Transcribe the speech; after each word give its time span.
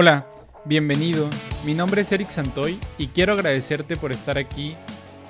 Hola, 0.00 0.28
bienvenido. 0.64 1.28
Mi 1.66 1.74
nombre 1.74 2.02
es 2.02 2.12
Eric 2.12 2.30
Santoy 2.30 2.78
y 2.98 3.08
quiero 3.08 3.32
agradecerte 3.32 3.96
por 3.96 4.12
estar 4.12 4.38
aquí. 4.38 4.76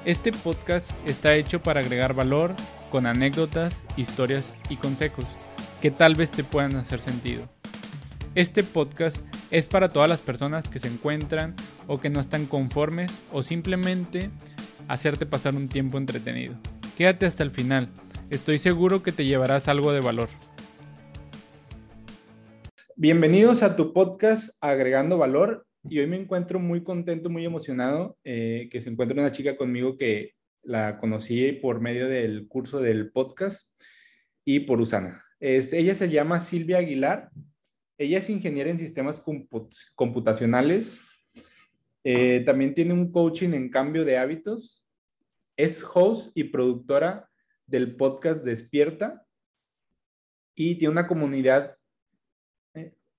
Este 0.05 0.31
podcast 0.31 0.91
está 1.07 1.35
hecho 1.37 1.63
para 1.63 1.81
agregar 1.81 2.13
valor 2.13 2.55
con 2.91 3.07
anécdotas, 3.07 3.83
historias 3.97 4.53
y 4.69 4.77
consejos 4.77 5.25
que 5.81 5.91
tal 5.91 6.17
vez 6.17 6.31
te 6.31 6.45
puedan 6.45 6.77
hacer 6.77 7.01
sentido. 7.01 7.49
Este 8.35 8.63
podcast 8.63 9.17
es 9.51 9.69
para 9.69 9.89
todas 9.89 10.11
las 10.11 10.21
personas 10.21 10.69
que 10.69 10.81
se 10.81 10.89
encuentran 10.89 11.55
o 11.87 11.99
que 11.99 12.11
no 12.11 12.21
están 12.21 12.45
conformes 12.45 13.11
o 13.33 13.43
simplemente 13.43 14.29
hacerte 14.87 15.25
pasar 15.25 15.55
un 15.55 15.71
tiempo 15.71 15.97
entretenido. 15.97 16.57
Quédate 16.95 17.25
hasta 17.25 17.43
el 17.43 17.53
final, 17.53 17.89
estoy 18.29 18.59
seguro 18.59 19.03
que 19.03 19.13
te 19.13 19.25
llevarás 19.25 19.67
algo 19.67 19.93
de 19.93 20.01
valor. 20.03 20.29
Bienvenidos 23.01 23.63
a 23.63 23.77
tu 23.77 23.93
podcast 23.93 24.57
Agregando 24.61 25.19
Valor 25.19 25.65
y 25.85 26.01
hoy 26.01 26.09
me 26.09 26.17
encuentro 26.21 26.59
muy 26.59 26.83
contento, 26.83 27.31
muy 27.31 27.45
emocionado 27.45 28.19
eh, 28.25 28.69
que 28.73 28.83
se 28.83 28.91
encuentre 28.91 29.19
una 29.19 29.31
chica 29.31 29.57
conmigo 29.57 29.97
que 29.97 30.33
la 30.63 30.99
conocí 30.99 31.53
por 31.53 31.81
medio 31.81 32.09
del 32.09 32.49
curso 32.49 32.81
del 32.81 33.13
podcast 33.13 33.71
y 34.45 34.61
por 34.61 34.81
Usana. 34.81 35.23
Este, 35.39 35.79
ella 35.79 35.95
se 35.95 36.11
llama 36.11 36.41
Silvia 36.41 36.79
Aguilar 36.79 37.31
ella 37.99 38.19
es 38.19 38.31
ingeniera 38.31 38.71
en 38.71 38.79
sistemas 38.79 39.21
computacionales. 39.97 41.01
Eh, 42.05 42.43
también 42.47 42.73
tiene 42.73 42.95
un 42.95 43.11
coaching 43.11 43.51
en 43.55 43.71
cambio 43.71 44.05
de 44.05 44.17
hábitos. 44.17 44.85
Es 45.57 45.85
host 45.93 46.31
y 46.37 46.45
productora 46.45 47.29
del 47.67 47.97
podcast 47.97 48.45
Despierta. 48.45 49.27
Y 50.55 50.77
tiene 50.77 50.93
una 50.93 51.09
comunidad. 51.09 51.77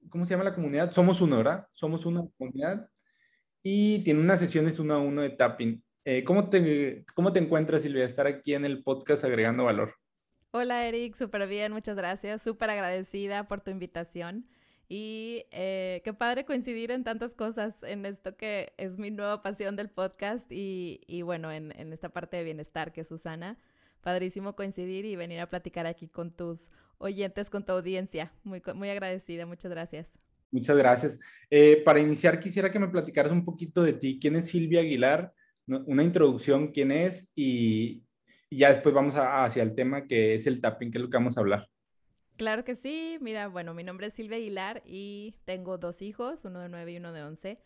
¿Cómo 0.10 0.26
se 0.26 0.32
llama 0.32 0.44
la 0.44 0.56
comunidad? 0.56 0.92
Somos 0.92 1.22
uno, 1.22 1.38
¿verdad? 1.38 1.68
Somos 1.74 2.06
una 2.06 2.24
comunidad. 2.38 2.90
Y 3.62 4.04
tiene 4.04 4.22
unas 4.22 4.40
sesiones 4.40 4.80
uno 4.80 4.94
a 4.94 5.00
uno 5.00 5.22
de 5.22 5.32
tapping. 5.32 5.84
Eh, 6.06 6.24
¿cómo, 6.24 6.50
te, 6.50 7.06
¿Cómo 7.14 7.34
te 7.34 7.40
encuentras, 7.40 7.82
Silvia, 7.82 8.06
estar 8.06 8.26
aquí 8.26 8.54
en 8.54 8.66
el 8.66 8.84
podcast 8.84 9.24
agregando 9.24 9.66
valor? 9.66 9.94
Hola, 10.52 10.88
Eric. 10.88 11.16
Súper 11.16 11.48
bien. 11.48 11.74
Muchas 11.74 11.98
gracias. 11.98 12.42
Súper 12.42 12.70
agradecida 12.70 13.48
por 13.48 13.62
tu 13.62 13.72
invitación. 13.72 14.46
Y 14.88 15.46
eh, 15.52 16.02
qué 16.04 16.14
padre 16.14 16.46
coincidir 16.46 16.90
en 16.90 17.04
tantas 17.04 17.36
cosas, 17.36 17.84
en 17.84 18.08
esto 18.08 18.36
que 18.36 18.74
es 18.78 18.98
mi 18.98 19.12
nueva 19.12 19.44
pasión 19.44 19.76
del 19.76 19.90
podcast 19.90 20.52
y, 20.52 21.02
y 21.06 21.22
bueno, 21.22 21.52
en, 21.52 21.80
en, 21.80 21.94
esta 21.94 22.10
parte 22.10 22.38
de 22.38 22.44
bienestar 22.44 22.92
que 22.92 23.02
es 23.02 23.08
Susana. 23.08 23.60
Padrísimo 24.02 24.56
coincidir 24.56 25.06
y 25.06 25.16
venir 25.16 25.42
a 25.42 25.50
platicar 25.50 25.86
aquí 25.86 26.08
con 26.08 26.32
tus 26.32 26.72
oyentes, 27.00 27.50
con 27.50 27.66
tu 27.66 27.72
audiencia. 27.72 28.32
Muy, 28.44 28.62
muy 28.76 28.90
agradecida, 28.90 29.46
muchas 29.46 29.72
gracias. 29.72 30.20
Muchas 30.52 30.78
gracias. 30.78 31.20
Eh, 31.50 31.82
para 31.84 32.00
iniciar, 32.00 32.40
quisiera 32.40 32.72
que 32.72 32.80
me 32.80 32.88
platicaras 32.88 33.32
un 33.32 33.46
poquito 33.46 33.84
de 33.84 33.94
ti. 33.94 34.20
¿Quién 34.20 34.36
es 34.36 34.48
Silvia 34.48 34.82
Aguilar? 34.82 35.34
Una 35.68 36.04
introducción, 36.04 36.72
quién 36.72 36.92
es 36.92 37.30
y, 37.36 38.04
y 38.50 38.58
ya 38.58 38.70
después 38.70 38.96
vamos 38.96 39.16
a, 39.16 39.46
hacia 39.46 39.62
el 39.62 39.76
tema 39.76 40.08
que 40.08 40.34
es 40.34 40.48
el 40.48 40.60
tapping, 40.60 40.90
que 40.92 40.98
es 40.98 41.04
lo 41.04 41.10
que 41.10 41.18
vamos 41.18 41.38
a 41.38 41.42
hablar. 41.42 41.70
Claro 42.38 42.64
que 42.64 42.74
sí. 42.74 43.18
Mira, 43.22 43.48
bueno, 43.48 43.74
mi 43.74 43.84
nombre 43.84 44.08
es 44.08 44.14
Silvia 44.14 44.38
Aguilar 44.38 44.82
y 44.86 45.36
tengo 45.46 45.78
dos 45.78 46.02
hijos, 46.02 46.46
uno 46.46 46.60
de 46.62 46.70
nueve 46.70 46.94
y 46.94 46.98
uno 46.98 47.14
de 47.14 47.22
once. 47.22 47.62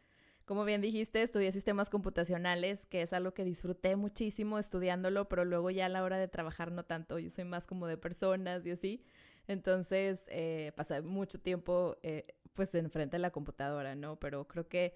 Como 0.46 0.66
bien 0.66 0.82
dijiste, 0.82 1.22
estudié 1.22 1.54
sistemas 1.54 1.90
computacionales, 1.90 2.86
que 2.88 3.02
es 3.02 3.14
algo 3.14 3.34
que 3.34 3.46
disfruté 3.46 3.96
muchísimo 3.96 4.60
estudiándolo, 4.60 5.30
pero 5.30 5.46
luego 5.46 5.70
ya 5.70 5.86
a 5.86 5.90
la 5.90 6.04
hora 6.04 6.18
de 6.18 6.28
trabajar 6.28 6.74
no 6.74 6.84
tanto. 6.84 7.18
Yo 7.18 7.30
soy 7.30 7.46
más 7.46 7.66
como 7.66 7.88
de 7.88 7.96
personas 7.96 8.66
y 8.66 8.72
así. 8.72 9.06
Entonces, 9.48 10.24
eh, 10.30 10.72
pasé 10.76 11.02
mucho 11.02 11.40
tiempo 11.40 11.98
eh, 12.04 12.26
pues 12.54 12.74
enfrente 12.76 13.18
de 13.18 13.22
la 13.22 13.32
computadora, 13.32 13.96
¿no? 13.96 14.18
Pero 14.20 14.48
creo 14.48 14.68
que 14.68 14.96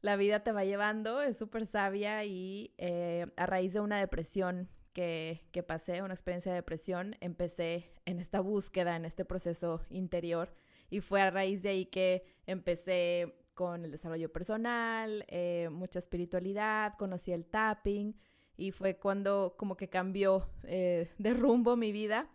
la 0.00 0.16
vida 0.16 0.42
te 0.42 0.52
va 0.52 0.64
llevando, 0.64 1.20
es 1.20 1.36
súper 1.36 1.66
sabia 1.66 2.24
y 2.24 2.74
eh, 2.78 3.26
a 3.36 3.46
raíz 3.46 3.74
de 3.74 3.80
una 3.80 3.98
depresión 4.00 4.68
que, 4.92 5.46
que, 5.52 5.62
pasé, 5.62 6.02
una 6.02 6.14
experiencia 6.14 6.52
de 6.52 6.56
depresión, 6.56 7.16
empecé 7.20 7.92
en 8.06 8.18
esta 8.18 8.40
búsqueda, 8.40 8.96
en 8.96 9.04
este 9.04 9.24
proceso 9.24 9.84
interior 9.90 10.52
y 10.88 11.00
fue 11.00 11.22
a 11.22 11.30
raíz 11.30 11.62
de 11.62 11.68
ahí 11.68 11.86
que 11.86 12.24
empecé 12.46 13.36
con 13.54 13.84
el 13.84 13.90
desarrollo 13.90 14.32
personal, 14.32 15.24
eh, 15.28 15.68
mucha 15.70 15.98
espiritualidad, 15.98 16.94
conocí 16.98 17.30
el 17.32 17.44
tapping 17.44 18.16
y 18.56 18.72
fue 18.72 18.96
cuando 18.96 19.54
como 19.58 19.76
que 19.76 19.88
cambió 19.88 20.48
eh, 20.64 21.10
de 21.18 21.34
rumbo 21.34 21.76
mi 21.76 21.92
vida 21.92 22.28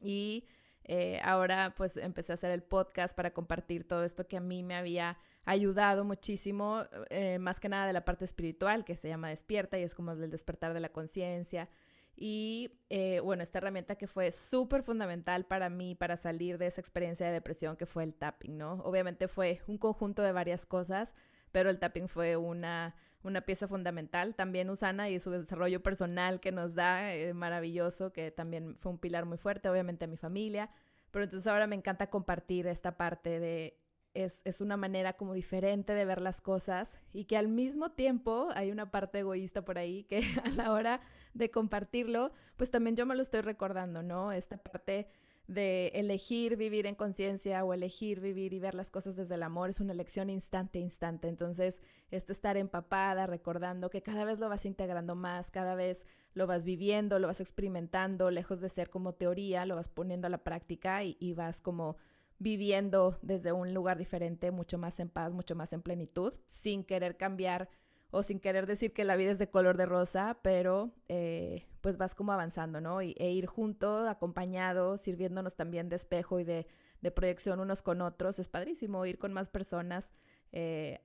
y 0.00 0.46
eh, 0.88 1.20
ahora 1.24 1.74
pues 1.76 1.96
empecé 1.96 2.32
a 2.32 2.34
hacer 2.34 2.52
el 2.52 2.62
podcast 2.62 3.16
para 3.16 3.32
compartir 3.32 3.88
todo 3.88 4.04
esto 4.04 4.28
que 4.28 4.36
a 4.36 4.40
mí 4.40 4.62
me 4.62 4.76
había 4.76 5.18
ayudado 5.44 6.04
muchísimo, 6.04 6.84
eh, 7.10 7.38
más 7.38 7.58
que 7.58 7.68
nada 7.68 7.86
de 7.86 7.92
la 7.92 8.04
parte 8.04 8.24
espiritual, 8.24 8.84
que 8.84 8.96
se 8.96 9.08
llama 9.08 9.30
despierta 9.30 9.78
y 9.78 9.82
es 9.82 9.94
como 9.94 10.14
del 10.14 10.30
despertar 10.30 10.74
de 10.74 10.80
la 10.80 10.90
conciencia. 10.90 11.68
Y 12.16 12.70
eh, 12.88 13.20
bueno, 13.22 13.42
esta 13.42 13.58
herramienta 13.58 13.96
que 13.96 14.06
fue 14.06 14.30
súper 14.32 14.82
fundamental 14.82 15.44
para 15.44 15.68
mí 15.68 15.94
para 15.94 16.16
salir 16.16 16.56
de 16.56 16.66
esa 16.68 16.80
experiencia 16.80 17.26
de 17.26 17.32
depresión 17.32 17.76
que 17.76 17.86
fue 17.86 18.04
el 18.04 18.14
tapping, 18.14 18.56
¿no? 18.56 18.74
Obviamente 18.84 19.28
fue 19.28 19.60
un 19.66 19.78
conjunto 19.78 20.22
de 20.22 20.32
varias 20.32 20.66
cosas, 20.66 21.14
pero 21.52 21.68
el 21.68 21.78
tapping 21.78 22.08
fue 22.08 22.36
una, 22.36 22.94
una 23.26 23.42
pieza 23.42 23.68
fundamental. 23.68 24.34
También 24.34 24.70
Usana 24.70 25.10
y 25.10 25.20
su 25.20 25.30
desarrollo 25.30 25.82
personal 25.82 26.40
que 26.40 26.52
nos 26.52 26.74
da, 26.74 27.12
eh, 27.12 27.34
maravilloso, 27.34 28.12
que 28.12 28.30
también 28.30 28.76
fue 28.76 28.92
un 28.92 28.98
pilar 28.98 29.26
muy 29.26 29.36
fuerte, 29.36 29.68
obviamente 29.68 30.04
a 30.04 30.08
mi 30.08 30.16
familia. 30.16 30.70
Pero 31.10 31.24
entonces 31.24 31.46
ahora 31.46 31.66
me 31.66 31.76
encanta 31.76 32.08
compartir 32.08 32.66
esta 32.66 32.96
parte 32.96 33.40
de 33.40 33.78
es, 34.16 34.60
una 34.60 34.76
manera 34.76 35.12
como 35.12 35.34
diferente 35.34 35.94
de 35.94 36.04
ver 36.04 36.20
las 36.20 36.40
cosas 36.40 36.96
y 37.12 37.24
que 37.24 37.36
al 37.36 37.48
mismo 37.48 37.90
tiempo 37.90 38.48
hay 38.54 38.70
una 38.70 38.90
parte 38.90 39.18
egoísta 39.18 39.62
por 39.62 39.78
ahí 39.78 40.04
que 40.04 40.22
a 40.44 40.48
la 40.50 40.72
hora 40.72 41.00
de 41.34 41.50
compartirlo, 41.50 42.32
pues 42.56 42.70
también 42.70 42.96
yo 42.96 43.04
me 43.04 43.14
lo 43.14 43.22
estoy 43.22 43.42
recordando, 43.42 44.02
¿no? 44.02 44.32
Esta 44.32 44.56
parte 44.56 45.08
de 45.46 45.88
elegir 45.94 46.56
vivir 46.56 46.86
en 46.86 46.94
conciencia 46.94 47.64
o 47.64 47.72
elegir 47.72 48.20
vivir 48.20 48.52
y 48.52 48.58
ver 48.58 48.74
las 48.74 48.90
cosas 48.90 49.16
desde 49.16 49.36
el 49.36 49.42
amor 49.42 49.70
es 49.70 49.80
una 49.80 49.92
elección 49.92 50.28
instante, 50.28 50.78
instante. 50.78 51.28
Entonces, 51.28 51.80
este 52.10 52.32
estar 52.32 52.56
empapada, 52.56 53.26
recordando 53.26 53.90
que 53.90 54.02
cada 54.02 54.24
vez 54.24 54.38
lo 54.38 54.48
vas 54.48 54.66
integrando 54.66 55.14
más, 55.14 55.50
cada 55.50 55.74
vez 55.74 56.06
lo 56.34 56.46
vas 56.46 56.64
viviendo, 56.64 57.18
lo 57.18 57.28
vas 57.28 57.40
experimentando, 57.40 58.30
lejos 58.30 58.60
de 58.60 58.68
ser 58.68 58.90
como 58.90 59.14
teoría, 59.14 59.66
lo 59.66 59.76
vas 59.76 59.88
poniendo 59.88 60.26
a 60.26 60.30
la 60.30 60.38
práctica 60.38 61.04
y, 61.04 61.16
y 61.20 61.32
vas 61.32 61.60
como 61.60 61.96
viviendo 62.38 63.18
desde 63.22 63.52
un 63.52 63.72
lugar 63.72 63.98
diferente, 63.98 64.50
mucho 64.50 64.78
más 64.78 65.00
en 65.00 65.08
paz, 65.08 65.32
mucho 65.32 65.54
más 65.54 65.72
en 65.72 65.82
plenitud, 65.82 66.34
sin 66.46 66.84
querer 66.84 67.16
cambiar 67.16 67.68
o 68.10 68.22
sin 68.22 68.40
querer 68.40 68.66
decir 68.66 68.92
que 68.92 69.04
la 69.04 69.16
vida 69.16 69.30
es 69.30 69.38
de 69.38 69.50
color 69.50 69.76
de 69.76 69.86
rosa, 69.86 70.38
pero 70.42 70.92
eh, 71.08 71.66
pues 71.80 71.98
vas 71.98 72.14
como 72.14 72.32
avanzando, 72.32 72.80
¿no? 72.80 73.02
Y, 73.02 73.14
e 73.18 73.30
ir 73.32 73.46
junto, 73.46 74.08
acompañado, 74.08 74.96
sirviéndonos 74.96 75.56
también 75.56 75.88
de 75.88 75.96
espejo 75.96 76.40
y 76.40 76.44
de, 76.44 76.66
proyección 77.14 77.60
unos 77.60 77.84
con 77.84 78.00
otros, 78.00 78.40
es 78.40 78.48
padrísimo 78.48 79.06
ir 79.06 79.16
con 79.16 79.32
más 79.32 79.48
personas. 79.48 80.10
Eh, 80.50 80.98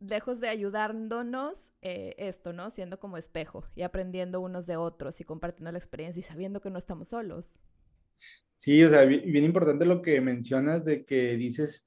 lejos 0.00 0.40
de 0.40 0.48
ayudándonos, 0.48 1.72
eh, 1.82 2.14
esto, 2.18 2.52
¿no? 2.52 2.70
Siendo 2.70 3.00
como 3.00 3.16
espejo 3.16 3.64
y 3.74 3.82
aprendiendo 3.82 4.40
unos 4.40 4.66
de 4.66 4.76
otros 4.76 5.20
y 5.20 5.24
compartiendo 5.24 5.72
la 5.72 5.78
experiencia 5.78 6.20
y 6.20 6.22
sabiendo 6.22 6.60
que 6.60 6.70
no 6.70 6.78
estamos 6.78 7.08
solos. 7.08 7.58
Sí, 8.56 8.82
o 8.82 8.90
sea, 8.90 9.04
bien, 9.04 9.44
importante 9.44 9.84
lo 9.84 10.02
que 10.02 10.20
mencionas 10.20 10.84
de 10.84 11.04
que 11.04 11.36
dices, 11.36 11.86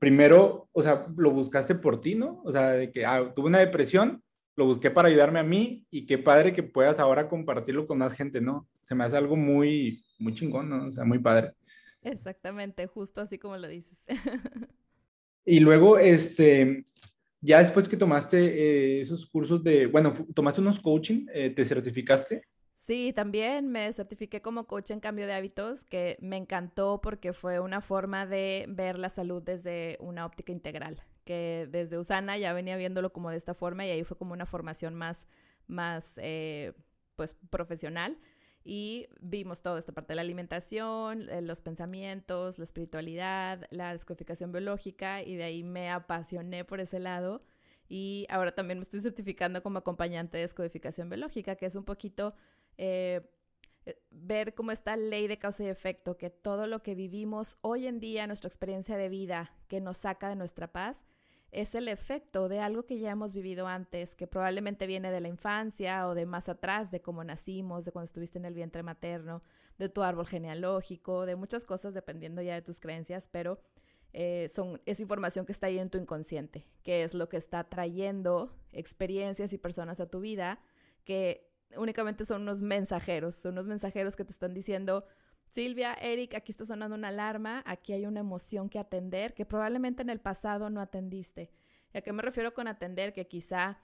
primero, 0.00 0.68
o 0.72 0.82
sea, 0.82 1.06
lo 1.16 1.30
buscaste 1.30 1.76
por 1.76 2.00
ti, 2.00 2.16
¿no? 2.16 2.40
O 2.44 2.50
sea, 2.50 2.70
de 2.70 2.90
que 2.90 3.06
ah, 3.06 3.32
tuve 3.36 3.46
una 3.46 3.58
depresión, 3.58 4.24
lo 4.56 4.64
busqué 4.64 4.90
para 4.90 5.08
ayudarme 5.08 5.38
a 5.38 5.44
mí 5.44 5.86
y 5.90 6.06
qué 6.06 6.18
padre 6.18 6.52
que 6.52 6.62
puedas 6.62 6.98
ahora 6.98 7.28
compartirlo 7.28 7.86
con 7.86 7.98
más 7.98 8.14
gente, 8.14 8.40
¿no? 8.40 8.66
Se 8.82 8.94
me 8.94 9.04
hace 9.04 9.18
algo 9.18 9.36
muy, 9.36 10.02
muy 10.18 10.34
chingón, 10.34 10.70
¿no? 10.70 10.86
O 10.86 10.90
sea, 10.90 11.04
muy 11.04 11.18
padre. 11.18 11.52
Exactamente, 12.02 12.86
justo 12.86 13.20
así 13.20 13.38
como 13.38 13.58
lo 13.58 13.68
dices. 13.68 13.98
y 15.44 15.60
luego, 15.60 15.98
este, 15.98 16.86
ya 17.42 17.60
después 17.60 17.86
que 17.86 17.98
tomaste 17.98 18.38
eh, 18.38 19.00
esos 19.02 19.26
cursos 19.26 19.62
de, 19.62 19.86
bueno, 19.86 20.14
tomaste 20.34 20.62
unos 20.62 20.80
coaching, 20.80 21.26
eh, 21.34 21.50
¿te 21.50 21.64
certificaste? 21.64 22.42
Sí, 22.90 23.12
también 23.12 23.68
me 23.68 23.92
certifiqué 23.92 24.42
como 24.42 24.66
coach 24.66 24.90
en 24.90 24.98
cambio 24.98 25.28
de 25.28 25.32
hábitos, 25.32 25.84
que 25.84 26.18
me 26.20 26.36
encantó 26.36 27.00
porque 27.00 27.32
fue 27.32 27.60
una 27.60 27.80
forma 27.80 28.26
de 28.26 28.66
ver 28.68 28.98
la 28.98 29.08
salud 29.10 29.40
desde 29.40 29.96
una 30.00 30.26
óptica 30.26 30.50
integral, 30.50 31.00
que 31.24 31.68
desde 31.70 31.98
Usana 31.98 32.36
ya 32.36 32.52
venía 32.52 32.76
viéndolo 32.76 33.12
como 33.12 33.30
de 33.30 33.36
esta 33.36 33.54
forma 33.54 33.86
y 33.86 33.90
ahí 33.90 34.02
fue 34.02 34.18
como 34.18 34.32
una 34.32 34.44
formación 34.44 34.96
más, 34.96 35.28
más 35.68 36.14
eh, 36.16 36.72
pues 37.14 37.36
profesional. 37.48 38.18
Y 38.64 39.06
vimos 39.20 39.62
toda 39.62 39.78
esta 39.78 39.92
parte 39.92 40.08
de 40.08 40.16
la 40.16 40.22
alimentación, 40.22 41.30
eh, 41.30 41.42
los 41.42 41.60
pensamientos, 41.60 42.58
la 42.58 42.64
espiritualidad, 42.64 43.68
la 43.70 43.92
descodificación 43.92 44.50
biológica 44.50 45.22
y 45.22 45.36
de 45.36 45.44
ahí 45.44 45.62
me 45.62 45.90
apasioné 45.92 46.64
por 46.64 46.80
ese 46.80 46.98
lado. 46.98 47.44
Y 47.88 48.26
ahora 48.30 48.52
también 48.52 48.78
me 48.78 48.82
estoy 48.82 49.00
certificando 49.00 49.62
como 49.62 49.78
acompañante 49.78 50.38
de 50.38 50.42
descodificación 50.42 51.08
biológica, 51.08 51.54
que 51.56 51.66
es 51.66 51.76
un 51.76 51.84
poquito 51.84 52.34
eh, 52.78 53.20
eh, 53.86 53.98
ver 54.10 54.54
cómo 54.54 54.72
esta 54.72 54.96
ley 54.96 55.26
de 55.26 55.38
causa 55.38 55.64
y 55.64 55.68
efecto, 55.68 56.16
que 56.16 56.30
todo 56.30 56.66
lo 56.66 56.82
que 56.82 56.94
vivimos 56.94 57.58
hoy 57.60 57.86
en 57.86 58.00
día, 58.00 58.26
nuestra 58.26 58.48
experiencia 58.48 58.96
de 58.96 59.08
vida 59.08 59.52
que 59.68 59.80
nos 59.80 59.98
saca 59.98 60.28
de 60.28 60.36
nuestra 60.36 60.72
paz, 60.72 61.04
es 61.52 61.74
el 61.74 61.88
efecto 61.88 62.48
de 62.48 62.60
algo 62.60 62.86
que 62.86 62.98
ya 62.98 63.10
hemos 63.10 63.32
vivido 63.32 63.66
antes, 63.66 64.14
que 64.14 64.26
probablemente 64.26 64.86
viene 64.86 65.10
de 65.10 65.20
la 65.20 65.28
infancia 65.28 66.06
o 66.06 66.14
de 66.14 66.26
más 66.26 66.48
atrás, 66.48 66.90
de 66.90 67.00
cómo 67.00 67.24
nacimos, 67.24 67.84
de 67.84 67.92
cuando 67.92 68.04
estuviste 68.04 68.38
en 68.38 68.44
el 68.44 68.54
vientre 68.54 68.82
materno, 68.82 69.42
de 69.78 69.88
tu 69.88 70.02
árbol 70.02 70.26
genealógico, 70.26 71.26
de 71.26 71.36
muchas 71.36 71.64
cosas 71.64 71.92
dependiendo 71.92 72.42
ya 72.42 72.54
de 72.54 72.62
tus 72.62 72.78
creencias, 72.78 73.26
pero 73.26 73.58
eh, 74.12 74.48
son, 74.52 74.80
es 74.86 75.00
información 75.00 75.46
que 75.46 75.52
está 75.52 75.66
ahí 75.66 75.78
en 75.78 75.90
tu 75.90 75.98
inconsciente, 75.98 76.66
que 76.82 77.02
es 77.02 77.14
lo 77.14 77.28
que 77.28 77.36
está 77.36 77.64
trayendo 77.64 78.54
experiencias 78.72 79.52
y 79.52 79.58
personas 79.58 79.98
a 80.00 80.08
tu 80.08 80.20
vida 80.20 80.60
que 81.04 81.49
únicamente 81.76 82.24
son 82.24 82.42
unos 82.42 82.62
mensajeros, 82.62 83.34
son 83.34 83.52
unos 83.52 83.66
mensajeros 83.66 84.16
que 84.16 84.24
te 84.24 84.32
están 84.32 84.54
diciendo, 84.54 85.04
Silvia, 85.50 85.94
Eric, 85.94 86.34
aquí 86.34 86.52
está 86.52 86.64
sonando 86.64 86.94
una 86.94 87.08
alarma, 87.08 87.62
aquí 87.66 87.92
hay 87.92 88.06
una 88.06 88.20
emoción 88.20 88.68
que 88.68 88.78
atender 88.78 89.34
que 89.34 89.44
probablemente 89.44 90.02
en 90.02 90.10
el 90.10 90.20
pasado 90.20 90.70
no 90.70 90.80
atendiste. 90.80 91.50
¿Y 91.92 91.98
a 91.98 92.02
qué 92.02 92.12
me 92.12 92.22
refiero 92.22 92.54
con 92.54 92.68
atender? 92.68 93.12
Que 93.12 93.26
quizá 93.26 93.80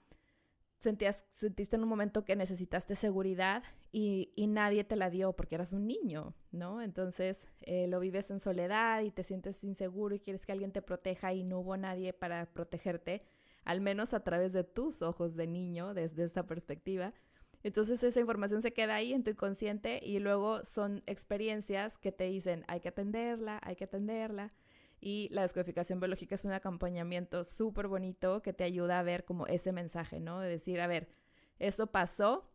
sentías, 0.79 1.25
sentiste 1.33 1.77
en 1.77 1.83
un 1.83 1.88
momento 1.88 2.25
que 2.25 2.37
necesitaste 2.37 2.94
seguridad 2.94 3.65
y, 3.91 4.33
nadie 4.49 4.85
te 4.85 4.94
la 4.94 5.11
dio 5.11 5.33
porque 5.33 5.56
eras 5.56 5.73
un 5.73 5.87
niño, 5.87 6.35
¿no? 6.53 6.83
Entonces 6.83 7.49
eh, 7.62 7.88
lo 7.88 7.99
vives 7.99 8.31
en 8.31 8.41
soledad 8.41 9.03
y 9.03 9.11
te 9.11 9.23
sientes 9.23 9.65
inseguro 9.65 10.15
y 10.15 10.21
quieres 10.21 10.47
que 10.47 10.53
alguien 10.53 10.73
te 10.73 10.83
proteja 10.83 11.33
y 11.33 11.43
no 11.43 11.61
hubo 11.61 11.77
nadie 11.77 12.12
para 12.12 12.47
protegerte, 12.47 13.23
al 13.65 13.81
menos 13.81 14.15
a 14.15 14.21
través 14.21 14.53
de 14.53 14.65
tus 14.65 15.03
ojos 15.03 15.35
de 15.35 15.47
niño, 15.47 15.94
desde 15.94 16.25
esta 16.25 16.47
perspectiva. 16.47 17.12
Entonces 17.66 18.00
esa 18.04 18.20
información 18.20 18.62
se 18.62 18.72
queda 18.72 18.94
ahí 18.94 19.12
en 19.12 19.24
tu 19.24 19.32
inconsciente 19.32 19.98
y 20.00 20.20
luego 20.20 20.64
son 20.64 21.02
experiencias 21.06 21.98
que 21.98 22.12
te 22.12 22.22
dicen 22.22 22.64
hay 22.68 22.78
que 22.78 22.90
atenderla, 22.90 23.58
hay 23.60 23.74
que 23.74 23.82
atenderla. 23.82 24.54
Y 25.00 25.28
la 25.32 25.42
descodificación 25.42 25.98
biológica 25.98 26.36
es 26.36 26.44
un 26.44 26.52
acompañamiento 26.52 27.42
súper 27.42 27.88
bonito 27.88 28.40
que 28.40 28.52
te 28.52 28.62
ayuda 28.62 29.00
a 29.00 29.02
ver 29.02 29.24
como 29.24 29.48
ese 29.48 29.72
mensaje, 29.72 30.20
¿no? 30.20 30.38
De 30.38 30.48
decir, 30.48 30.80
a 30.80 30.86
ver, 30.86 31.08
esto 31.58 31.88
pasó, 31.88 32.48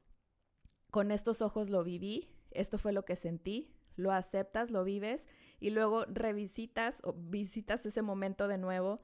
con 0.92 1.12
estos 1.12 1.42
ojos 1.42 1.70
lo 1.70 1.84
viví, 1.84 2.30
esto 2.50 2.78
fue 2.78 2.94
lo 2.94 3.04
que 3.04 3.18
sentí, 3.18 3.76
lo 3.98 4.14
aceptas, 4.14 4.72
lo 4.72 4.86
vives 4.86 5.28
y 5.60 5.72
luego 5.72 6.06
revisitas 6.06 7.02
o 7.04 7.12
visitas 7.12 7.86
ese 7.86 8.02
momento 8.02 8.48
de 8.48 8.58
nuevo 8.58 9.02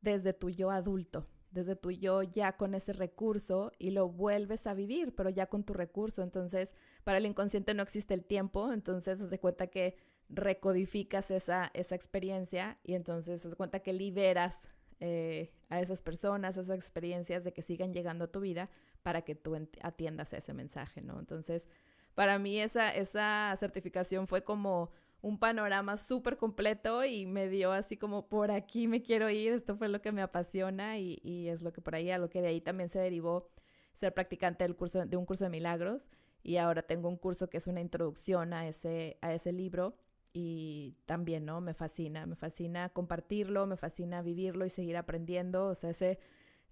desde 0.00 0.32
tu 0.32 0.50
yo 0.50 0.72
adulto, 0.72 1.24
desde 1.50 1.76
tu 1.76 1.90
yo 1.90 2.22
ya 2.22 2.56
con 2.56 2.74
ese 2.74 2.92
recurso 2.92 3.72
y 3.78 3.90
lo 3.90 4.08
vuelves 4.08 4.66
a 4.66 4.74
vivir, 4.74 5.14
pero 5.14 5.30
ya 5.30 5.46
con 5.46 5.64
tu 5.64 5.72
recurso. 5.72 6.22
Entonces, 6.22 6.74
para 7.04 7.18
el 7.18 7.26
inconsciente 7.26 7.74
no 7.74 7.82
existe 7.82 8.14
el 8.14 8.24
tiempo, 8.24 8.72
entonces 8.72 9.18
se 9.18 9.38
cuenta 9.38 9.68
que 9.68 9.96
recodificas 10.28 11.30
esa, 11.30 11.70
esa 11.74 11.94
experiencia 11.94 12.78
y 12.82 12.94
entonces 12.94 13.40
se 13.40 13.56
cuenta 13.56 13.80
que 13.80 13.92
liberas 13.92 14.68
eh, 15.00 15.52
a 15.68 15.80
esas 15.80 16.02
personas, 16.02 16.56
esas 16.56 16.76
experiencias 16.76 17.44
de 17.44 17.52
que 17.52 17.62
sigan 17.62 17.92
llegando 17.92 18.24
a 18.24 18.32
tu 18.32 18.40
vida 18.40 18.70
para 19.02 19.22
que 19.22 19.34
tú 19.34 19.56
atiendas 19.82 20.32
ese 20.32 20.52
mensaje, 20.52 21.00
¿no? 21.00 21.18
Entonces, 21.18 21.68
para 22.14 22.38
mí 22.38 22.58
esa, 22.58 22.94
esa 22.94 23.54
certificación 23.56 24.26
fue 24.26 24.42
como 24.42 24.90
un 25.26 25.38
panorama 25.40 25.96
súper 25.96 26.36
completo 26.36 27.04
y 27.04 27.26
me 27.26 27.48
dio 27.48 27.72
así 27.72 27.96
como 27.96 28.28
por 28.28 28.52
aquí 28.52 28.86
me 28.86 29.02
quiero 29.02 29.28
ir, 29.28 29.52
esto 29.52 29.76
fue 29.76 29.88
lo 29.88 30.00
que 30.00 30.12
me 30.12 30.22
apasiona 30.22 30.98
y, 30.98 31.48
es 31.48 31.62
lo 31.62 31.72
que 31.72 31.80
por 31.80 31.96
ahí, 31.96 32.12
a 32.12 32.18
lo 32.18 32.30
que 32.30 32.40
de 32.40 32.46
ahí 32.48 32.60
también 32.60 32.88
se 32.88 33.00
derivó 33.00 33.50
ser 33.92 34.14
practicante 34.14 34.62
del 34.62 34.76
curso, 34.76 35.04
de 35.04 35.16
un 35.16 35.26
curso 35.26 35.42
de 35.44 35.50
milagros 35.50 36.12
y 36.44 36.58
ahora 36.58 36.82
tengo 36.82 37.08
un 37.08 37.16
curso 37.16 37.50
que 37.50 37.56
es 37.56 37.66
una 37.66 37.80
introducción 37.80 38.52
a 38.52 38.68
ese, 38.68 39.18
a 39.20 39.34
ese 39.34 39.50
libro 39.50 39.96
y 40.32 40.94
también, 41.06 41.44
¿no? 41.44 41.60
Me 41.60 41.74
fascina, 41.74 42.24
me 42.26 42.36
fascina 42.36 42.90
compartirlo, 42.90 43.66
me 43.66 43.76
fascina 43.76 44.22
vivirlo 44.22 44.64
y 44.64 44.70
seguir 44.70 44.96
aprendiendo, 44.96 45.66
o 45.66 45.74
sea, 45.74 45.90
ese... 45.90 46.20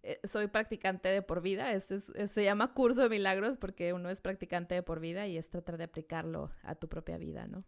Eh, 0.04 0.20
soy 0.22 0.48
practicante 0.48 1.08
de 1.08 1.22
por 1.22 1.40
vida, 1.40 1.72
este 1.72 1.98
se 1.98 2.44
llama 2.44 2.74
curso 2.74 3.02
de 3.02 3.08
milagros 3.08 3.56
porque 3.56 3.94
uno 3.94 4.10
es 4.10 4.20
practicante 4.20 4.74
de 4.74 4.82
por 4.82 5.00
vida 5.00 5.26
y 5.26 5.38
es 5.38 5.48
tratar 5.48 5.78
de 5.78 5.84
aplicarlo 5.84 6.50
a 6.62 6.74
tu 6.74 6.88
propia 6.88 7.16
vida, 7.16 7.46
¿no? 7.46 7.64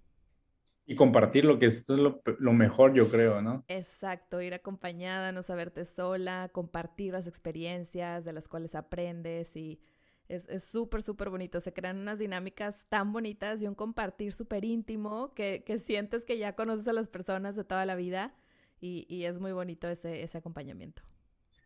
Y 0.86 0.94
compartir 0.94 1.44
lo 1.44 1.58
que 1.58 1.66
esto 1.66 1.94
es 1.94 2.00
lo, 2.00 2.52
mejor, 2.52 2.94
yo 2.94 3.08
creo, 3.08 3.42
¿no? 3.42 3.64
Exacto, 3.66 4.40
ir 4.40 4.54
acompañada, 4.54 5.32
no 5.32 5.42
saberte 5.42 5.84
sola, 5.84 6.48
compartir 6.52 7.12
las 7.12 7.26
experiencias 7.26 8.24
de 8.24 8.32
las 8.32 8.46
cuales 8.46 8.76
aprendes 8.76 9.56
y 9.56 9.80
es 10.28 10.64
súper, 10.64 11.02
súper 11.02 11.30
bonito. 11.30 11.60
Se 11.60 11.72
crean 11.72 11.98
unas 11.98 12.18
dinámicas 12.18 12.86
tan 12.88 13.12
bonitas 13.12 13.62
y 13.62 13.66
un 13.66 13.74
compartir 13.74 14.32
súper 14.32 14.64
íntimo 14.64 15.32
que, 15.34 15.62
que, 15.64 15.78
sientes 15.78 16.24
que 16.24 16.38
ya 16.38 16.54
conoces 16.54 16.88
a 16.88 16.92
las 16.92 17.08
personas 17.08 17.56
de 17.56 17.64
toda 17.64 17.86
la 17.86 17.94
vida 17.94 18.34
y, 18.80 19.06
y 19.08 19.24
es 19.24 19.38
muy 19.38 19.52
bonito 19.52 19.88
ese, 19.88 20.22
ese 20.22 20.38
acompañamiento. 20.38 21.02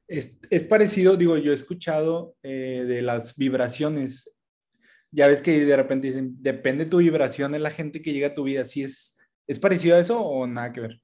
Es, 0.06 0.36
es, 0.50 0.66
parecido, 0.66 1.16
digo, 1.16 1.36
yo 1.36 1.52
he 1.52 1.54
escuchado 1.54 2.36
eh, 2.42 2.84
de 2.86 3.00
las 3.00 3.36
vibraciones 3.36 4.30
ya 5.10 5.28
ves 5.28 5.42
que 5.42 5.64
de 5.64 5.76
repente 5.76 6.08
dicen, 6.08 6.36
depende 6.40 6.86
tu 6.86 6.98
vibración 6.98 7.54
en 7.54 7.62
la 7.62 7.70
gente 7.70 8.02
que 8.02 8.12
llega 8.12 8.28
a 8.28 8.34
tu 8.34 8.44
vida. 8.44 8.64
¿Sí 8.64 8.82
es, 8.82 9.18
es 9.46 9.58
parecido 9.58 9.96
a 9.96 10.00
eso 10.00 10.20
o 10.20 10.46
nada 10.46 10.72
que 10.72 10.80
ver? 10.80 11.00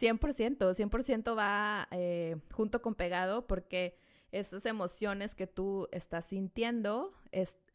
100%, 0.00 0.74
100% 0.74 1.36
va 1.36 1.88
eh, 1.90 2.36
junto 2.52 2.82
con 2.82 2.94
pegado 2.94 3.46
porque 3.46 3.96
esas 4.32 4.66
emociones 4.66 5.34
que 5.34 5.46
tú 5.46 5.88
estás 5.92 6.24
sintiendo 6.24 7.12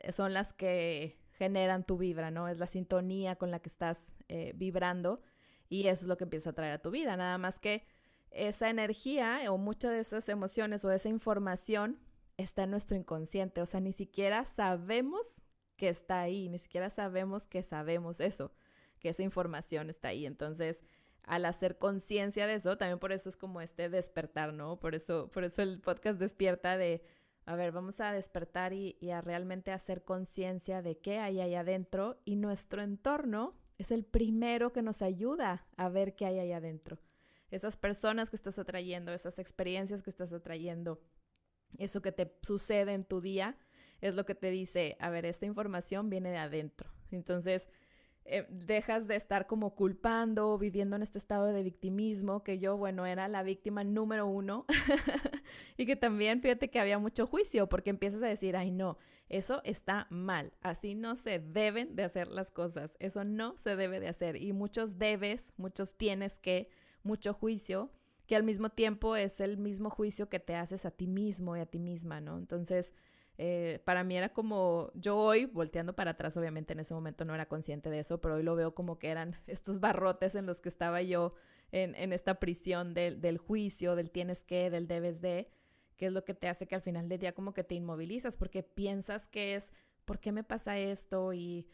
son 0.10 0.34
las 0.34 0.54
que 0.54 1.18
generan 1.38 1.86
tu 1.86 1.98
vibra, 1.98 2.32
¿no? 2.32 2.48
Es 2.48 2.58
la 2.58 2.68
sintonía 2.68 3.36
con 3.36 3.52
la 3.52 3.60
que 3.60 3.70
estás 3.70 4.12
eh, 4.28 4.54
vibrando 4.56 5.22
y 5.70 5.88
eso 5.88 6.06
es 6.06 6.08
lo 6.08 6.18
que 6.18 6.24
empieza 6.24 6.50
a 6.50 6.54
traer 6.54 6.74
a 6.74 6.82
tu 6.82 6.90
vida. 6.90 7.16
Nada 7.16 7.38
más 7.38 7.60
que 7.60 7.86
esa 8.32 8.70
energía 8.70 9.40
o 9.50 9.58
muchas 9.58 9.92
de 9.92 10.00
esas 10.00 10.28
emociones 10.30 10.84
o 10.84 10.92
esa 10.92 11.10
información 11.10 12.00
está 12.38 12.64
en 12.64 12.72
nuestro 12.72 12.98
inconsciente, 12.98 13.62
o 13.62 13.66
sea, 13.66 13.80
ni 13.80 13.92
siquiera 13.92 14.46
sabemos 14.46 15.44
que 15.78 15.90
está 15.90 16.22
ahí, 16.22 16.50
ni 16.50 16.58
siquiera 16.58 16.90
sabemos 16.90 17.48
que 17.48 17.64
sabemos 17.64 18.20
eso, 18.20 18.52
que 19.00 19.10
esa 19.10 19.24
información 19.24 19.90
está 19.90 20.10
ahí. 20.10 20.26
Entonces, 20.26 20.84
al 21.24 21.46
hacer 21.46 21.78
conciencia 21.78 22.48
de 22.48 22.56
eso, 22.56 22.78
también 22.78 23.00
por 23.00 23.12
eso 23.12 23.30
es 23.30 23.38
como 23.38 23.62
este 23.62 23.90
despertar, 23.90 24.54
¿no? 24.54 24.80
Por 24.80 24.96
eso, 24.96 25.30
por 25.32 25.44
eso 25.44 25.62
el 25.62 25.82
podcast 25.82 26.20
despierta 26.20 26.78
de, 26.78 27.04
a 27.46 27.56
ver, 27.56 27.72
vamos 27.72 28.00
a 28.00 28.12
despertar 28.12 28.74
y, 28.74 28.98
a 29.12 29.22
realmente 29.22 29.72
hacer 29.72 30.04
conciencia 30.04 30.82
de 30.82 30.98
qué 30.98 31.20
hay 31.20 31.40
ahí 31.42 31.54
adentro 31.54 32.20
y 32.26 32.38
nuestro 32.38 32.82
entorno 32.82 33.56
es 33.78 33.92
el 33.92 34.06
primero 34.06 34.74
que 34.74 34.82
nos 34.82 35.02
ayuda 35.02 35.68
a 35.76 35.90
ver 35.90 36.16
qué 36.16 36.26
hay 36.26 36.40
ahí 36.40 36.54
adentro. 36.54 36.98
Esas 37.52 37.78
personas 37.78 38.30
que 38.30 38.36
estás 38.36 38.58
atrayendo, 38.58 39.14
esas 39.14 39.38
experiencias 39.38 40.04
que 40.04 40.10
estás 40.10 40.34
atrayendo, 40.34 41.00
eso 41.78 42.02
que 42.02 42.12
te 42.12 42.34
sucede 42.42 42.94
en 42.94 43.06
tu 43.06 43.22
día, 43.22 43.58
es 44.02 44.16
lo 44.16 44.26
que 44.26 44.36
te 44.36 44.50
dice, 44.50 44.98
a 45.00 45.10
ver, 45.10 45.26
esta 45.26 45.46
información 45.46 46.10
viene 46.10 46.30
de 46.30 46.38
adentro. 46.38 46.90
Entonces, 47.12 47.70
eh, 48.30 48.46
dejas 48.50 49.08
de 49.08 49.16
estar 49.16 49.48
como 49.48 49.74
culpando, 49.74 50.58
viviendo 50.58 50.98
en 50.98 51.02
este 51.02 51.18
estado 51.18 51.46
de 51.46 51.64
victimismo, 51.64 52.44
que 52.44 52.60
yo, 52.60 52.76
bueno, 52.76 53.06
era 53.06 53.30
la 53.30 53.42
víctima 53.42 53.86
número 53.86 54.28
uno, 54.28 54.66
y 55.78 55.86
que 55.86 55.96
también, 55.96 56.42
fíjate 56.42 56.70
que 56.70 56.82
había 56.82 57.00
mucho 57.00 57.26
juicio, 57.26 57.70
porque 57.70 57.90
empiezas 57.90 58.22
a 58.24 58.28
decir, 58.28 58.58
ay, 58.58 58.70
no, 58.70 58.98
eso 59.30 59.62
está 59.64 60.08
mal, 60.10 60.52
así 60.62 60.94
no 60.94 61.16
se 61.16 61.40
deben 61.40 61.96
de 61.96 62.04
hacer 62.04 62.28
las 62.28 62.52
cosas, 62.52 62.98
eso 63.00 63.24
no 63.24 63.58
se 63.60 63.78
debe 63.78 64.02
de 64.02 64.10
hacer, 64.10 64.36
y 64.36 64.52
muchos 64.52 64.98
debes, 64.98 65.54
muchos 65.56 65.98
tienes 65.98 66.38
que, 66.38 66.70
mucho 67.04 67.34
juicio, 67.34 67.94
que 68.26 68.36
al 68.36 68.44
mismo 68.44 68.70
tiempo 68.70 69.16
es 69.16 69.40
el 69.40 69.58
mismo 69.58 69.90
juicio 69.90 70.28
que 70.28 70.42
te 70.42 70.54
haces 70.54 70.86
a 70.86 70.92
ti 70.92 71.08
mismo 71.08 71.56
y 71.56 71.62
a 71.62 71.66
ti 71.66 71.80
misma, 71.80 72.20
¿no? 72.20 72.38
Entonces, 72.38 72.94
eh, 73.38 73.82
para 73.86 74.04
mí 74.04 74.18
era 74.18 74.30
como, 74.30 74.92
yo 74.96 75.16
hoy, 75.18 75.46
volteando 75.46 75.96
para 75.96 76.12
atrás, 76.12 76.36
obviamente 76.38 76.74
en 76.74 76.80
ese 76.80 76.94
momento 76.94 77.24
no 77.24 77.36
era 77.36 77.48
consciente 77.48 77.90
de 77.90 78.00
eso, 78.00 78.20
pero 78.20 78.36
hoy 78.36 78.44
lo 78.44 78.56
veo 78.56 78.74
como 78.74 78.98
que 78.98 79.10
eran 79.10 79.36
estos 79.46 79.80
barrotes 79.80 80.36
en 80.36 80.46
los 80.48 80.60
que 80.60 80.70
estaba 80.70 81.02
yo 81.04 81.34
en, 81.72 81.94
en 81.96 82.14
esta 82.14 82.40
prisión 82.40 82.94
del, 82.94 83.22
del 83.22 83.38
juicio, 83.38 83.96
del 83.96 84.10
tienes 84.10 84.44
que, 84.44 84.70
del 84.72 84.88
debes 84.88 85.22
de, 85.22 85.52
que 85.98 86.08
es 86.08 86.14
lo 86.14 86.26
que 86.26 86.34
te 86.34 86.48
hace 86.48 86.68
que 86.68 86.76
al 86.76 86.82
final 86.82 87.10
del 87.10 87.20
día 87.20 87.34
como 87.34 87.54
que 87.54 87.64
te 87.64 87.76
inmovilizas, 87.76 88.38
porque 88.38 88.64
piensas 88.64 89.28
que 89.28 89.56
es, 89.56 89.72
¿por 90.06 90.20
qué 90.20 90.32
me 90.32 90.44
pasa 90.44 90.80
esto? 90.80 91.34
Y, 91.34 91.68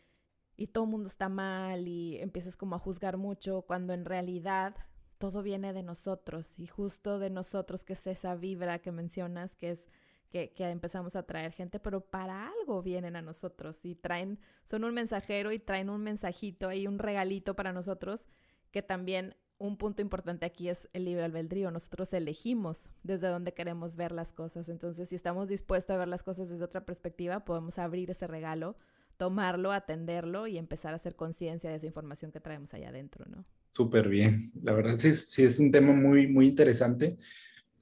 y 0.57 0.67
todo 0.67 0.83
el 0.83 0.89
mundo 0.89 1.07
está 1.07 1.29
mal 1.29 1.87
y 1.87 2.17
empiezas 2.17 2.57
como 2.57 2.75
a 2.75 2.79
juzgar 2.79 3.15
mucho, 3.15 3.61
cuando 3.61 3.93
en 3.93 4.03
realidad 4.03 4.75
todo 5.17 5.43
viene 5.43 5.71
de 5.71 5.83
nosotros 5.83 6.59
y 6.59 6.67
justo 6.67 7.19
de 7.19 7.29
nosotros, 7.29 7.85
que 7.85 7.93
es 7.93 8.05
esa 8.07 8.35
vibra 8.35 8.79
que 8.79 8.91
mencionas, 8.91 9.55
que 9.55 9.71
es 9.71 9.87
que, 10.33 10.51
empezamos 10.57 11.15
a 11.15 11.23
traer 11.23 11.51
gente, 11.51 11.79
pero 11.79 12.01
para 12.01 12.47
algo 12.47 12.81
vienen 12.81 13.15
a 13.15 13.21
nosotros 13.21 13.85
y 13.85 13.93
traen, 13.93 14.39
son 14.63 14.83
un 14.83 14.93
mensajero 14.93 15.51
y 15.51 15.59
traen 15.59 15.91
un 15.91 16.01
mensajito 16.01 16.69
ahí, 16.69 16.87
un 16.87 16.97
regalito 16.97 17.55
para 17.55 17.71
nosotros, 17.71 18.27
que 18.71 18.81
también 18.81 19.35
un 19.59 19.77
punto 19.77 20.01
importante 20.01 20.47
aquí 20.47 20.69
es 20.69 20.89
el 20.93 21.05
libre 21.05 21.23
albedrío. 21.23 21.69
Nosotros 21.69 22.11
elegimos 22.13 22.89
desde 23.03 23.27
dónde 23.27 23.53
queremos 23.53 23.95
ver 23.95 24.11
las 24.11 24.33
cosas. 24.33 24.67
Entonces, 24.69 25.09
si 25.09 25.15
estamos 25.15 25.47
dispuestos 25.47 25.93
a 25.93 25.97
ver 25.97 26.07
las 26.07 26.23
cosas 26.23 26.49
desde 26.49 26.65
otra 26.65 26.83
perspectiva, 26.83 27.45
podemos 27.45 27.77
abrir 27.77 28.09
ese 28.09 28.25
regalo 28.25 28.75
tomarlo, 29.17 29.71
atenderlo 29.71 30.47
y 30.47 30.57
empezar 30.57 30.93
a 30.93 30.95
hacer 30.95 31.15
conciencia 31.15 31.69
de 31.69 31.75
esa 31.75 31.85
información 31.85 32.31
que 32.31 32.39
traemos 32.39 32.73
allá 32.73 32.89
adentro, 32.89 33.25
¿no? 33.29 33.45
Súper 33.71 34.09
bien. 34.09 34.39
La 34.63 34.73
verdad 34.73 34.97
sí, 34.97 35.11
sí 35.13 35.43
es 35.43 35.59
un 35.59 35.71
tema 35.71 35.93
muy, 35.93 36.27
muy 36.27 36.47
interesante. 36.47 37.17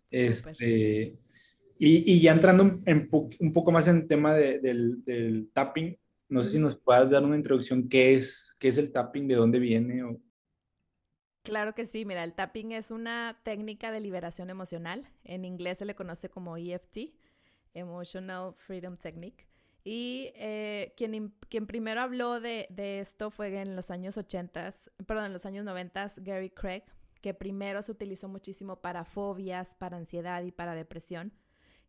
Este, 0.10 1.17
y, 1.84 2.14
y, 2.14 2.22
ya 2.22 2.32
entrando 2.32 2.78
en, 2.86 3.10
un 3.40 3.54
poco 3.54 3.72
más 3.72 3.88
en 3.88 3.98
el 3.98 4.08
tema 4.08 4.36
del, 4.36 5.04
del, 5.04 5.50
tapping, 5.52 5.98
no 6.30 6.44
sé 6.44 6.52
si 6.52 6.60
nos 6.60 6.76
puedas 6.76 7.10
dar 7.10 7.24
una 7.24 7.36
introducción, 7.36 7.90
¿qué 7.90 8.14
es, 8.14 8.56
qué 8.60 8.68
es 8.68 8.78
el 8.78 8.92
tapping, 8.92 9.28
de 9.28 9.34
dónde 9.34 9.58
viene? 9.58 10.04
O... 10.04 10.22
Claro 11.42 11.74
que 11.74 11.86
sí, 11.86 12.06
mira, 12.06 12.24
el 12.24 12.36
tapping 12.36 12.74
es 12.74 12.92
una 12.92 13.42
técnica 13.44 13.92
de 13.92 14.00
liberación 14.00 14.52
emocional. 14.52 15.10
En 15.24 15.44
inglés 15.44 15.80
se 15.80 15.86
le 15.86 15.96
conoce 15.96 16.30
como 16.30 16.56
EFT, 16.56 17.16
Emotional 17.74 18.54
Freedom 18.54 18.96
Technique. 18.96 19.48
Y 19.84 20.34
eh, 20.36 20.94
quien, 20.96 21.34
quien 21.50 21.66
primero 21.66 22.02
habló 22.02 22.40
de, 22.40 22.68
de, 22.70 23.00
esto 23.00 23.32
fue 23.32 23.60
en 23.60 23.76
los 23.76 23.90
años 23.90 24.20
80, 24.20 24.70
perdón, 25.08 25.26
en 25.26 25.34
los 25.34 25.48
años 25.48 25.66
90, 25.66 26.12
Gary 26.18 26.52
Craig, 26.52 26.84
que 27.22 27.34
primero 27.34 27.82
se 27.82 27.92
utilizó 27.92 28.28
muchísimo 28.28 28.82
para 28.82 29.04
fobias, 29.04 29.74
para 29.74 29.98
ansiedad 29.98 30.44
y 30.44 30.52
para 30.52 30.76
depresión. 30.76 31.34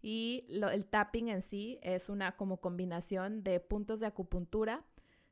Y 0.02 0.44
el 0.50 0.84
tapping 0.84 1.28
en 1.28 1.42
sí 1.42 1.78
es 1.80 2.10
una 2.10 2.36
como 2.36 2.60
combinación 2.60 3.44
de 3.44 3.60
puntos 3.60 4.00
de 4.00 4.06
acupuntura, 4.06 4.84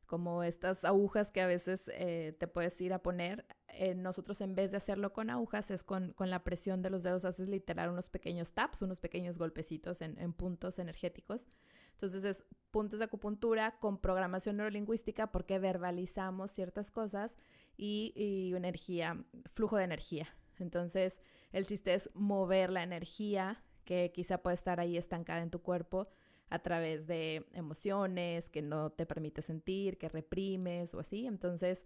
como 0.06 0.42
estas 0.42 0.84
agujas 0.84 1.32
que 1.32 1.40
a 1.40 1.46
veces 1.46 1.90
eh, 1.94 2.36
te 2.38 2.46
puedes 2.46 2.80
ir 2.80 2.92
a 2.92 3.02
poner. 3.02 3.46
Eh, 3.68 3.94
nosotros 3.94 4.40
en 4.40 4.54
vez 4.54 4.70
de 4.70 4.76
hacerlo 4.76 5.12
con 5.12 5.28
agujas, 5.28 5.70
es 5.70 5.84
con, 5.84 6.12
con, 6.12 6.30
la 6.30 6.42
presión 6.44 6.82
de 6.82 6.90
los 6.90 7.02
dedos, 7.02 7.24
haces 7.24 7.48
literal 7.48 7.90
unos 7.90 8.08
pequeños 8.08 8.52
taps, 8.52 8.82
unos 8.82 9.00
pequeños 9.00 9.38
golpecitos 9.38 10.02
en, 10.02 10.18
en 10.18 10.32
puntos 10.32 10.78
energéticos. 10.78 11.46
Entonces 11.92 12.24
es 12.24 12.44
puntos 12.70 12.98
de 12.98 13.04
acupuntura 13.04 13.78
con 13.78 13.98
programación 13.98 14.56
neurolingüística 14.56 15.30
porque 15.30 15.58
verbalizamos 15.58 16.50
ciertas 16.50 16.90
cosas 16.90 17.36
y, 17.76 18.12
y, 18.16 18.54
energía, 18.54 19.24
flujo 19.52 19.76
de 19.76 19.84
energía. 19.84 20.28
Entonces 20.58 21.20
el 21.52 21.66
chiste 21.66 21.94
es 21.94 22.10
mover 22.14 22.70
la 22.70 22.82
energía 22.82 23.62
que 23.90 24.12
quizá 24.12 24.38
puede 24.38 24.54
estar 24.54 24.78
ahí 24.78 24.96
estancada 24.96 25.42
en 25.42 25.50
tu 25.50 25.62
cuerpo 25.62 26.06
a 26.48 26.60
través 26.60 27.08
de 27.08 27.44
emociones 27.54 28.48
que 28.48 28.62
no 28.62 28.90
te 28.90 29.04
permite 29.04 29.42
sentir, 29.42 29.98
que 29.98 30.08
reprimes 30.08 30.94
o 30.94 31.00
así. 31.00 31.26
Entonces 31.26 31.84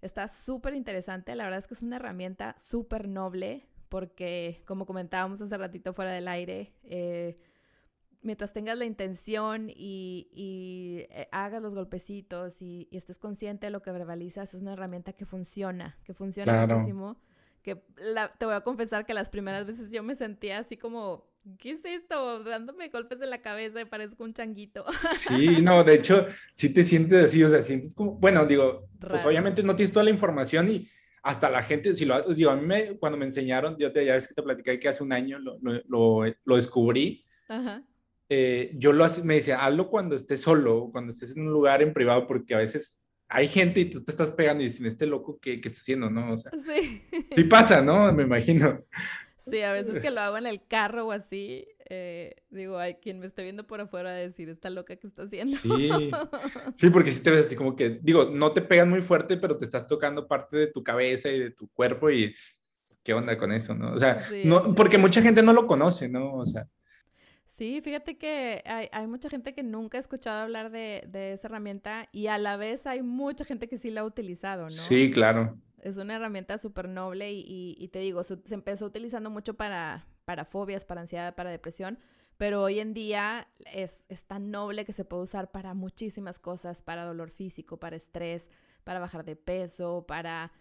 está 0.00 0.28
súper 0.28 0.74
interesante. 0.74 1.34
La 1.34 1.42
verdad 1.42 1.58
es 1.58 1.66
que 1.66 1.74
es 1.74 1.82
una 1.82 1.96
herramienta 1.96 2.54
súper 2.56 3.08
noble 3.08 3.66
porque 3.88 4.62
como 4.64 4.86
comentábamos 4.86 5.42
hace 5.42 5.58
ratito 5.58 5.92
fuera 5.92 6.12
del 6.12 6.28
aire, 6.28 6.72
eh, 6.84 7.36
mientras 8.22 8.52
tengas 8.52 8.78
la 8.78 8.84
intención 8.84 9.72
y, 9.74 10.28
eh, 11.10 11.28
hagas 11.32 11.60
los 11.60 11.74
golpecitos 11.74 12.62
y, 12.62 12.88
estés 12.92 13.18
consciente 13.18 13.66
de 13.66 13.70
lo 13.70 13.82
que 13.82 13.90
verbalizas, 13.90 14.54
es 14.54 14.62
una 14.62 14.74
herramienta 14.74 15.14
que 15.14 15.24
funciona, 15.24 15.98
que 16.04 16.14
funciona 16.14 16.64
muchísimo. 16.64 17.16
Que 17.62 17.74
te 18.38 18.44
voy 18.46 18.54
a 18.54 18.62
confesar 18.62 19.04
que 19.04 19.14
las 19.14 19.28
primeras 19.28 19.66
veces 19.66 19.90
yo 19.90 20.02
me 20.02 20.14
sentía 20.14 20.58
así 20.58 20.78
como, 20.78 21.29
¿qué 21.58 21.72
es 21.72 21.84
esto? 21.84 22.42
Dándome 22.44 22.88
golpes 22.88 23.20
en 23.20 23.30
la 23.30 23.42
cabeza 23.42 23.80
y 23.80 23.84
parezco 23.84 24.24
un 24.24 24.34
changuito. 24.34 24.82
Sí, 24.82 25.62
no, 25.62 25.84
de 25.84 25.94
hecho, 25.94 26.26
sí 26.54 26.72
te 26.72 26.84
sientes 26.84 27.24
así, 27.24 27.42
o 27.42 27.48
sea, 27.48 27.62
sientes 27.62 27.94
como, 27.94 28.14
bueno, 28.14 28.46
digo, 28.46 28.88
pues 28.98 29.24
obviamente 29.24 29.62
no 29.62 29.76
tienes 29.76 29.92
toda 29.92 30.04
la 30.04 30.10
información 30.10 30.68
y 30.68 30.88
hasta 31.22 31.50
la 31.50 31.62
gente, 31.62 31.94
si 31.94 32.04
lo, 32.04 32.22
digo, 32.34 32.50
a 32.50 32.56
mí 32.56 32.66
me, 32.66 32.98
cuando 32.98 33.18
me 33.18 33.26
enseñaron, 33.26 33.76
yo 33.78 33.92
te, 33.92 34.04
ya 34.04 34.14
ves 34.14 34.26
que 34.26 34.34
te 34.34 34.42
platicé 34.42 34.78
que 34.78 34.88
hace 34.88 35.02
un 35.02 35.12
año 35.12 35.38
lo, 35.38 35.58
lo, 35.60 36.24
lo 36.44 36.56
descubrí. 36.56 37.26
Ajá 37.48 37.84
eh, 38.32 38.70
yo 38.74 38.92
lo 38.92 39.04
me 39.24 39.34
decía, 39.34 39.66
hazlo 39.66 39.88
cuando 39.88 40.14
estés 40.14 40.40
solo, 40.40 40.88
cuando 40.92 41.10
estés 41.10 41.36
en 41.36 41.48
un 41.48 41.52
lugar 41.52 41.82
en 41.82 41.92
privado, 41.92 42.28
porque 42.28 42.54
a 42.54 42.58
veces 42.58 43.00
hay 43.28 43.48
gente 43.48 43.80
y 43.80 43.86
tú 43.86 44.04
te 44.04 44.12
estás 44.12 44.30
pegando 44.30 44.62
y 44.62 44.68
dicen, 44.68 44.86
este 44.86 45.04
loco, 45.04 45.40
¿qué, 45.42 45.60
qué 45.60 45.66
está 45.66 45.80
haciendo? 45.80 46.08
¿No? 46.08 46.34
O 46.34 46.38
sea, 46.38 46.52
sí. 46.52 47.02
sí 47.34 47.44
pasa, 47.44 47.82
¿no? 47.82 48.12
Me 48.12 48.22
imagino. 48.22 48.84
Sí, 49.40 49.62
a 49.62 49.72
veces 49.72 50.00
que 50.00 50.10
lo 50.10 50.20
hago 50.20 50.38
en 50.38 50.46
el 50.46 50.66
carro 50.66 51.06
o 51.06 51.12
así, 51.12 51.66
eh, 51.88 52.36
digo, 52.50 52.78
hay 52.78 52.94
quien 52.94 53.18
me 53.18 53.26
esté 53.26 53.42
viendo 53.42 53.66
por 53.66 53.80
afuera 53.80 54.12
decir, 54.12 54.48
está 54.48 54.70
loca 54.70 54.96
que 54.96 55.06
está 55.06 55.22
haciendo. 55.22 55.56
Sí, 55.56 55.90
sí, 56.76 56.90
porque 56.90 57.10
si 57.10 57.22
te 57.22 57.30
ves 57.30 57.46
así 57.46 57.56
como 57.56 57.74
que, 57.74 57.98
digo, 58.02 58.26
no 58.26 58.52
te 58.52 58.62
pegan 58.62 58.90
muy 58.90 59.02
fuerte, 59.02 59.36
pero 59.36 59.56
te 59.56 59.64
estás 59.64 59.86
tocando 59.86 60.28
parte 60.28 60.56
de 60.56 60.66
tu 60.66 60.84
cabeza 60.84 61.30
y 61.30 61.38
de 61.38 61.50
tu 61.50 61.68
cuerpo 61.68 62.10
y 62.10 62.34
qué 63.02 63.14
onda 63.14 63.36
con 63.38 63.52
eso, 63.52 63.74
¿no? 63.74 63.92
O 63.92 63.98
sea, 63.98 64.24
no, 64.44 64.62
porque 64.74 64.98
mucha 64.98 65.22
gente 65.22 65.42
no 65.42 65.52
lo 65.52 65.66
conoce, 65.66 66.08
¿no? 66.08 66.34
O 66.34 66.44
sea. 66.44 66.68
Sí, 67.46 67.80
fíjate 67.82 68.16
que 68.16 68.62
hay, 68.64 68.88
hay, 68.90 69.06
mucha 69.06 69.28
gente 69.28 69.52
que 69.52 69.62
nunca 69.62 69.98
ha 69.98 70.00
escuchado 70.00 70.40
hablar 70.40 70.70
de, 70.70 71.04
de, 71.08 71.32
esa 71.32 71.48
herramienta 71.48 72.08
y 72.10 72.28
a 72.28 72.38
la 72.38 72.56
vez 72.56 72.86
hay 72.86 73.02
mucha 73.02 73.44
gente 73.44 73.68
que 73.68 73.76
sí 73.76 73.90
la 73.90 74.00
ha 74.00 74.04
utilizado, 74.04 74.62
¿no? 74.62 74.68
Sí, 74.68 75.10
claro. 75.10 75.58
Es 75.82 75.96
una 75.96 76.16
herramienta 76.16 76.58
súper 76.58 76.88
noble 76.88 77.32
y, 77.32 77.76
y, 77.78 77.88
te 77.88 77.98
digo, 78.00 78.22
se, 78.24 78.38
empezó 78.50 78.86
utilizando 78.86 79.30
mucho 79.30 79.54
para, 79.54 80.06
para 80.24 80.44
fobias, 80.44 80.84
para 80.84 81.00
ansiedad, 81.00 81.34
para 81.34 81.50
depresión, 81.50 81.98
pero 82.36 82.62
hoy 82.62 82.80
en 82.80 82.94
día 82.94 83.48
es, 83.72 84.06
es 84.08 84.24
tan 84.24 84.50
noble 84.50 84.84
que 84.84 84.92
se 84.92 85.04
puede 85.04 85.22
usar 85.22 85.50
para 85.50 85.74
muchísimas 85.74 86.38
cosas, 86.38 86.82
para 86.82 87.04
dolor 87.04 87.30
físico, 87.30 87.78
para 87.78 87.96
estrés, 87.96 88.50
para 88.84 89.00
bajar 89.00 89.24
de 89.24 89.36
peso, 89.36 90.04
para 90.06 90.52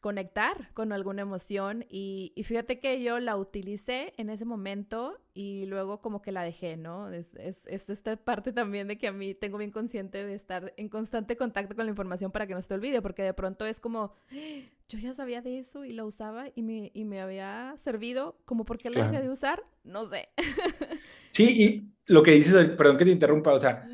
conectar 0.00 0.70
con 0.72 0.92
alguna 0.92 1.22
emoción 1.22 1.84
y, 1.88 2.32
fíjate 2.44 2.80
que 2.80 3.02
yo 3.02 3.20
la 3.20 3.36
utilicé 3.36 4.14
en 4.16 4.30
ese 4.30 4.44
momento 4.44 5.18
y 5.34 5.66
luego 5.66 6.00
como 6.00 6.22
que 6.22 6.32
la 6.32 6.42
dejé, 6.42 6.76
¿no? 6.76 7.10
Es, 7.10 7.34
es, 7.36 7.66
esta 7.66 8.16
parte 8.16 8.52
también 8.52 8.88
de 8.88 8.98
que 8.98 9.08
a 9.08 9.12
mí 9.12 9.34
tengo 9.34 9.58
bien 9.58 9.70
consciente 9.70 10.24
de 10.24 10.34
estar 10.34 10.72
en 10.76 10.88
constante 10.88 11.36
contacto 11.36 11.76
con 11.76 11.84
la 11.84 11.90
información 11.90 12.32
para 12.32 12.46
que 12.46 12.54
no 12.54 12.62
se 12.62 12.68
te 12.68 12.74
olvide, 12.74 13.02
porque 13.02 13.22
de 13.22 13.34
pronto 13.34 13.66
es 13.66 13.78
como, 13.78 14.14
yo 14.88 14.98
ya 14.98 15.12
sabía 15.12 15.42
de 15.42 15.58
eso 15.58 15.84
y 15.84 15.92
lo 15.92 16.06
usaba 16.06 16.46
y 16.54 16.62
me, 16.62 16.90
y 16.94 17.04
me 17.04 17.20
había 17.20 17.74
servido, 17.78 18.36
como 18.46 18.64
por 18.64 18.78
qué 18.78 18.90
la 18.90 19.06
dejé 19.06 19.22
de 19.22 19.30
usar, 19.30 19.62
no 19.84 20.06
sé. 20.06 20.30
Sí, 21.30 21.62
y 21.62 21.90
lo 22.12 22.22
que 22.22 22.32
dices, 22.32 22.74
perdón 22.76 22.98
que 22.98 23.04
te 23.04 23.12
interrumpa, 23.12 23.52
o 23.52 23.58
sea, 23.58 23.86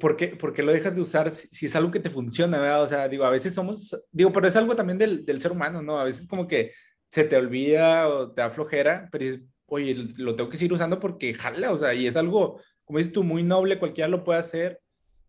¿por, 0.00 0.16
qué, 0.16 0.28
¿por, 0.28 0.54
qué, 0.54 0.62
lo 0.62 0.72
dejas 0.72 0.94
de 0.94 1.02
usar 1.02 1.30
si, 1.30 1.66
es 1.66 1.76
algo 1.76 1.90
que 1.90 2.00
te 2.00 2.08
funciona, 2.08 2.58
verdad? 2.58 2.82
O 2.82 2.88
sea, 2.88 3.08
digo, 3.08 3.24
a 3.24 3.30
veces 3.30 3.54
somos, 3.54 3.94
digo, 4.10 4.32
pero 4.32 4.48
es 4.48 4.56
algo 4.56 4.74
también 4.74 4.98
del, 4.98 5.24
del 5.24 5.38
ser 5.38 5.52
humano, 5.52 5.82
¿no? 5.82 6.00
A 6.00 6.04
veces 6.04 6.26
como 6.26 6.48
que 6.48 6.72
se 7.10 7.24
te 7.24 7.36
olvida 7.36 8.08
o 8.08 8.32
te 8.32 8.40
da 8.40 8.50
flojera, 8.50 9.08
pero 9.12 9.24
dices, 9.24 9.42
oye, 9.66 9.94
lo 10.16 10.34
tengo 10.34 10.48
que 10.48 10.56
seguir 10.56 10.72
usando 10.72 10.98
porque 10.98 11.34
jala, 11.34 11.72
o 11.72 11.78
sea, 11.78 11.92
y 11.92 12.06
es 12.06 12.16
algo, 12.16 12.58
como 12.84 12.98
dices 12.98 13.12
tú, 13.12 13.22
muy 13.22 13.42
noble, 13.42 13.78
cualquiera 13.78 14.08
lo 14.08 14.24
puede 14.24 14.40
hacer, 14.40 14.80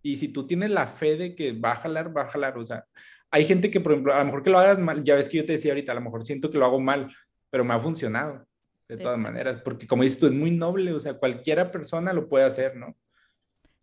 y 0.02 0.18
si 0.18 0.30
tú 0.30 0.48
tienes 0.48 0.70
la 0.70 0.88
fe 0.88 1.18
de 1.18 1.36
que 1.36 1.52
va 1.52 1.74
a 1.74 1.76
jalar, 1.76 2.16
va 2.16 2.24
a 2.24 2.30
jalar, 2.30 2.58
o 2.58 2.66
sea, 2.66 2.86
hay 3.32 3.46
gente 3.46 3.70
que, 3.70 3.82
por 3.82 3.92
ejemplo, 3.92 4.14
a 4.14 4.20
lo 4.20 4.26
mejor 4.26 4.44
que 4.44 4.50
lo 4.50 4.60
hagas 4.60 4.80
mal, 4.80 5.04
ya 5.04 5.16
ves 5.16 5.28
que 5.28 5.38
yo 5.38 5.46
te 5.46 5.54
decía 5.54 5.72
ahorita, 5.72 5.92
a 5.92 5.96
lo 5.96 6.02
mejor 6.02 6.24
siento 6.26 6.50
que 6.50 6.58
lo 6.58 6.66
hago 6.66 6.80
mal, 6.80 7.14
pero 7.50 7.66
me 7.66 7.74
ha 7.74 7.80
funcionado 7.80 8.46
de 8.88 8.98
todas 8.98 9.18
maneras, 9.18 9.62
porque 9.62 9.88
como 9.88 10.04
dices 10.04 10.20
tú, 10.20 10.26
es 10.28 10.34
muy 10.34 10.52
noble, 10.52 10.94
o 10.94 11.00
sea, 11.00 11.16
cualquiera 11.16 11.72
persona 11.72 12.14
lo 12.14 12.28
puede 12.28 12.46
hacer, 12.46 12.76
¿no? 12.76 12.96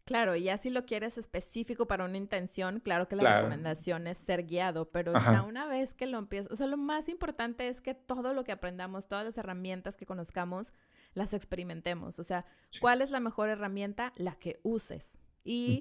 Claro, 0.05 0.35
y 0.35 0.43
ya 0.43 0.59
si 0.59 0.71
lo 0.71 0.87
quieres 0.87 1.19
específico 1.19 1.87
para 1.87 2.05
una 2.05 2.17
intención, 2.17 2.81
claro 2.81 3.07
que 3.07 3.15
la 3.15 3.37
recomendación 3.37 4.09
es 4.09 4.19
ser 4.19 4.45
guiado, 4.45 4.91
pero 4.91 5.13
ya 5.13 5.43
una 5.43 5.67
vez 5.67 5.95
que 5.95 6.07
lo 6.07 6.19
empiezas, 6.19 6.51
o 6.51 6.57
sea, 6.57 6.67
lo 6.67 6.77
más 6.77 7.09
importante 7.09 7.69
es 7.69 7.81
que 7.81 7.95
todo 7.95 8.35
lo 8.35 8.43
que 8.43 8.51
aprendamos, 8.51 9.07
todas 9.07 9.25
las 9.25 9.39
herramientas 9.39 9.97
que 9.97 10.07
conozcamos, 10.07 10.73
las 11.15 11.33
experimentemos. 11.33 12.19
O 12.19 12.25
sea, 12.25 12.45
¿cuál 12.81 13.03
es 13.03 13.13
la 13.13 13.21
mejor 13.21 13.51
herramienta? 13.51 14.13
La 14.17 14.35
que 14.35 14.59
uses. 14.65 15.21
Y 15.45 15.81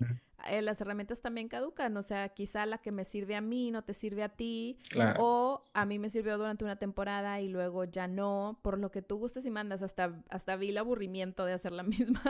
eh, 0.49 0.61
las 0.61 0.79
herramientas 0.81 1.21
también 1.21 1.47
caducan, 1.47 1.95
o 1.97 2.03
sea, 2.03 2.29
quizá 2.29 2.65
la 2.65 2.77
que 2.77 2.91
me 2.91 3.03
sirve 3.03 3.35
a 3.35 3.41
mí 3.41 3.71
no 3.71 3.83
te 3.83 3.93
sirve 3.93 4.23
a 4.23 4.29
ti, 4.29 4.77
o 5.17 5.69
a 5.73 5.85
mí 5.85 5.99
me 5.99 6.09
sirvió 6.09 6.37
durante 6.37 6.63
una 6.63 6.77
temporada 6.77 7.41
y 7.41 7.49
luego 7.49 7.85
ya 7.85 8.07
no, 8.07 8.59
por 8.63 8.77
lo 8.77 8.91
que 8.91 9.01
tú 9.01 9.17
gustes 9.17 9.45
y 9.45 9.51
mandas, 9.51 9.81
hasta, 9.81 10.23
hasta 10.29 10.55
vi 10.55 10.69
el 10.69 10.77
aburrimiento 10.77 11.45
de 11.45 11.53
hacer 11.53 11.71
la 11.71 11.83
misma. 11.83 12.21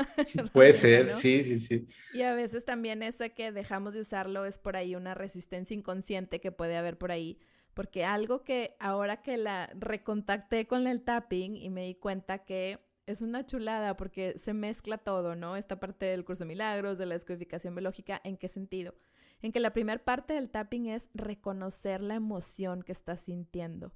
Puede 0.54 0.74
ser, 0.74 1.10
sí, 1.10 1.44
sí, 1.44 1.60
sí. 1.60 1.88
Y 2.14 2.22
a 2.24 2.34
veces 2.34 2.66
también 2.66 3.04
ese 3.04 3.32
que 3.32 3.52
dejamos 3.52 3.94
de 3.94 4.02
usarlo 4.02 4.46
es 4.46 4.60
por 4.60 4.76
ahí 4.76 4.96
una 4.96 5.14
resistencia 5.14 5.74
inconsciente 5.74 6.40
que 6.40 6.52
puede 6.52 6.78
haber 6.78 6.98
por 6.98 7.12
ahí, 7.12 7.40
porque 7.74 8.06
algo 8.06 8.44
que 8.44 8.76
ahora 8.80 9.22
que 9.22 9.38
la 9.38 9.70
recontacté 9.76 10.68
con 10.68 10.88
el 10.88 11.02
tapping 11.02 11.56
y 11.56 11.70
me 11.70 11.86
di 11.86 11.96
cuenta 11.96 12.40
que 12.40 12.80
es 13.10 13.24
una 13.24 13.44
chulada 13.46 13.98
porque 13.98 14.38
se 14.38 14.54
mezcla 14.54 15.00
todo, 15.00 15.36
¿no? 15.36 15.56
Esta 15.56 15.80
parte 15.80 16.06
del 16.06 16.24
curso 16.24 16.44
de 16.44 16.50
milagros, 16.50 17.00
de 17.00 17.08
la 17.08 17.16
descodificación 17.16 17.74
biológica, 17.74 18.22
¿en 18.24 18.38
qué 18.38 18.48
sentido? 18.48 18.94
En 19.42 19.52
que 19.52 19.60
la 19.60 19.74
primera 19.74 20.04
parte 20.04 20.36
del 20.36 20.50
tapping 20.52 20.86
es 20.88 21.10
reconocer 21.16 22.02
la 22.02 22.16
emoción 22.16 22.84
que 22.84 22.92
estás 22.92 23.22
sintiendo. 23.22 23.92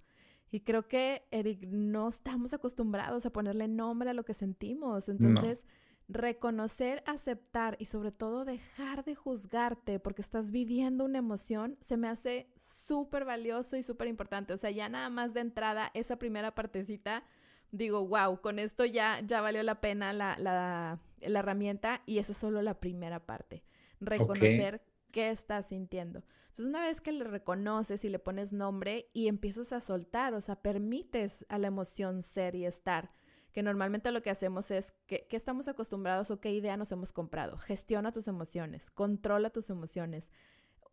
Y 0.49 0.61
creo 0.61 0.87
que, 0.87 1.27
Eric, 1.29 1.67
no 1.67 2.07
estamos 2.07 2.53
acostumbrados 2.53 3.25
a 3.25 3.29
ponerle 3.29 3.67
nombre 3.67 4.09
a 4.09 4.13
lo 4.13 4.25
que 4.25 4.33
sentimos. 4.33 5.09
Entonces, 5.09 5.63
reconocer, 6.07 7.03
aceptar 7.05 7.75
y 7.79 7.85
sobre 7.85 8.11
todo 8.11 8.45
dejar 8.45 9.03
de 9.03 9.15
juzgarte 9.15 9.99
porque 9.99 10.21
estás 10.21 10.49
viviendo 10.51 11.05
una 11.05 11.19
emoción, 11.19 11.77
se 11.81 11.97
me 11.97 12.07
hace 12.07 12.51
súper 12.59 13.25
valioso 13.25 13.77
y 13.77 13.83
súper 13.83 14.07
importante. 14.07 14.53
O 14.53 14.57
sea, 14.57 14.71
ya 14.71 14.89
nada 14.89 15.09
más 15.09 15.33
de 15.33 15.41
entrada, 15.41 15.91
esa 15.93 16.17
primera 16.17 16.55
partecita 16.55 17.23
digo, 17.73 18.07
wow, 18.07 18.39
con 18.39 18.59
esto 18.59 18.85
ya, 18.85 19.19
ya 19.25 19.41
valió 19.41 19.63
la 19.63 19.81
pena 19.81 20.13
la, 20.13 20.37
la, 20.37 20.99
la 21.19 21.39
herramienta 21.39 22.01
y 22.05 22.19
esa 22.19 22.31
es 22.31 22.37
solo 22.37 22.61
la 22.61 22.79
primera 22.79 23.19
parte. 23.19 23.63
reconocer 23.99 24.81
qué 25.11 25.29
estás 25.29 25.67
sintiendo. 25.67 26.23
Entonces, 26.43 26.65
una 26.65 26.81
vez 26.81 27.01
que 27.01 27.11
le 27.11 27.23
reconoces 27.23 28.05
y 28.05 28.09
le 28.09 28.19
pones 28.19 28.53
nombre 28.53 29.09
y 29.13 29.27
empiezas 29.27 29.73
a 29.73 29.81
soltar, 29.81 30.33
o 30.35 30.41
sea, 30.41 30.55
permites 30.55 31.45
a 31.49 31.57
la 31.57 31.67
emoción 31.67 32.21
ser 32.21 32.55
y 32.55 32.65
estar, 32.65 33.11
que 33.53 33.63
normalmente 33.63 34.11
lo 34.11 34.21
que 34.21 34.29
hacemos 34.29 34.69
es, 34.69 34.93
que, 35.07 35.27
estamos 35.31 35.67
acostumbrados 35.67 36.29
o 36.31 36.39
qué 36.39 36.51
idea 36.51 36.77
nos 36.77 36.91
hemos 36.91 37.11
comprado? 37.11 37.57
Gestiona 37.57 38.11
tus 38.11 38.27
emociones, 38.27 38.91
controla 38.91 39.49
tus 39.49 39.69
emociones. 39.71 40.31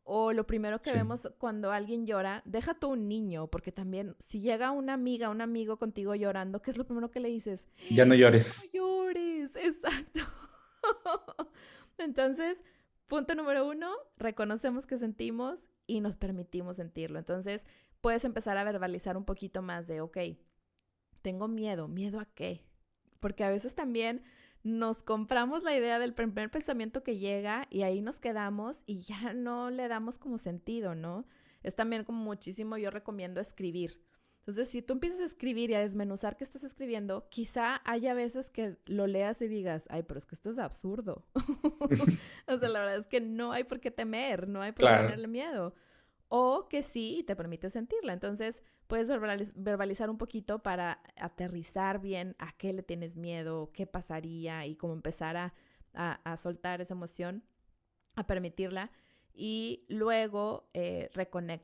O 0.03 0.33
lo 0.33 0.47
primero 0.47 0.81
que 0.81 0.93
vemos 0.93 1.29
cuando 1.39 1.71
alguien 1.71 2.07
llora, 2.07 2.43
deja 2.45 2.75
tú 2.75 2.89
un 2.89 3.09
niño, 3.09 3.47
porque 3.47 3.71
también 3.71 4.17
si 4.19 4.41
llega 4.41 4.71
una 4.73 4.95
amiga, 4.95 5.31
un 5.31 5.41
amigo 5.41 5.79
contigo 5.79 6.15
llorando, 6.15 6.63
¿qué 6.63 6.71
es 6.71 6.79
lo 6.79 6.85
primero 6.85 7.11
que 7.11 7.21
le 7.21 7.29
dices? 7.29 7.69
Ya 7.91 8.05
no 8.05 8.15
llores. 8.15 8.71
No 8.75 8.81
llores, 8.81 9.55
exacto. 9.57 10.21
Entonces, 11.99 12.63
Punto 13.11 13.35
número 13.35 13.67
uno, 13.67 13.93
reconocemos 14.19 14.87
que 14.87 14.97
sentimos 14.97 15.69
y 15.89 16.01
nos 16.01 16.17
permitimos 16.17 16.77
sentirlo. 16.77 17.19
Entonces, 17.19 17.67
puedes 18.01 18.25
empezar 18.25 18.57
a 18.57 18.63
verbalizar 18.63 19.17
un 19.17 19.25
poquito 19.25 19.63
más 19.63 19.89
de, 19.89 20.01
ok, 20.01 20.17
tengo 21.21 21.49
miedo, 21.49 21.89
¿miedo 21.89 22.21
a 22.21 22.25
qué? 22.25 22.65
Porque 23.19 23.43
a 23.43 23.51
veces 23.51 23.75
también 23.75 24.23
nos 24.63 25.03
compramos 25.03 25.63
la 25.63 25.77
idea 25.77 25.99
del 25.99 26.15
primer 26.15 26.51
pensamiento 26.51 27.03
que 27.03 27.19
llega 27.19 27.67
y 27.71 27.83
ahí 27.83 28.03
nos 28.03 28.21
quedamos 28.21 28.83
y 28.87 29.01
ya 29.03 29.33
no 29.33 29.71
le 29.71 29.89
damos 29.89 30.19
como 30.19 30.39
sentido, 30.39 30.95
¿no? 30.95 31.25
Es 31.63 31.75
también 31.77 32.05
como 32.05 32.23
muchísimo, 32.23 32.77
yo 32.77 32.91
recomiendo 32.91 33.41
escribir. 33.41 34.01
Entonces, 34.41 34.69
si 34.69 34.81
tú 34.83 34.95
empiezas 34.95 35.21
a 35.21 35.25
escribir 35.25 35.71
y 35.71 35.75
a 35.75 35.81
desmenuzar 35.81 36.37
qué 36.37 36.45
estás 36.45 36.65
escribiendo, 36.65 37.29
quizá 37.29 37.83
haya 37.85 38.15
veces 38.15 38.51
que 38.51 38.79
lo 38.87 39.07
leas 39.07 39.43
y 39.43 39.49
digas, 39.49 39.87
ay, 39.91 40.03
pero 40.03 40.19
es 40.19 40.27
que 40.27 40.35
esto 40.35 40.51
es 40.51 40.59
absurdo. 40.59 41.25
o 42.49 42.59
sea, 42.59 42.69
la 42.69 42.81
verdad 42.81 42.97
es 42.97 43.07
que 43.07 43.21
no 43.21 43.53
hay 43.53 43.65
por 43.65 43.81
qué 43.81 43.91
temer, 43.91 44.49
no 44.49 44.63
hay 44.63 44.73
por 44.73 44.89
qué 44.89 44.97
tenerle 44.97 45.29
miedo. 45.29 45.75
O 46.33 46.69
que 46.69 46.85
sí, 46.85 47.25
te 47.27 47.35
permite 47.35 47.71
sentirla. 47.71 48.13
Entonces, 48.13 48.63
puedes 48.87 49.09
verbalizar 49.57 50.09
un 50.09 50.17
poquito 50.17 50.61
para 50.61 51.03
aterrizar 51.17 52.01
bien 52.01 52.37
a 52.39 52.53
qué 52.57 52.73
le 52.73 52.85
tienes 52.85 53.17
miedo, 53.17 53.73
qué 53.73 53.85
pasaría 53.87 54.65
y 54.65 54.77
cómo 54.77 54.93
empezar 54.93 55.37
a, 55.37 55.53
a, 55.93 56.37
soltar 56.37 56.81
esa 56.81 56.95
emoción, 56.95 57.43
a 58.15 58.27
permitirla 58.27 58.93
y 59.35 59.85
luego 59.89 60.71
eh, 60.73 61.11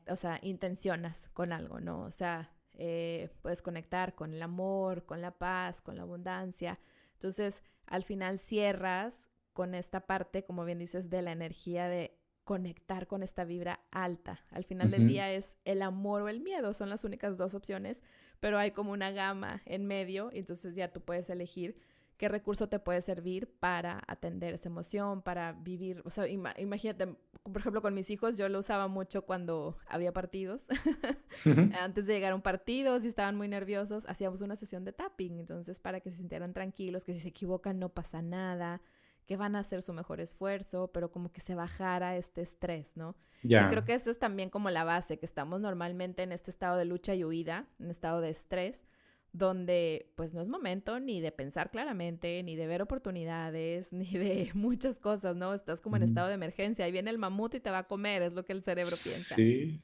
o 0.09 0.15
sea, 0.17 0.39
intencionas 0.41 1.29
con 1.33 1.53
algo, 1.53 1.79
¿no? 1.79 2.03
O 2.03 2.11
sea, 2.11 2.51
eh, 2.73 3.29
puedes 3.41 3.61
conectar 3.61 4.15
con 4.15 4.33
el 4.33 4.41
amor, 4.41 5.05
con 5.05 5.21
la 5.21 5.31
paz, 5.31 5.81
con 5.81 5.95
la 5.95 6.03
abundancia. 6.03 6.79
Entonces, 7.13 7.63
al 7.85 8.03
final 8.03 8.37
cierras 8.37 9.29
con 9.53 9.73
esta 9.73 10.01
parte, 10.01 10.43
como 10.43 10.65
bien 10.65 10.79
dices, 10.79 11.09
de 11.09 11.21
la 11.21 11.31
energía 11.31 11.87
de 11.87 12.16
conectar 12.47 13.07
con 13.07 13.23
esta 13.23 13.43
vibra 13.43 13.81
alta. 13.91 14.39
Al 14.51 14.63
final 14.63 14.89
del 14.89 15.05
día 15.05 15.33
es 15.33 15.57
el 15.65 15.81
amor 15.81 16.21
o 16.21 16.29
el 16.29 16.39
miedo, 16.39 16.73
son 16.73 16.89
las 16.89 17.03
únicas 17.03 17.37
dos 17.37 17.53
opciones, 17.53 18.01
pero 18.39 18.57
hay 18.57 18.71
como 18.71 18.93
una 18.93 19.11
gama 19.11 19.61
en 19.65 19.85
medio, 19.85 20.29
y 20.31 20.39
entonces 20.39 20.73
ya 20.73 20.87
tú 20.87 21.01
puedes 21.01 21.29
elegir 21.29 21.77
qué 22.15 22.29
recurso 22.29 22.69
te 22.69 22.79
puede 22.79 23.01
servir 23.01 23.49
para 23.59 24.01
atender 24.07 24.53
esa 24.53 24.69
emoción, 24.69 25.21
para 25.21 25.51
vivir, 25.51 26.01
o 26.05 26.09
sea, 26.09 26.25
imagínate, 26.29 27.17
por 27.43 27.57
ejemplo, 27.57 27.81
con 27.81 27.93
mis 27.93 28.09
hijos 28.11 28.37
yo 28.37 28.47
lo 28.47 28.59
usaba 28.59 28.87
mucho 28.87 29.23
cuando 29.23 29.77
había 29.85 30.13
partidos. 30.13 30.67
Antes 31.81 32.05
de 32.05 32.13
llegar 32.13 32.31
a 32.31 32.35
un 32.35 32.41
partido, 32.41 32.97
si 33.01 33.09
estaban 33.09 33.35
muy 33.35 33.49
nerviosos, 33.49 34.05
hacíamos 34.07 34.39
una 34.39 34.55
sesión 34.55 34.85
de 34.85 34.93
tapping, 34.93 35.37
entonces 35.37 35.81
para 35.81 35.99
que 35.99 36.11
se 36.11 36.15
sintieran 36.19 36.53
tranquilos, 36.53 37.03
que 37.03 37.13
si 37.13 37.19
se 37.19 37.27
equivocan 37.27 37.77
no 37.77 37.89
pasa 37.89 38.21
nada, 38.21 38.81
que 39.27 39.37
van 39.37 39.55
a 39.55 39.59
hacer 39.59 39.81
su 39.81 39.93
mejor 39.93 40.21
esfuerzo, 40.21 40.89
pero 40.93 41.11
como 41.11 41.31
que 41.31 41.41
se 41.41 41.53
bajara 41.53 42.17
este 42.17 42.41
estrés, 42.41 42.95
¿no? 42.95 43.15
Y 43.43 43.49
creo 43.49 43.85
que 43.85 43.93
eso 43.93 44.09
es 44.09 44.17
también 44.17 44.49
como 44.49 44.69
la 44.69 44.83
base, 44.83 45.19
que 45.19 45.25
estamos 45.25 45.61
normalmente 45.61 46.23
en 46.23 46.31
este 46.31 46.49
estado 46.49 46.77
de 46.77 46.85
lucha 46.85 47.13
y 47.13 47.23
huida, 47.23 47.67
en 47.79 47.89
estado 47.89 48.21
de 48.21 48.29
estrés 48.29 48.85
donde 49.33 50.11
pues 50.15 50.33
no 50.33 50.41
es 50.41 50.49
momento 50.49 50.99
ni 50.99 51.21
de 51.21 51.31
pensar 51.31 51.69
claramente, 51.69 52.41
ni 52.43 52.55
de 52.55 52.67
ver 52.67 52.81
oportunidades, 52.81 53.91
ni 53.93 54.09
de 54.09 54.49
muchas 54.53 54.99
cosas, 54.99 55.35
¿no? 55.35 55.53
Estás 55.53 55.81
como 55.81 55.97
en 55.97 56.03
estado 56.03 56.27
de 56.27 56.33
emergencia, 56.33 56.85
ahí 56.85 56.91
viene 56.91 57.09
el 57.09 57.17
mamut 57.17 57.53
y 57.55 57.59
te 57.59 57.69
va 57.69 57.79
a 57.79 57.87
comer, 57.87 58.21
es 58.21 58.33
lo 58.33 58.45
que 58.45 58.53
el 58.53 58.63
cerebro 58.63 58.89
piensa. 58.89 59.35
Sí. 59.35 59.79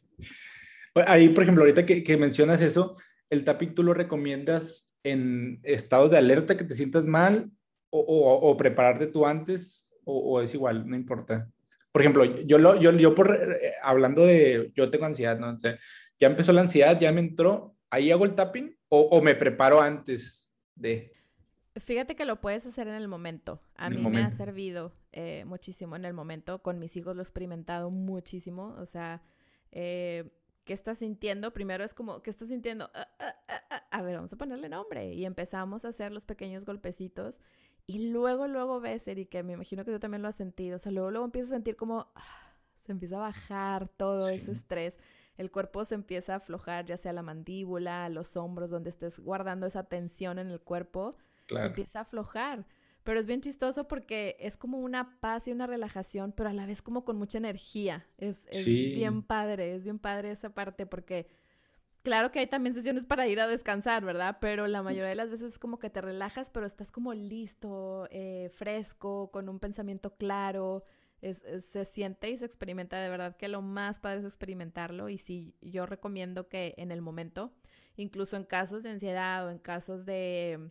Ahí, 1.08 1.30
por 1.30 1.44
ejemplo, 1.44 1.64
ahorita 1.64 1.86
que, 1.86 2.18
mencionas 2.18 2.62
eso, 2.62 2.94
¿el 3.30 3.44
tapping 3.44 3.74
tú 3.74 3.84
lo 3.84 3.94
recomiendas 3.94 4.96
en 5.04 5.60
estado 5.64 6.08
de 6.08 6.18
alerta 6.18 6.56
que 6.56 6.64
te 6.64 6.76
sientas 6.76 7.06
mal 7.06 7.52
o, 7.96 8.58
prepararte 8.58 9.08
tú 9.08 9.26
antes 9.26 9.88
o, 10.04 10.42
es 10.42 10.54
igual, 10.54 10.88
no 10.88 10.96
importa? 10.96 11.50
Por 11.92 12.02
ejemplo, 12.02 12.26
yo, 12.26 12.58
lo, 12.58 12.76
yo, 12.80 12.92
yo 12.92 13.14
por, 13.14 13.36
eh, 13.36 13.74
hablando 13.84 14.26
de, 14.26 14.72
yo 14.76 14.90
tengo 14.90 15.06
ansiedad, 15.06 15.38
¿no? 15.38 15.52
O 15.52 15.60
sea, 15.60 15.78
ya 16.20 16.28
empezó 16.28 16.52
la 16.52 16.62
ansiedad, 16.62 17.00
ya 17.00 17.12
me 17.12 17.22
entró, 17.22 17.76
ahí 17.90 18.12
hago 18.12 18.26
el 18.26 18.34
tapping 18.34 18.76
o, 18.90 19.22
me 19.22 19.36
preparo 19.36 19.82
antes 19.82 20.52
de... 20.76 21.12
Fíjate 21.76 22.16
que 22.16 22.26
lo 22.26 22.40
puedes 22.40 22.66
hacer 22.68 22.88
en 22.88 22.94
el 22.94 23.08
momento. 23.08 23.60
A 23.76 23.90
mí 23.90 23.98
me 23.98 24.22
ha 24.22 24.30
servido 24.30 24.94
eh, 25.12 25.44
muchísimo 25.46 25.96
en 25.96 26.06
el 26.06 26.14
momento. 26.14 26.62
Con 26.62 26.78
mis 26.78 26.96
hijos 26.96 27.16
lo 27.16 27.22
he 27.22 27.24
experimentado 27.24 27.90
muchísimo. 27.90 28.76
O 28.78 28.86
sea, 28.86 29.24
eh, 29.72 30.30
¿qué 30.66 30.74
estás 30.74 31.00
sintiendo? 31.00 31.52
Primero 31.52 31.84
es 31.84 31.96
como, 31.96 32.22
¿qué 32.22 32.30
estás 32.30 32.50
sintiendo? 32.50 32.92
Ah, 32.94 33.08
ah, 33.20 33.36
ah, 33.48 33.84
a 33.90 34.02
ver, 34.04 34.16
vamos 34.16 34.32
a 34.34 34.38
ponerle 34.38 34.70
nombre. 34.70 35.14
Y 35.14 35.26
empezamos 35.26 35.84
a 35.86 35.90
hacer 35.90 36.12
los 36.12 36.26
pequeños 36.26 36.66
golpecitos. 36.66 37.42
Y 37.86 38.10
luego, 38.10 38.48
luego 38.48 38.80
ves, 38.80 39.08
Erika, 39.08 39.44
me 39.44 39.54
imagino 39.54 39.84
que 39.84 39.92
tú 39.92 40.00
también 40.00 40.22
lo 40.22 40.30
has 40.30 40.36
sentido. 40.36 40.78
O 40.78 40.80
sea, 40.80 40.92
luego, 40.92 41.12
luego 41.12 41.26
empiezas 41.26 41.52
a 41.52 41.56
sentir 41.56 41.76
como 41.76 42.08
se 42.78 42.92
empieza 42.92 43.18
a 43.18 43.20
bajar 43.20 43.88
todo 43.90 44.30
ese 44.30 44.52
estrés 44.52 45.00
el 45.38 45.52
cuerpo 45.52 45.84
se 45.86 45.96
empieza 45.96 46.34
a 46.34 46.38
aflojar, 46.38 46.86
ya 46.86 46.98
sea 46.98 47.14
la 47.14 47.24
mandíbula, 47.24 48.10
los 48.10 48.38
hombros, 48.38 48.70
donde 48.70 48.90
estés 48.90 49.20
guardando 49.20 49.66
esa 49.66 49.84
tensión 49.84 50.38
en 50.38 50.50
el 50.50 50.60
cuerpo, 50.60 51.16
se 51.48 51.60
empieza 51.60 52.00
a 52.00 52.02
aflojar. 52.04 52.66
Pero 53.04 53.20
es 53.20 53.28
bien 53.28 53.42
chistoso 53.42 53.88
porque 53.88 54.38
es 54.40 54.56
como 54.56 54.80
una 54.80 55.20
paz 55.20 55.48
y 55.48 55.52
una 55.52 55.68
relajación, 55.68 56.32
pero 56.32 56.50
a 56.50 56.54
la 56.54 56.66
vez 56.66 56.82
como 56.82 57.04
con 57.04 57.18
mucha 57.18 57.38
energía. 57.38 58.08
Es, 58.18 58.46
bien 58.66 59.24
padre, 59.24 59.76
es 59.76 59.84
bien 59.84 60.00
padre 60.00 60.32
esa 60.32 60.52
parte 60.52 60.86
porque 60.86 61.28
claro 62.04 62.32
que 62.32 62.40
hay 62.40 62.48
también 62.48 62.74
sesiones 62.74 63.06
para 63.06 63.28
ir 63.28 63.40
a 63.40 63.48
descansar, 63.48 64.06
¿verdad? 64.06 64.38
Pero 64.40 64.68
la 64.68 64.84
mayoría 64.84 65.10
de 65.10 65.16
las 65.16 65.30
veces 65.30 65.54
es 65.54 65.60
como 65.60 65.80
que 65.80 65.90
te 65.90 66.02
relajas, 66.02 66.50
pero 66.50 66.66
estás 66.66 66.92
como 66.92 67.14
listo, 67.14 68.08
eh, 68.12 68.50
fresco, 68.54 69.32
con 69.32 69.50
un 69.50 69.60
pensamiento 69.60 70.16
claro 70.16 70.84
se 71.32 71.86
siente 71.86 72.30
y 72.30 72.38
se 72.38 72.46
experimenta 72.46 73.00
de 73.00 73.10
verdad 73.10 73.38
que 73.38 73.48
lo 73.48 73.62
más 73.62 74.00
padre 74.00 74.20
es 74.20 74.26
experimentarlo 74.26 75.10
y 75.10 75.18
sí, 75.18 75.56
yo 75.62 75.86
recomiendo 75.86 76.50
que 76.50 76.74
en 76.78 76.92
el 76.92 77.02
momento, 77.02 77.54
incluso 77.96 78.36
en 78.36 78.44
casos 78.44 78.84
de 78.84 78.90
ansiedad 78.90 79.48
o 79.48 79.50
en 79.50 79.60
casos 79.60 80.06
de, 80.06 80.70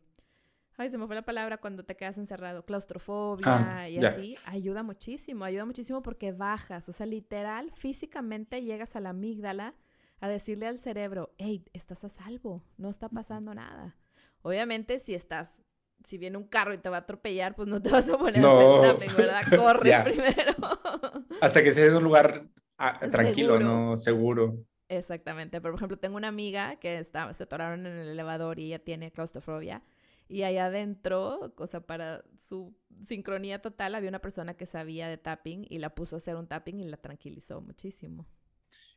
ay, 0.77 0.91
se 0.91 0.99
me 0.99 1.07
fue 1.07 1.15
la 1.15 1.23
palabra 1.23 1.59
cuando 1.59 1.85
te 1.85 1.97
quedas 1.97 2.19
encerrado, 2.19 2.65
claustrofobia 2.65 3.79
ah, 3.79 3.89
y 3.89 4.05
así, 4.05 4.37
ayuda 4.45 4.83
muchísimo, 4.83 5.45
ayuda 5.45 5.65
muchísimo 5.65 6.03
porque 6.03 6.33
bajas, 6.33 6.89
o 6.89 6.93
sea, 6.93 7.07
literal, 7.07 7.73
físicamente 7.75 8.63
llegas 8.63 8.95
a 8.95 9.01
la 9.01 9.11
amígdala 9.11 9.75
a 10.23 10.29
decirle 10.29 10.69
al 10.69 10.79
cerebro, 10.79 11.35
hey, 11.37 11.65
estás 11.73 12.05
a 12.05 12.09
salvo, 12.09 12.63
no 12.79 12.89
está 12.89 13.09
pasando 13.09 13.55
nada. 13.55 13.97
Obviamente, 14.43 15.01
si 15.01 15.15
estás 15.15 15.61
si 16.05 16.17
viene 16.17 16.37
un 16.37 16.45
carro 16.45 16.73
y 16.75 16.79
te 16.79 16.89
va 16.89 16.99
a 16.99 17.01
atropellar, 17.01 17.55
pues 17.57 17.69
no 17.69 17.83
te 17.83 17.91
vas 17.91 18.09
a 18.09 18.17
poner 18.17 18.45
a 18.45 18.91
hacer 18.93 19.17
¿verdad? 19.17 19.43
Corres 19.57 20.01
primero. 20.01 20.55
Hasta 21.41 21.63
que 21.63 21.73
sea 21.73 21.87
en 21.87 21.97
un 21.97 22.05
lugar 22.05 22.47
ah, 22.79 23.01
tranquilo, 23.11 23.59
¿no? 23.59 23.99
Seguro. 23.99 24.65
Exactamente. 24.89 25.61
Pero, 25.61 25.73
por 25.73 25.79
ejemplo, 25.81 25.99
tengo 25.99 26.17
una 26.17 26.29
amiga 26.29 26.77
que 26.77 26.99
está, 26.99 27.33
se 27.35 27.43
atoraron 27.43 27.85
en 27.87 27.99
el 27.99 28.09
elevador 28.09 28.61
y 28.61 28.67
ella 28.67 28.79
tiene 28.79 29.11
claustrofobia. 29.11 29.83
Y 30.29 30.45
allá 30.45 30.67
adentro, 30.67 31.53
cosa 31.57 31.81
para 31.81 32.23
su 32.39 32.77
sincronía 33.03 33.61
total, 33.61 33.97
había 33.97 34.09
una 34.09 34.21
persona 34.21 34.55
que 34.55 34.67
sabía 34.67 35.09
de 35.09 35.19
tapping 35.19 35.67
y 35.69 35.79
la 35.79 35.95
puso 35.97 36.17
a 36.17 36.19
hacer 36.19 36.37
un 36.37 36.47
tapping 36.47 36.79
y 36.79 36.85
la 36.85 36.97
tranquilizó 36.97 37.61
muchísimo. 37.61 38.27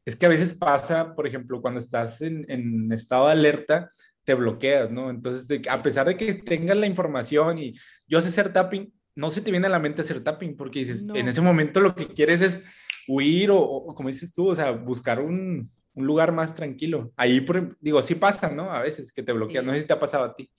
Es 0.05 0.15
que 0.15 0.27
a 0.27 0.29
veces 0.29 0.53
pasa, 0.53 1.15
por 1.15 1.27
ejemplo, 1.27 1.61
cuando 1.61 1.79
estás 1.79 2.21
en, 2.21 2.45
en 2.47 2.91
estado 2.91 3.25
de 3.25 3.31
alerta, 3.31 3.89
te 4.23 4.33
bloqueas, 4.33 4.91
¿no? 4.91 5.09
Entonces, 5.09 5.61
a 5.69 5.81
pesar 5.81 6.07
de 6.07 6.17
que 6.17 6.33
tengas 6.33 6.77
la 6.77 6.87
información 6.87 7.59
y 7.59 7.73
yo 8.07 8.21
sé 8.21 8.27
hacer 8.27 8.53
tapping, 8.53 8.93
no 9.15 9.31
se 9.31 9.41
te 9.41 9.51
viene 9.51 9.67
a 9.67 9.69
la 9.69 9.79
mente 9.79 10.01
hacer 10.01 10.23
tapping 10.23 10.57
porque 10.57 10.79
dices, 10.79 11.05
en 11.13 11.27
ese 11.27 11.41
momento 11.41 11.79
lo 11.79 11.95
que 11.95 12.07
quieres 12.07 12.41
es 12.41 12.63
huir 13.07 13.49
o, 13.51 13.93
como 13.95 14.09
dices 14.09 14.33
tú, 14.33 14.49
o 14.49 14.55
sea, 14.55 14.71
buscar 14.71 15.21
un, 15.21 15.69
un 15.93 16.05
lugar 16.05 16.31
más 16.31 16.53
tranquilo. 16.53 17.13
Ahí, 17.15 17.41
por, 17.41 17.77
digo, 17.79 18.01
sí 18.01 18.15
pasa, 18.15 18.49
¿no? 18.49 18.71
A 18.71 18.81
veces 18.81 19.13
que 19.13 19.23
te 19.23 19.31
bloqueas, 19.31 19.63
no 19.63 19.73
sé 19.73 19.81
si 19.81 19.87
te 19.87 19.93
ha 19.93 19.99
pasado 19.99 20.25
a 20.25 20.35
ti. 20.35 20.49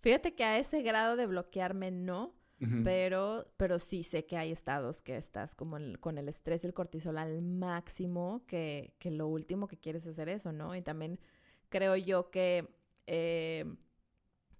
Fíjate 0.00 0.34
que 0.34 0.44
a 0.44 0.58
ese 0.58 0.82
grado 0.82 1.16
de 1.16 1.26
bloquearme 1.26 1.90
no, 1.90 2.37
pero, 2.82 3.46
pero 3.56 3.78
sí 3.78 4.02
sé 4.02 4.26
que 4.26 4.36
hay 4.36 4.50
estados 4.50 5.02
que 5.02 5.16
estás 5.16 5.54
como 5.54 5.76
con 6.00 6.18
el 6.18 6.28
estrés 6.28 6.64
y 6.64 6.66
el 6.66 6.74
cortisol 6.74 7.18
al 7.18 7.40
máximo, 7.40 8.42
que, 8.46 8.94
que 8.98 9.10
lo 9.10 9.28
último 9.28 9.68
que 9.68 9.78
quieres 9.78 10.02
es 10.04 10.10
hacer 10.10 10.28
eso, 10.28 10.52
¿no? 10.52 10.74
Y 10.74 10.82
también 10.82 11.20
creo 11.68 11.94
yo 11.96 12.30
que 12.30 12.68
eh, 13.06 13.64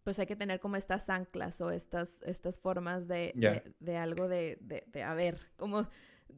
pues 0.04 0.18
hay 0.18 0.26
que 0.26 0.37
tener 0.37 0.61
como 0.61 0.76
estas 0.76 1.11
anclas 1.11 1.61
o 1.61 1.70
estas, 1.70 2.22
estas 2.22 2.58
formas 2.58 3.08
de, 3.08 3.32
de, 3.80 3.96
algo 3.96 4.28
de, 4.28 4.58
de, 4.61 4.84
de, 4.87 5.02
a 5.02 5.14
ver, 5.14 5.38
como 5.56 5.88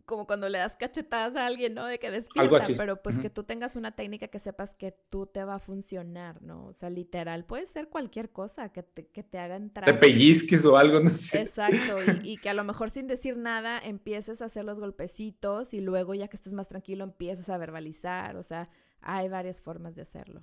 como 0.05 0.26
cuando 0.26 0.48
le 0.48 0.59
das 0.59 0.76
cachetadas 0.76 1.37
a 1.37 1.46
alguien, 1.46 1.74
¿no? 1.74 1.87
De 1.87 1.98
que 1.98 2.11
despierta, 2.11 2.66
pero 2.76 3.00
pues 3.03 3.18
que 3.18 3.31
tú 3.31 3.44
tengas 3.44 3.76
una 3.76 3.92
técnica 3.92 4.29
que 4.29 4.38
sepas 4.38 4.74
que 4.74 4.92
tú 5.09 5.26
te 5.26 5.44
va 5.44 5.57
a 5.57 5.59
funcionar, 5.59 6.42
¿no? 6.42 6.66
O 6.66 6.74
sea, 6.74 6.90
literal, 6.90 7.44
puede 7.44 7.66
ser 7.66 7.88
cualquier 7.88 8.31
cosa 8.31 8.70
que 8.70 8.83
te, 8.83 9.07
que 9.07 9.22
te 9.22 9.38
haga 9.38 9.57
entrar. 9.57 9.85
Te 9.85 9.94
pellizques 9.94 10.64
o 10.64 10.76
algo, 10.76 11.00
no 11.00 11.11
sé. 11.11 11.40
Exacto, 11.40 11.76
y, 12.24 12.38
que 12.38 12.50
a 12.50 12.55
lo 12.55 12.64
mejor 12.64 12.90
sin 12.90 13.07
decir 13.07 13.37
nada 13.37 13.79
empieces 13.79 14.42
a 14.42 14.46
hacer 14.46 14.64
los 14.64 14.81
golpecitos 14.81 15.74
y 15.74 15.81
luego 15.81 16.14
ya 16.14 16.29
que 16.29 16.37
estés 16.37 16.53
más 16.53 16.68
tranquilo 16.68 17.05
empiezas 17.05 17.48
a 17.48 17.59
verbalizar, 17.59 18.37
o 18.37 18.42
sea, 18.42 18.68
hay 19.00 19.29
varias 19.29 19.61
formas 19.61 19.96
de 19.96 20.03
hacerlo. 20.03 20.42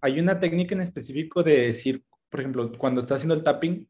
Hay 0.00 0.18
una 0.20 0.38
técnica 0.38 0.74
en 0.74 0.80
específico 0.80 1.42
de 1.42 1.68
decir, 1.68 2.04
por 2.28 2.40
ejemplo, 2.40 2.72
cuando 2.76 3.00
estás 3.00 3.16
haciendo 3.16 3.34
el 3.34 3.42
tapping, 3.42 3.88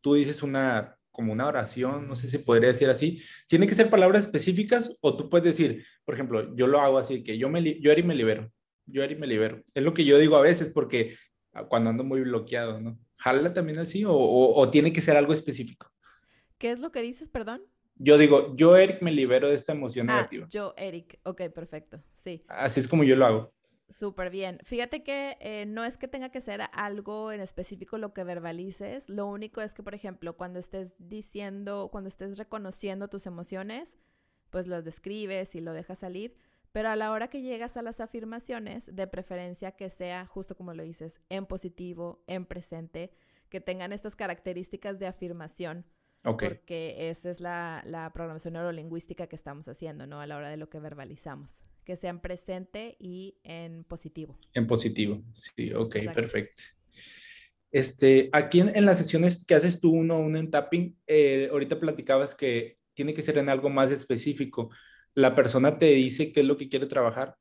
tú 0.00 0.14
dices 0.14 0.42
una 0.42 0.98
como 1.12 1.32
una 1.32 1.46
oración, 1.46 2.08
no 2.08 2.16
sé 2.16 2.26
si 2.26 2.38
podría 2.38 2.70
decir 2.70 2.88
así. 2.90 3.22
¿Tiene 3.46 3.66
que 3.66 3.74
ser 3.74 3.90
palabras 3.90 4.24
específicas 4.24 4.96
o 5.00 5.16
tú 5.16 5.28
puedes 5.28 5.44
decir, 5.44 5.84
por 6.04 6.14
ejemplo, 6.14 6.56
yo 6.56 6.66
lo 6.66 6.80
hago 6.80 6.98
así, 6.98 7.22
que 7.22 7.38
yo, 7.38 7.48
me, 7.48 7.62
yo 7.80 7.92
Eri 7.92 8.02
me 8.02 8.14
libero, 8.14 8.50
yo 8.86 9.02
Eri 9.04 9.14
me 9.14 9.26
libero. 9.26 9.62
Es 9.74 9.84
lo 9.84 9.94
que 9.94 10.04
yo 10.04 10.18
digo 10.18 10.36
a 10.36 10.40
veces 10.40 10.68
porque 10.68 11.16
ah, 11.52 11.64
cuando 11.64 11.90
ando 11.90 12.02
muy 12.02 12.22
bloqueado, 12.22 12.80
¿no? 12.80 12.98
¿Jala 13.16 13.52
también 13.52 13.78
así 13.78 14.04
o, 14.04 14.12
o, 14.12 14.70
tiene 14.70 14.92
que 14.92 15.00
ser 15.00 15.16
algo 15.16 15.32
específico? 15.32 15.88
¿Qué 16.58 16.72
es 16.72 16.80
lo 16.80 16.90
que 16.90 17.02
dices, 17.02 17.28
perdón? 17.28 17.62
Yo 17.94 18.18
digo, 18.18 18.56
yo 18.56 18.76
Eric 18.76 19.00
me 19.02 19.12
libero 19.12 19.48
de 19.48 19.54
esta 19.54 19.72
emoción 19.72 20.10
ah, 20.10 20.14
negativa. 20.14 20.46
Yo 20.50 20.74
Eric, 20.76 21.20
ok, 21.22 21.42
perfecto, 21.54 22.02
sí. 22.12 22.40
Así 22.48 22.80
es 22.80 22.88
como 22.88 23.04
yo 23.04 23.14
lo 23.14 23.26
hago. 23.26 23.54
Súper 23.92 24.30
bien. 24.30 24.58
Fíjate 24.64 25.02
que 25.02 25.36
eh, 25.40 25.66
no 25.66 25.84
es 25.84 25.98
que 25.98 26.08
tenga 26.08 26.30
que 26.30 26.40
ser 26.40 26.62
algo 26.72 27.30
en 27.30 27.40
específico 27.40 27.98
lo 27.98 28.14
que 28.14 28.24
verbalices, 28.24 29.08
lo 29.10 29.26
único 29.26 29.60
es 29.60 29.74
que, 29.74 29.82
por 29.82 29.94
ejemplo, 29.94 30.36
cuando 30.36 30.58
estés 30.58 30.94
diciendo, 30.98 31.90
cuando 31.92 32.08
estés 32.08 32.38
reconociendo 32.38 33.08
tus 33.08 33.26
emociones, 33.26 33.98
pues 34.50 34.66
las 34.66 34.84
describes 34.84 35.54
y 35.54 35.60
lo 35.60 35.74
dejas 35.74 35.98
salir, 35.98 36.34
pero 36.72 36.88
a 36.88 36.96
la 36.96 37.10
hora 37.10 37.28
que 37.28 37.42
llegas 37.42 37.76
a 37.76 37.82
las 37.82 38.00
afirmaciones, 38.00 38.94
de 38.94 39.06
preferencia 39.06 39.72
que 39.72 39.90
sea, 39.90 40.24
justo 40.26 40.56
como 40.56 40.72
lo 40.72 40.82
dices, 40.82 41.20
en 41.28 41.44
positivo, 41.44 42.24
en 42.26 42.46
presente, 42.46 43.12
que 43.50 43.60
tengan 43.60 43.92
estas 43.92 44.16
características 44.16 44.98
de 44.98 45.06
afirmación. 45.06 45.84
Porque 46.22 47.10
esa 47.10 47.30
es 47.30 47.40
la, 47.40 47.82
la, 47.84 48.10
programación 48.12 48.54
neurolingüística 48.54 49.26
que 49.26 49.36
estamos 49.36 49.68
haciendo, 49.68 50.06
¿no? 50.06 50.20
A 50.20 50.26
la 50.26 50.36
hora 50.36 50.50
de 50.50 50.56
lo 50.56 50.70
que 50.70 50.78
verbalizamos. 50.78 51.62
Que 51.84 51.96
sea 51.96 52.10
en 52.10 52.20
presente 52.20 52.96
y 52.98 53.36
en 53.42 53.84
positivo. 53.84 54.38
En 54.54 54.66
positivo, 54.66 55.22
sí, 55.32 55.72
ok, 55.72 55.96
perfecto. 56.14 56.62
Este, 57.72 58.28
aquí 58.32 58.60
en, 58.60 58.84
las 58.84 58.98
sesiones 58.98 59.44
que 59.44 59.54
haces 59.54 59.80
tú 59.80 59.92
uno 59.92 60.14
a 60.14 60.18
uno 60.18 60.38
en 60.38 60.50
tapping, 60.50 60.96
eh, 61.06 61.48
ahorita 61.50 61.80
platicabas 61.80 62.34
que 62.34 62.78
tiene 62.94 63.14
que 63.14 63.22
ser 63.22 63.38
en 63.38 63.48
algo 63.48 63.70
más 63.70 63.90
específico. 63.90 64.70
¿La 65.14 65.34
persona 65.34 65.78
te 65.78 65.86
dice 65.86 66.32
qué 66.32 66.40
es 66.40 66.46
lo 66.46 66.56
que 66.56 66.68
quiere 66.68 66.86
trabajar? 66.86 67.36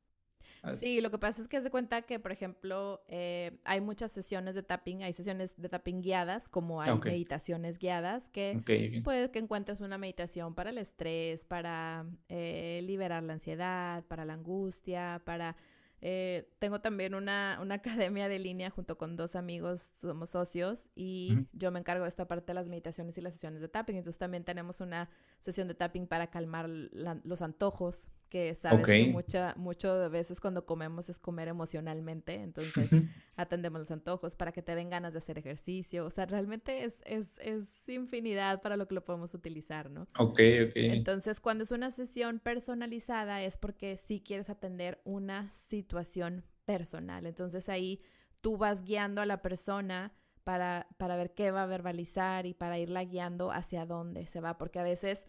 Sí, 0.80 1.02
lo 1.02 1.10
que 1.10 1.18
pasa 1.18 1.42
es 1.42 1.48
que 1.48 1.60
se 1.60 1.72
cuenta 1.72 2.04
que, 2.04 2.20
por 2.20 2.32
ejemplo, 2.32 3.02
eh, 3.08 3.60
hay 3.64 3.82
muchas 3.82 4.12
sesiones 4.12 4.54
de 4.54 4.62
tapping, 4.62 5.04
hay 5.04 5.14
sesiones 5.14 5.60
de 5.60 5.70
tapping 5.70 6.02
guiadas, 6.02 6.50
como 6.50 6.82
hay 6.82 6.96
meditaciones 7.00 7.80
guiadas, 7.80 8.30
que 8.30 8.62
puede 9.04 9.32
que 9.32 9.40
encuentres 9.40 9.82
una 9.82 9.98
meditación 9.98 10.54
para 10.54 10.70
el 10.70 10.78
estrés, 10.78 11.46
para 11.46 12.06
eh, 12.30 12.82
liberar 12.84 13.24
la 13.24 13.34
ansiedad, 13.34 14.04
para 14.06 14.24
la 14.24 14.34
angustia, 14.34 15.22
para 15.26 15.56
eh, 16.04 16.50
tengo 16.58 16.82
también 16.82 17.14
una, 17.14 17.60
una, 17.62 17.76
academia 18.12 18.28
de 18.28 18.40
línea 18.40 18.72
junto 18.72 18.98
con 18.98 19.16
dos 19.16 19.36
amigos, 19.36 19.92
somos 20.00 20.32
socios 20.32 20.90
y 20.96 21.48
yo 21.54 21.72
me 21.72 21.80
encargo 21.80 22.04
de 22.04 22.10
esta 22.10 22.28
parte 22.28 22.48
de 22.48 22.54
las 22.56 22.70
meditaciones 22.70 23.18
y 23.18 23.22
las 23.22 23.34
sesiones 23.34 23.62
de 23.62 23.68
tapping. 23.68 23.98
Entonces 23.98 24.18
también 24.18 24.44
tenemos 24.44 24.82
una 24.82 25.10
sesión 25.40 25.68
de 25.68 25.76
tapping 25.76 26.08
para 26.08 26.28
calmar 26.28 26.68
los 26.70 27.42
antojos, 27.42 28.08
que 28.32 28.56
sabes 28.56 28.84
que 28.84 29.12
mucha, 29.12 29.54
mucho 29.58 29.96
de 29.96 30.10
veces 30.10 30.40
cuando 30.40 30.66
comemos 30.66 31.08
es 31.10 31.20
comer 31.20 31.50
emocionalmente. 31.50 32.34
Entonces 32.34 32.90
atendemos 33.36 33.80
los 33.80 33.92
antojos 33.92 34.36
para 34.36 34.52
que 34.52 34.64
te 34.64 34.74
den 34.74 34.90
ganas 34.90 35.14
de 35.14 35.20
hacer 35.20 35.38
ejercicio. 35.38 36.06
O 36.08 36.10
sea, 36.10 36.26
realmente 36.26 36.84
es, 36.84 37.04
es, 37.06 37.28
es 37.38 37.68
infinidad 37.88 38.64
para 38.64 38.76
lo 38.76 38.88
que 38.88 38.96
lo 38.96 39.06
podemos 39.06 39.36
utilizar, 39.36 39.92
¿no? 39.92 40.08
Ok, 40.18 40.40
ok. 40.68 40.72
Entonces 40.76 41.40
cuando 41.40 41.64
es 41.64 41.72
una 41.72 41.92
sesión 41.92 42.40
personalizada 42.40 43.44
es 43.44 43.58
porque 43.58 43.98
sí 43.98 44.24
quieres 44.26 44.50
atender 44.50 45.00
una 45.04 45.52
situación 45.52 45.92
situación 45.92 46.46
personal. 46.66 47.26
Entonces 47.26 47.68
ahí 47.68 48.02
tú 48.40 48.58
vas 48.58 48.84
guiando 48.84 49.22
a 49.22 49.26
la 49.26 49.42
persona 49.42 50.14
para, 50.46 50.88
para 50.98 51.18
ver 51.18 51.34
qué 51.34 51.52
va 51.52 51.64
a 51.64 51.66
verbalizar 51.68 52.46
y 52.46 52.54
para 52.54 52.80
irla 52.80 53.04
guiando 53.04 53.52
hacia 53.52 53.86
dónde 53.86 54.26
se 54.28 54.40
va, 54.40 54.58
porque 54.58 54.80
a 54.80 54.84
veces 54.84 55.28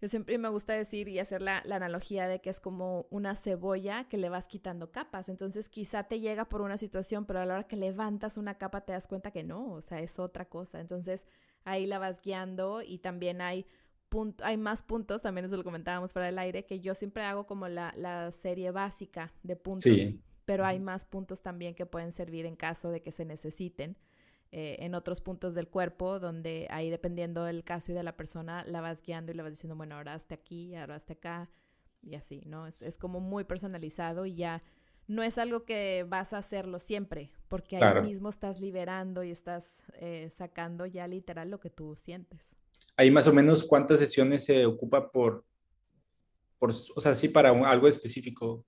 yo 0.00 0.08
siempre 0.08 0.38
me 0.38 0.48
gusta 0.48 0.72
decir 0.72 1.08
y 1.08 1.18
hacer 1.18 1.42
la, 1.42 1.62
la, 1.66 1.76
analogía 1.76 2.26
de 2.26 2.40
que 2.40 2.48
es 2.48 2.60
como 2.60 3.06
una 3.10 3.36
cebolla 3.36 4.08
que 4.08 4.16
le 4.16 4.30
vas 4.30 4.48
quitando 4.48 4.90
capas. 4.90 5.28
Entonces 5.28 5.68
quizá 5.68 6.04
te 6.04 6.20
llega 6.20 6.48
por 6.48 6.62
una 6.62 6.78
situación, 6.78 7.26
pero 7.26 7.40
a 7.40 7.44
la 7.44 7.54
hora 7.54 7.66
que 7.66 7.76
levantas 7.76 8.38
una 8.38 8.56
capa 8.56 8.80
te 8.80 8.92
das 8.92 9.06
cuenta 9.06 9.30
que 9.30 9.42
no, 9.42 9.72
o 9.72 9.82
sea, 9.82 10.00
es 10.00 10.18
otra 10.18 10.46
cosa. 10.46 10.80
Entonces 10.80 11.26
ahí 11.64 11.86
la 11.86 11.98
vas 11.98 12.22
guiando 12.22 12.80
y 12.82 12.98
también 12.98 13.40
hay 13.42 13.66
hay 14.42 14.56
más 14.56 14.82
puntos, 14.82 15.22
también 15.22 15.44
eso 15.44 15.56
lo 15.56 15.62
comentábamos 15.62 16.12
para 16.12 16.28
el 16.28 16.38
aire, 16.38 16.64
que 16.64 16.80
yo 16.80 16.94
siempre 16.94 17.22
hago 17.22 17.46
como 17.46 17.68
la, 17.68 17.92
la 17.96 18.32
serie 18.32 18.72
básica 18.72 19.32
de 19.42 19.54
puntos, 19.54 19.92
pero 20.44 20.66
hay 20.66 20.80
más 20.80 21.04
puntos 21.04 21.42
también 21.42 21.74
que 21.74 21.86
pueden 21.86 22.10
servir 22.10 22.44
en 22.44 22.56
caso 22.56 22.90
de 22.90 23.02
que 23.02 23.12
se 23.12 23.24
necesiten. 23.24 23.96
Eh, 24.52 24.76
en 24.80 24.96
otros 24.96 25.20
puntos 25.20 25.54
del 25.54 25.68
cuerpo, 25.68 26.18
donde 26.18 26.66
ahí 26.70 26.90
dependiendo 26.90 27.44
del 27.44 27.62
caso 27.62 27.92
y 27.92 27.94
de 27.94 28.02
la 28.02 28.16
persona, 28.16 28.64
la 28.66 28.80
vas 28.80 29.00
guiando 29.02 29.30
y 29.30 29.34
le 29.36 29.42
vas 29.42 29.52
diciendo, 29.52 29.76
bueno, 29.76 29.94
ahora 29.94 30.14
hasta 30.14 30.34
aquí, 30.34 30.74
ahora 30.74 30.96
hasta 30.96 31.12
acá, 31.12 31.50
y 32.02 32.16
así, 32.16 32.42
¿no? 32.46 32.66
Es, 32.66 32.82
es 32.82 32.98
como 32.98 33.20
muy 33.20 33.44
personalizado 33.44 34.26
y 34.26 34.34
ya 34.34 34.62
no 35.06 35.22
es 35.22 35.38
algo 35.38 35.64
que 35.64 36.04
vas 36.08 36.32
a 36.32 36.38
hacerlo 36.38 36.80
siempre, 36.80 37.30
porque 37.48 37.76
ahí 37.76 38.02
mismo 38.02 38.28
estás 38.28 38.60
liberando 38.60 39.22
y 39.22 39.30
estás 39.30 39.84
eh, 39.94 40.28
sacando 40.30 40.84
ya 40.86 41.06
literal 41.06 41.48
lo 41.48 41.60
que 41.60 41.70
tú 41.70 41.94
sientes 41.96 42.56
ahí 43.00 43.10
más 43.10 43.26
o 43.26 43.32
menos 43.32 43.64
cuántas 43.64 43.98
sesiones 43.98 44.44
se 44.44 44.66
ocupa 44.66 45.10
por, 45.10 45.42
por 46.58 46.70
o 46.70 47.00
sea, 47.00 47.14
sí, 47.14 47.28
para 47.28 47.48
algo 47.48 47.88
específico. 47.88 48.66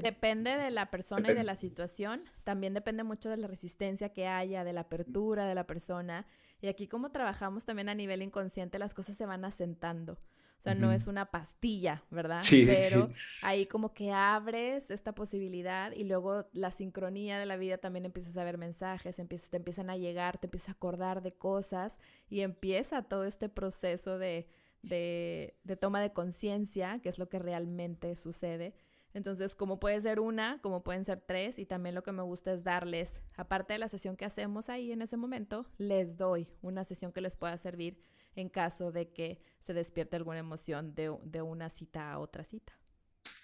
Depende 0.00 0.56
de 0.56 0.70
la 0.70 0.90
persona 0.90 1.30
y 1.30 1.34
de 1.34 1.44
la 1.44 1.56
situación. 1.56 2.22
También 2.44 2.74
depende 2.74 3.02
mucho 3.02 3.30
de 3.30 3.38
la 3.38 3.46
resistencia 3.46 4.12
que 4.12 4.26
haya, 4.26 4.62
de 4.64 4.72
la 4.72 4.82
apertura 4.82 5.46
de 5.46 5.54
la 5.54 5.66
persona. 5.66 6.26
Y 6.60 6.68
aquí 6.68 6.86
como 6.86 7.10
trabajamos 7.10 7.64
también 7.64 7.88
a 7.88 7.94
nivel 7.94 8.22
inconsciente, 8.22 8.78
las 8.78 8.92
cosas 8.92 9.16
se 9.16 9.24
van 9.24 9.44
asentando. 9.44 10.18
O 10.60 10.62
sea, 10.62 10.74
no 10.74 10.92
es 10.92 11.06
una 11.06 11.30
pastilla, 11.30 12.04
¿verdad? 12.10 12.42
Sí, 12.42 12.66
Pero 12.66 13.08
ahí 13.40 13.64
como 13.64 13.94
que 13.94 14.12
abres 14.12 14.90
esta 14.90 15.14
posibilidad 15.14 15.92
y 15.92 16.04
luego 16.04 16.50
la 16.52 16.70
sincronía 16.70 17.38
de 17.38 17.46
la 17.46 17.56
vida 17.56 17.78
también 17.78 18.04
empiezas 18.04 18.36
a 18.36 18.44
ver 18.44 18.58
mensajes, 18.58 19.18
empiezas, 19.18 19.48
te 19.48 19.56
empiezan 19.56 19.88
a 19.88 19.96
llegar, 19.96 20.36
te 20.36 20.48
empiezas 20.48 20.68
a 20.68 20.72
acordar 20.72 21.22
de 21.22 21.32
cosas 21.32 21.98
y 22.28 22.42
empieza 22.42 23.00
todo 23.04 23.24
este 23.24 23.48
proceso 23.48 24.18
de, 24.18 24.48
de, 24.82 25.56
de 25.64 25.76
toma 25.76 26.02
de 26.02 26.12
conciencia, 26.12 27.00
que 27.02 27.08
es 27.08 27.18
lo 27.18 27.30
que 27.30 27.38
realmente 27.38 28.14
sucede. 28.14 28.74
Entonces, 29.12 29.54
como 29.54 29.80
puede 29.80 30.00
ser 30.00 30.20
una, 30.20 30.60
como 30.62 30.82
pueden 30.82 31.04
ser 31.04 31.20
tres, 31.20 31.58
y 31.58 31.66
también 31.66 31.94
lo 31.94 32.02
que 32.02 32.12
me 32.12 32.22
gusta 32.22 32.52
es 32.52 32.62
darles, 32.62 33.20
aparte 33.36 33.72
de 33.72 33.78
la 33.78 33.88
sesión 33.88 34.16
que 34.16 34.24
hacemos 34.24 34.68
ahí 34.68 34.92
en 34.92 35.02
ese 35.02 35.16
momento, 35.16 35.66
les 35.78 36.16
doy 36.16 36.48
una 36.62 36.84
sesión 36.84 37.12
que 37.12 37.20
les 37.20 37.36
pueda 37.36 37.56
servir 37.58 38.00
en 38.36 38.48
caso 38.48 38.92
de 38.92 39.10
que 39.10 39.40
se 39.58 39.74
despierte 39.74 40.16
alguna 40.16 40.38
emoción 40.38 40.94
de, 40.94 41.16
de 41.24 41.42
una 41.42 41.70
cita 41.70 42.12
a 42.12 42.18
otra 42.20 42.44
cita. 42.44 42.72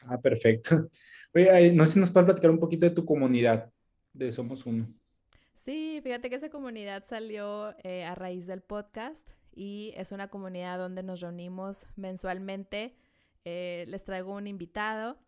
Ah, 0.02 0.20
perfecto. 0.20 0.88
Oye, 1.34 1.72
no 1.72 1.84
sé 1.86 1.94
si 1.94 2.00
nos 2.00 2.10
puedes 2.10 2.26
platicar 2.26 2.50
un 2.50 2.60
poquito 2.60 2.86
de 2.86 2.94
tu 2.94 3.04
comunidad, 3.04 3.72
de 4.12 4.32
Somos 4.32 4.64
Uno. 4.66 4.86
Sí, 5.54 6.00
fíjate 6.02 6.30
que 6.30 6.36
esa 6.36 6.48
comunidad 6.48 7.04
salió 7.04 7.74
eh, 7.82 8.04
a 8.04 8.14
raíz 8.14 8.46
del 8.46 8.62
podcast 8.62 9.28
y 9.52 9.92
es 9.96 10.12
una 10.12 10.28
comunidad 10.28 10.78
donde 10.78 11.02
nos 11.02 11.20
reunimos 11.20 11.86
mensualmente. 11.96 12.94
Eh, 13.44 13.84
les 13.88 14.04
traigo 14.04 14.32
un 14.32 14.46
invitado 14.46 15.18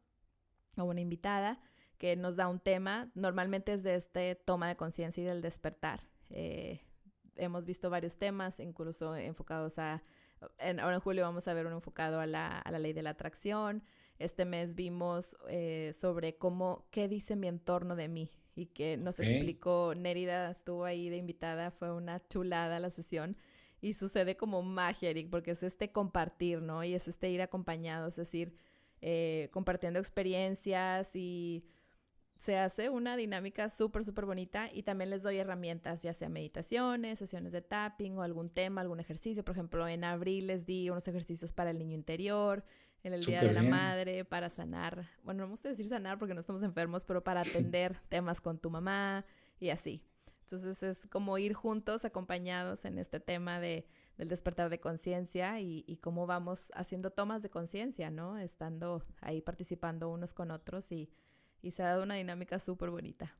o 0.79 0.85
una 0.85 1.01
invitada 1.01 1.61
que 1.99 2.17
nos 2.17 2.37
da 2.37 2.49
un 2.49 2.61
tema. 2.61 3.11
Normalmente 3.15 3.73
es 3.73 3.83
de 3.83 3.97
este 3.97 4.35
toma 4.35 4.69
de 4.69 4.77
conciencia 4.77 5.23
y 5.23 5.27
del 5.27 5.43
despertar. 5.43 6.03
Eh, 6.31 6.81
hemos 7.37 7.67
visto 7.67 7.91
varios 7.91 8.19
temas, 8.19 8.61
incluso 8.61 9.17
enfocados 9.17 9.79
a, 9.79 10.03
ahora 10.61 10.95
en 10.95 11.01
julio 11.01 11.25
vamos 11.25 11.49
a 11.49 11.55
ver 11.55 11.67
uno 11.67 11.77
enfocado 11.77 12.21
a 12.21 12.27
la, 12.27 12.59
a 12.59 12.71
la 12.71 12.79
ley 12.79 12.93
de 12.93 13.03
la 13.03 13.11
atracción. 13.11 13.83
Este 14.19 14.45
mes 14.45 14.75
vimos 14.75 15.37
eh, 15.49 15.93
sobre 15.95 16.37
cómo, 16.37 16.87
qué 16.91 17.09
dice 17.09 17.37
mi 17.37 17.47
entorno 17.47 17.95
de 17.95 18.09
mí 18.09 18.33
y 18.55 18.67
que 18.67 18.97
nos 18.97 19.21
explicó, 19.21 19.95
Nérida 19.97 20.51
estuvo 20.51 20.85
ahí 20.85 21.09
de 21.09 21.17
invitada, 21.17 21.71
fue 21.71 21.93
una 21.93 22.27
chulada 22.27 22.81
la 22.81 22.91
sesión 22.91 23.37
y 23.81 23.95
sucede 23.95 24.37
como 24.37 24.63
magia, 24.63 25.11
Eric, 25.11 25.31
porque 25.31 25.53
es 25.53 25.63
este 25.63 25.93
compartir, 25.93 26.61
¿no? 26.61 26.83
Y 26.83 26.95
es 26.95 27.07
este 27.07 27.31
ir 27.31 27.41
acompañado, 27.41 28.09
es 28.09 28.17
decir, 28.17 28.53
eh, 29.01 29.49
compartiendo 29.53 29.99
experiencias 29.99 31.15
y 31.15 31.65
se 32.39 32.57
hace 32.57 32.89
una 32.89 33.17
dinámica 33.17 33.69
súper, 33.69 34.05
súper 34.05 34.25
bonita 34.25 34.71
y 34.73 34.85
también 34.85 35.11
les 35.11 35.23
doy 35.23 35.39
herramientas, 35.39 36.03
ya 36.03 36.15
sea 36.15 36.29
meditaciones, 36.29 37.19
sesiones 37.19 37.53
de 37.53 37.63
tapping 37.63 38.17
o 38.17 38.23
algún 38.23 38.49
tema, 38.49 38.81
algún 38.81 39.01
ejercicio. 39.01 39.45
Por 39.45 39.55
ejemplo, 39.55 39.89
en 39.89 40.05
abril 40.05 40.47
les 40.47 40.65
di 40.65 40.89
unos 40.89 41.09
ejercicios 41.09 41.53
para 41.53 41.71
el 41.71 41.79
niño 41.79 41.95
interior, 41.95 42.65
en 43.03 43.13
el 43.13 43.25
Día 43.25 43.43
de 43.43 43.53
la 43.53 43.63
Madre, 43.63 44.25
para 44.25 44.51
sanar, 44.51 45.09
bueno, 45.23 45.43
no 45.43 45.47
me 45.47 45.51
gusta 45.53 45.69
decir 45.69 45.87
sanar 45.87 46.19
porque 46.19 46.35
no 46.35 46.41
estamos 46.41 46.63
enfermos, 46.63 47.05
pero 47.05 47.23
para 47.23 47.41
atender 47.41 47.97
temas 48.09 48.41
con 48.41 48.59
tu 48.59 48.71
mamá 48.71 49.25
y 49.61 49.71
así. 49.71 50.03
Entonces 50.43 50.83
es 50.83 51.07
como 51.09 51.39
ir 51.39 51.55
juntos, 51.55 52.05
acompañados 52.05 52.85
en 52.85 52.99
este 52.99 53.21
tema 53.21 53.61
de, 53.61 53.87
del 54.19 54.29
despertar 54.29 54.69
de 54.69 54.81
conciencia 54.81 55.61
y, 55.61 55.85
y, 55.87 55.97
cómo 55.97 56.27
vamos 56.27 56.71
haciendo 56.75 57.11
tomas 57.11 57.43
de 57.43 57.49
conciencia, 57.49 58.11
¿no? 58.11 58.37
Estando 58.37 59.03
ahí 59.21 59.41
participando 59.41 60.11
unos 60.11 60.35
con 60.35 60.51
otros 60.51 60.93
y 60.93 61.09
y 61.63 61.71
se 61.71 61.83
ha 61.83 61.87
dado 61.87 62.03
una 62.03 62.15
dinámica 62.15 62.59
súper 62.59 62.91
bonita. 62.91 63.35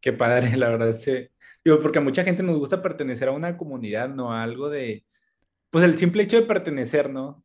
Qué 0.00 0.12
padre, 0.12 0.56
la 0.56 0.68
verdad. 0.68 0.92
Sí. 0.92 1.28
Digo, 1.64 1.80
porque 1.80 1.98
a 1.98 2.02
mucha 2.02 2.24
gente 2.24 2.42
nos 2.42 2.58
gusta 2.58 2.82
pertenecer 2.82 3.28
a 3.28 3.32
una 3.32 3.56
comunidad, 3.56 4.08
¿no? 4.08 4.32
A 4.32 4.42
algo 4.42 4.68
de, 4.68 5.04
pues 5.70 5.84
el 5.84 5.96
simple 5.96 6.24
hecho 6.24 6.36
de 6.36 6.46
pertenecer, 6.46 7.10
¿no? 7.10 7.44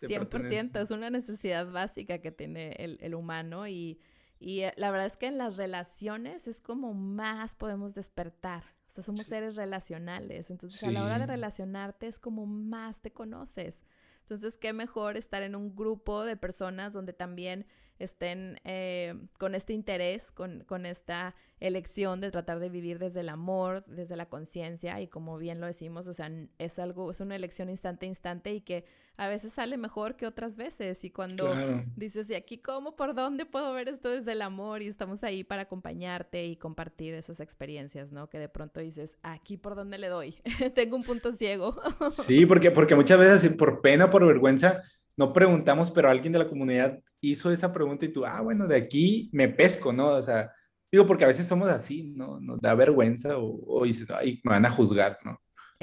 100%, 0.00 0.80
es 0.80 0.90
una 0.90 1.10
necesidad 1.10 1.70
básica 1.70 2.18
que 2.18 2.32
tiene 2.32 2.72
el, 2.72 2.98
el 3.02 3.14
humano 3.14 3.68
y, 3.68 4.00
y, 4.42 4.62
eh, 4.62 4.74
la 4.76 4.90
verdad 4.90 5.06
es 5.06 5.16
que 5.16 5.26
en 5.26 5.38
las 5.38 5.56
relaciones 5.56 6.48
es 6.48 6.60
como 6.60 6.94
más 6.94 7.54
podemos 7.54 7.94
despertar. 7.94 8.64
O 8.88 8.90
sea, 8.90 9.04
somos 9.04 9.26
seres 9.26 9.56
relacionales. 9.56 10.50
Entonces, 10.50 10.82
a 10.82 10.90
la 10.90 11.04
hora 11.04 11.18
de 11.18 11.26
relacionarte 11.26 12.08
es 12.08 12.18
como 12.18 12.44
más 12.44 13.00
te 13.00 13.12
conoces. 13.12 13.84
Entonces, 14.20 14.58
qué 14.58 14.72
mejor 14.72 15.16
estar 15.16 15.42
en 15.42 15.54
un 15.54 15.74
grupo 15.74 16.24
de 16.24 16.36
personas 16.36 16.92
donde 16.92 17.12
también 17.12 17.66
estén 17.98 18.60
eh, 18.64 19.14
con 19.38 19.54
este 19.54 19.72
interés, 19.72 20.32
con, 20.32 20.64
con, 20.64 20.86
esta 20.86 21.34
elección 21.60 22.20
de 22.20 22.30
tratar 22.30 22.58
de 22.58 22.68
vivir 22.68 22.98
desde 22.98 23.20
el 23.20 23.28
amor, 23.28 23.84
desde 23.86 24.16
la 24.16 24.28
conciencia 24.28 25.00
y 25.00 25.06
como 25.06 25.38
bien 25.38 25.60
lo 25.60 25.66
decimos, 25.66 26.08
o 26.08 26.14
sea, 26.14 26.30
es 26.58 26.78
algo, 26.78 27.10
es 27.10 27.20
una 27.20 27.36
elección 27.36 27.68
instante 27.68 28.06
a 28.06 28.08
instante 28.08 28.52
y 28.54 28.60
que 28.60 28.84
a 29.16 29.28
veces 29.28 29.52
sale 29.52 29.76
mejor 29.76 30.16
que 30.16 30.26
otras 30.26 30.56
veces 30.56 31.04
y 31.04 31.10
cuando 31.10 31.54
dices, 31.96 32.30
¿y 32.30 32.34
aquí 32.34 32.58
cómo, 32.58 32.96
por 32.96 33.14
dónde 33.14 33.46
puedo 33.46 33.72
ver 33.72 33.88
esto 33.88 34.08
desde 34.08 34.32
el 34.32 34.42
amor? 34.42 34.82
Y 34.82 34.88
estamos 34.88 35.22
ahí 35.22 35.44
para 35.44 35.62
acompañarte 35.62 36.46
y 36.46 36.56
compartir 36.56 37.14
esas 37.14 37.40
experiencias, 37.40 38.12
¿no? 38.12 38.28
Que 38.28 38.38
de 38.38 38.48
pronto 38.48 38.80
dices, 38.80 39.16
aquí 39.22 39.56
por 39.56 39.74
dónde 39.74 39.98
le 39.98 40.08
doy, 40.08 40.36
tengo 40.74 40.96
un 40.96 41.02
punto 41.02 41.32
ciego. 41.32 41.80
sí, 42.10 42.46
porque, 42.46 42.70
porque 42.70 42.94
muchas 42.94 43.18
veces 43.18 43.52
por 43.54 43.80
pena, 43.80 44.10
por 44.10 44.26
vergüenza, 44.26 44.82
no 45.16 45.32
preguntamos, 45.32 45.90
pero 45.90 46.08
alguien 46.08 46.32
de 46.32 46.38
la 46.38 46.48
comunidad 46.48 46.98
hizo 47.20 47.52
esa 47.52 47.72
pregunta 47.72 48.06
y 48.06 48.12
tú, 48.12 48.24
ah, 48.24 48.40
bueno, 48.40 48.66
de 48.66 48.76
aquí 48.76 49.30
me 49.32 49.48
pesco, 49.48 49.92
¿no? 49.92 50.08
O 50.08 50.22
sea, 50.22 50.50
digo, 50.90 51.04
porque 51.06 51.24
a 51.24 51.28
veces 51.28 51.46
somos 51.46 51.68
así, 51.68 52.12
¿no? 52.16 52.40
Nos 52.40 52.60
da 52.60 52.74
vergüenza 52.74 53.36
o, 53.36 53.60
o 53.66 53.84
dices, 53.84 54.08
ay, 54.10 54.40
me 54.42 54.52
van 54.52 54.64
a 54.64 54.70
juzgar, 54.70 55.18
¿no? 55.24 55.38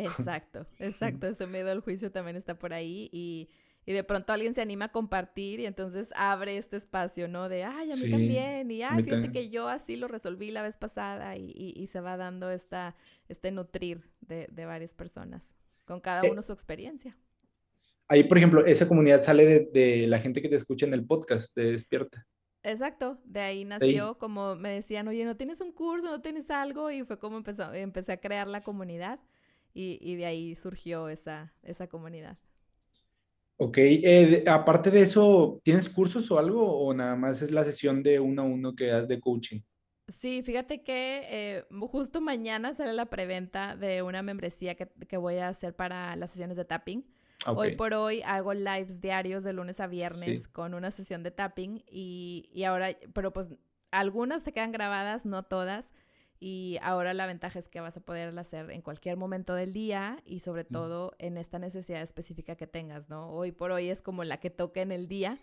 Exacto, 0.05 0.65
exacto, 0.79 1.27
ese 1.27 1.47
miedo 1.47 1.71
al 1.71 1.81
juicio 1.81 2.11
también 2.11 2.35
está 2.35 2.57
por 2.57 2.73
ahí 2.73 3.09
y, 3.11 3.49
y, 3.85 3.93
de 3.93 4.03
pronto 4.03 4.33
alguien 4.33 4.53
se 4.53 4.61
anima 4.61 4.85
a 4.85 4.91
compartir 4.91 5.59
y 5.59 5.65
entonces 5.65 6.11
abre 6.15 6.57
este 6.57 6.77
espacio, 6.77 7.27
¿no? 7.27 7.49
De, 7.49 7.63
ay, 7.63 7.91
a 7.91 7.95
mí 7.95 8.09
también, 8.09 8.71
y 8.71 8.83
ay, 8.83 9.03
fíjate 9.03 9.31
que 9.31 9.49
yo 9.49 9.67
así 9.67 9.95
lo 9.95 10.07
resolví 10.07 10.51
la 10.51 10.61
vez 10.61 10.77
pasada 10.77 11.37
y, 11.37 11.53
y, 11.55 11.87
se 11.87 11.99
va 12.01 12.17
dando 12.17 12.51
esta, 12.51 12.95
este 13.27 13.51
nutrir 13.51 14.09
de, 14.21 14.47
de 14.51 14.65
varias 14.65 14.93
personas, 14.93 15.55
con 15.85 15.99
cada 15.99 16.21
eh 16.25 16.31
uno 16.31 16.41
su 16.41 16.53
experiencia 16.53 17.17
ahí, 18.09 18.23
por 18.23 18.37
ejemplo, 18.37 18.65
esa 18.65 18.87
comunidad 18.87 19.21
sale 19.21 19.69
de, 19.71 20.07
la 20.07 20.19
gente 20.19 20.41
que 20.41 20.49
te 20.49 20.55
escucha 20.55 20.85
en 20.85 20.93
el 20.93 21.05
podcast 21.05 21.55
de 21.55 21.71
Despierta. 21.71 22.27
Exacto, 22.61 23.21
de 23.23 23.39
ahí 23.39 23.63
nació 23.63 24.17
como 24.17 24.55
me 24.55 24.73
decían, 24.73 25.07
oye, 25.07 25.23
¿no 25.23 25.37
tienes 25.37 25.61
un 25.61 25.71
curso, 25.71 26.07
no 26.07 26.21
tienes 26.21 26.49
algo? 26.51 26.91
Y 26.91 27.03
fue 27.03 27.17
como 27.17 27.37
empezó, 27.37 27.73
empecé 27.73 28.11
a 28.11 28.19
crear 28.19 28.47
la 28.47 28.61
comunidad 28.61 29.19
y, 29.79 30.15
de 30.15 30.25
ahí 30.25 30.55
surgió 30.55 31.09
esa, 31.09 31.53
esa 31.63 31.87
comunidad. 31.87 32.37
Ok, 33.57 33.77
eh, 33.77 34.43
aparte 34.47 34.89
de 34.89 35.01
eso, 35.01 35.59
¿tienes 35.63 35.89
cursos 35.89 36.29
o 36.31 36.39
algo 36.39 36.79
o 36.79 36.93
nada 36.93 37.15
más 37.15 37.41
es 37.41 37.51
la 37.51 37.63
sesión 37.63 38.03
de 38.03 38.19
uno 38.19 38.41
a 38.41 38.45
uno 38.45 38.75
que 38.75 38.87
das 38.87 39.07
de 39.07 39.19
coaching? 39.19 39.61
Sí, 40.07 40.41
fíjate 40.41 40.81
que 40.81 41.21
eh, 41.29 41.65
justo 41.91 42.19
mañana 42.19 42.73
sale 42.73 42.93
la 42.93 43.07
preventa 43.07 43.75
de 43.75 44.01
una 44.01 44.23
membresía 44.23 44.75
que, 44.75 44.87
que 45.07 45.17
voy 45.17 45.37
a 45.37 45.49
hacer 45.49 45.75
para 45.75 46.15
las 46.15 46.31
sesiones 46.31 46.57
de 46.57 46.65
tapping. 46.65 47.05
Hoy 47.47 47.75
por 47.75 47.93
hoy 47.93 48.21
hago 48.23 48.53
lives 48.53 48.99
diarios 48.99 49.43
de 49.43 49.53
lunes 49.53 49.79
a 49.79 49.87
viernes 49.87 50.47
con 50.49 50.73
una 50.73 50.91
sesión 50.91 51.23
de 51.23 51.31
tapping 51.31 51.83
y, 51.89 52.49
y, 52.53 52.63
ahora, 52.65 52.97
pero 53.13 53.31
pues 53.31 53.49
algunas 53.91 54.43
te 54.43 54.51
quedan 54.51 54.71
grabadas, 54.71 55.25
no 55.25 55.43
todas. 55.43 55.93
Y 56.39 56.77
ahora 56.81 57.13
la 57.13 57.25
ventaja 57.25 57.59
es 57.59 57.67
que 57.67 57.81
vas 57.81 57.97
a 57.97 58.01
poder 58.01 58.37
hacer 58.39 58.71
en 58.71 58.81
cualquier 58.81 59.17
momento 59.17 59.55
del 59.55 59.73
día 59.73 60.21
y 60.25 60.39
sobre 60.39 60.63
todo 60.63 61.13
en 61.19 61.37
esta 61.37 61.59
necesidad 61.59 62.01
específica 62.01 62.55
que 62.55 62.65
tengas, 62.65 63.09
¿no? 63.09 63.29
Hoy 63.31 63.51
por 63.51 63.71
hoy 63.71 63.89
es 63.89 64.01
como 64.01 64.23
la 64.23 64.39
que 64.39 64.49
toque 64.49 64.81
en 64.81 64.93
el 64.93 65.09
día, 65.09 65.37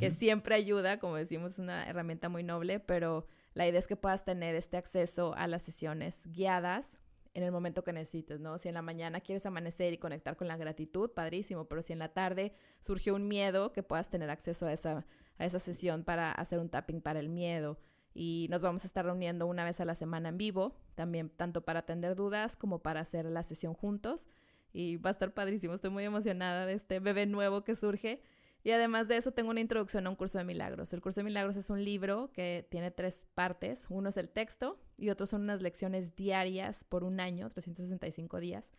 que 0.00 0.10
siempre 0.10 0.56
ayuda, 0.56 0.98
como 0.98 1.16
decimos, 1.16 1.52
es 1.52 1.58
una 1.60 1.88
herramienta 1.88 2.28
muy 2.28 2.42
noble, 2.42 2.80
pero 2.80 3.26
la 3.54 3.68
idea 3.68 3.78
es 3.78 3.86
que 3.86 3.96
puedas 3.96 4.24
tener 4.24 4.56
este 4.56 4.76
acceso 4.76 5.34
a 5.36 5.46
las 5.46 5.62
sesiones 5.62 6.26
guiadas 6.26 6.98
en 7.34 7.44
el 7.44 7.52
momento 7.52 7.84
que 7.84 7.92
necesites, 7.92 8.40
¿no? 8.40 8.58
Si 8.58 8.68
en 8.68 8.74
la 8.74 8.82
mañana 8.82 9.20
quieres 9.20 9.46
amanecer 9.46 9.92
y 9.92 9.98
conectar 9.98 10.36
con 10.36 10.48
la 10.48 10.56
gratitud, 10.56 11.10
padrísimo, 11.10 11.66
pero 11.66 11.82
si 11.82 11.92
en 11.92 12.00
la 12.00 12.12
tarde 12.12 12.52
surgió 12.80 13.14
un 13.14 13.28
miedo, 13.28 13.72
que 13.72 13.82
puedas 13.82 14.10
tener 14.10 14.30
acceso 14.30 14.66
a 14.66 14.72
esa, 14.72 15.06
a 15.38 15.44
esa 15.44 15.60
sesión 15.60 16.02
para 16.02 16.32
hacer 16.32 16.58
un 16.58 16.68
tapping 16.68 17.00
para 17.00 17.20
el 17.20 17.28
miedo. 17.28 17.78
Y 18.14 18.48
nos 18.50 18.62
vamos 18.62 18.84
a 18.84 18.86
estar 18.86 19.04
reuniendo 19.04 19.46
una 19.46 19.64
vez 19.64 19.80
a 19.80 19.84
la 19.84 19.94
semana 19.94 20.30
en 20.30 20.38
vivo, 20.38 20.74
también 20.94 21.30
tanto 21.30 21.62
para 21.64 21.80
atender 21.80 22.16
dudas 22.16 22.56
como 22.56 22.80
para 22.80 23.00
hacer 23.00 23.24
la 23.26 23.42
sesión 23.42 23.74
juntos. 23.74 24.28
Y 24.72 24.96
va 24.96 25.10
a 25.10 25.12
estar 25.12 25.32
padrísimo, 25.32 25.74
estoy 25.74 25.90
muy 25.90 26.04
emocionada 26.04 26.66
de 26.66 26.74
este 26.74 27.00
bebé 27.00 27.26
nuevo 27.26 27.64
que 27.64 27.74
surge 27.74 28.22
y 28.62 28.72
además 28.72 29.08
de 29.08 29.16
eso, 29.16 29.32
tengo 29.32 29.50
una 29.50 29.60
introducción 29.60 30.06
a 30.06 30.10
un 30.10 30.16
curso 30.16 30.38
de 30.38 30.44
milagros. 30.44 30.92
El 30.92 31.00
curso 31.00 31.20
de 31.20 31.24
milagros 31.24 31.56
es 31.56 31.70
un 31.70 31.82
libro 31.82 32.30
que 32.32 32.66
tiene 32.70 32.90
tres 32.90 33.26
partes. 33.34 33.86
Uno 33.88 34.10
es 34.10 34.16
el 34.18 34.28
texto 34.28 34.78
y 34.98 35.08
otro 35.08 35.26
son 35.26 35.42
unas 35.42 35.62
lecciones 35.62 36.14
diarias 36.14 36.84
por 36.84 37.02
un 37.02 37.20
año, 37.20 37.50
365 37.50 38.38
días. 38.38 38.72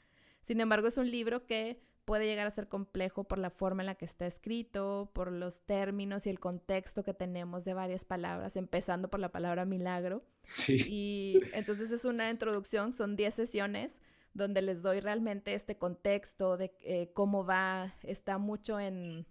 Sin 0.43 0.61
embargo, 0.61 0.87
es 0.87 0.97
un 0.97 1.09
libro 1.09 1.45
que 1.47 1.81
puede 2.05 2.25
llegar 2.25 2.47
a 2.47 2.51
ser 2.51 2.67
complejo 2.67 3.23
por 3.23 3.37
la 3.37 3.49
forma 3.49 3.83
en 3.83 3.87
la 3.87 3.95
que 3.95 4.05
está 4.05 4.25
escrito, 4.27 5.09
por 5.13 5.31
los 5.31 5.61
términos 5.61 6.25
y 6.25 6.29
el 6.29 6.39
contexto 6.39 7.03
que 7.03 7.13
tenemos 7.13 7.65
de 7.65 7.73
varias 7.73 8.05
palabras, 8.05 8.55
empezando 8.55 9.09
por 9.09 9.19
la 9.19 9.31
palabra 9.31 9.65
milagro. 9.65 10.23
Sí. 10.43 10.77
Y 10.87 11.39
entonces 11.53 11.91
es 11.91 12.05
una 12.05 12.29
introducción, 12.29 12.93
son 12.93 13.15
10 13.15 13.33
sesiones 13.33 14.01
donde 14.33 14.61
les 14.61 14.81
doy 14.81 15.01
realmente 15.01 15.53
este 15.53 15.77
contexto 15.77 16.57
de 16.57 16.73
eh, 16.81 17.11
cómo 17.13 17.45
va, 17.45 17.95
está 18.03 18.37
mucho 18.37 18.79
en 18.79 19.25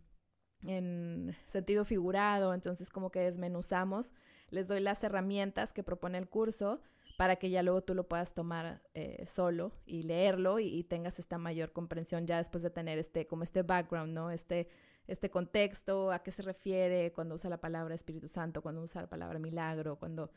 en 0.63 1.37
sentido 1.47 1.85
figurado, 1.85 2.55
entonces 2.55 2.91
como 2.91 3.11
que 3.11 3.21
desmenuzamos, 3.21 4.15
les 4.51 4.69
doy 4.69 4.81
las 4.81 5.03
herramientas 5.05 5.73
que 5.73 5.83
propone 5.83 6.19
el 6.19 6.29
curso 6.29 6.81
para 7.21 7.37
que 7.37 7.51
ya 7.51 7.63
luego 7.63 7.83
tú 7.83 7.95
lo 7.95 8.09
puedas 8.09 8.33
tomar 8.33 8.81
eh, 8.95 9.27
solo 9.27 9.75
y 9.85 10.05
leerlo 10.05 10.59
y, 10.59 10.85
tengas 10.85 11.19
esta 11.19 11.37
mayor 11.37 11.71
comprensión 11.71 12.27
ya 12.27 12.39
después 12.39 12.63
de 12.63 12.71
tener 12.71 12.99
este, 12.99 13.27
como 13.27 13.43
este 13.43 13.61
background, 13.61 14.15
¿no? 14.15 14.31
Este, 14.31 14.71
este 15.07 15.29
contexto, 15.29 16.13
a 16.13 16.23
qué 16.23 16.31
se 16.31 16.41
refiere 16.41 17.13
cuando 17.13 17.35
usa 17.35 17.51
la 17.51 17.61
palabra 17.61 17.95
Espíritu 17.95 18.27
Santo, 18.27 18.63
cuando 18.63 18.81
usa 18.81 19.03
la 19.03 19.11
palabra 19.11 19.39
milagro, 19.39 19.99
cuando... 19.99 20.31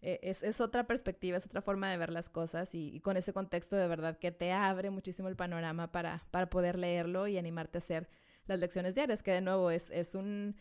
Eh, 0.00 0.20
es, 0.22 0.44
es, 0.44 0.60
otra 0.60 0.86
perspectiva, 0.86 1.36
es 1.38 1.44
otra 1.44 1.60
forma 1.60 1.90
de 1.90 1.96
ver 1.96 2.12
las 2.12 2.30
cosas 2.30 2.72
y, 2.72 2.94
y, 2.94 3.00
con 3.00 3.16
ese 3.16 3.32
contexto 3.32 3.74
de 3.74 3.88
verdad 3.88 4.16
que 4.16 4.30
te 4.30 4.52
abre 4.52 4.90
muchísimo 4.90 5.26
el 5.26 5.34
panorama 5.34 5.90
para, 5.90 6.22
para 6.30 6.48
poder 6.48 6.78
leerlo 6.78 7.26
y 7.26 7.36
animarte 7.36 7.78
a 7.78 7.80
hacer 7.80 8.08
las 8.46 8.60
lecciones 8.60 8.94
diarias, 8.94 9.24
que 9.24 9.32
de 9.32 9.40
nuevo 9.40 9.72
es, 9.72 9.90
es 9.90 10.14
un, 10.14 10.54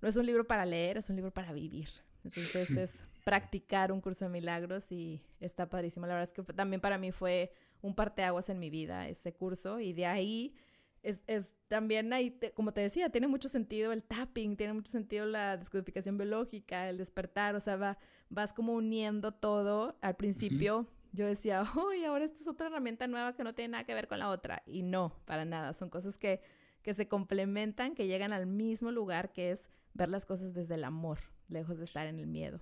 no 0.00 0.08
es 0.08 0.16
un 0.16 0.26
libro 0.26 0.48
para 0.48 0.66
leer, 0.66 0.96
es 0.96 1.08
un 1.10 1.14
libro 1.14 1.30
para 1.30 1.52
vivir. 1.52 1.90
Entonces 2.24 2.70
es 2.72 3.11
practicar 3.24 3.92
un 3.92 4.00
curso 4.00 4.24
de 4.24 4.30
milagros 4.30 4.90
y 4.92 5.22
está 5.40 5.68
padrísimo. 5.68 6.06
La 6.06 6.14
verdad 6.14 6.28
es 6.28 6.32
que 6.32 6.52
también 6.52 6.80
para 6.80 6.98
mí 6.98 7.12
fue 7.12 7.52
un 7.80 7.94
parteaguas 7.94 8.48
en 8.48 8.58
mi 8.58 8.70
vida 8.70 9.08
ese 9.08 9.32
curso 9.32 9.80
y 9.80 9.92
de 9.92 10.06
ahí 10.06 10.54
es, 11.02 11.22
es 11.26 11.52
también 11.68 12.12
ahí, 12.12 12.38
como 12.54 12.72
te 12.72 12.80
decía, 12.80 13.10
tiene 13.10 13.26
mucho 13.26 13.48
sentido 13.48 13.92
el 13.92 14.02
tapping, 14.02 14.56
tiene 14.56 14.72
mucho 14.72 14.92
sentido 14.92 15.26
la 15.26 15.56
descodificación 15.56 16.16
biológica, 16.16 16.88
el 16.88 16.98
despertar, 16.98 17.56
o 17.56 17.60
sea, 17.60 17.76
va, 17.76 17.98
vas 18.28 18.52
como 18.52 18.74
uniendo 18.74 19.32
todo. 19.32 19.96
Al 20.00 20.16
principio 20.16 20.86
yo 21.12 21.26
decía, 21.26 21.64
uy, 21.74 22.04
ahora 22.04 22.24
esta 22.24 22.40
es 22.40 22.48
otra 22.48 22.68
herramienta 22.68 23.06
nueva 23.06 23.34
que 23.34 23.42
no 23.42 23.54
tiene 23.54 23.72
nada 23.72 23.84
que 23.84 23.94
ver 23.94 24.06
con 24.06 24.18
la 24.18 24.30
otra. 24.30 24.62
Y 24.66 24.82
no, 24.82 25.16
para 25.24 25.44
nada, 25.44 25.72
son 25.72 25.90
cosas 25.90 26.18
que 26.18 26.40
que 26.82 26.94
se 26.94 27.08
complementan, 27.08 27.94
que 27.94 28.06
llegan 28.06 28.32
al 28.32 28.46
mismo 28.46 28.90
lugar, 28.90 29.32
que 29.32 29.52
es 29.52 29.70
ver 29.94 30.08
las 30.08 30.26
cosas 30.26 30.52
desde 30.52 30.74
el 30.74 30.84
amor, 30.84 31.20
lejos 31.48 31.78
de 31.78 31.84
estar 31.84 32.06
en 32.06 32.18
el 32.18 32.26
miedo. 32.26 32.60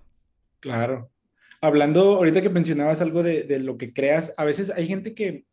Claro. 0.61 1.11
Hablando, 1.59 2.15
ahorita 2.15 2.41
que 2.41 2.49
mencionabas 2.49 3.01
algo 3.01 3.21
de, 3.21 3.43
de 3.43 3.59
lo 3.59 3.77
que 3.77 3.93
creas, 3.93 4.33
a 4.37 4.45
veces 4.45 4.69
hay 4.69 4.87
gente 4.87 5.13
que, 5.13 5.45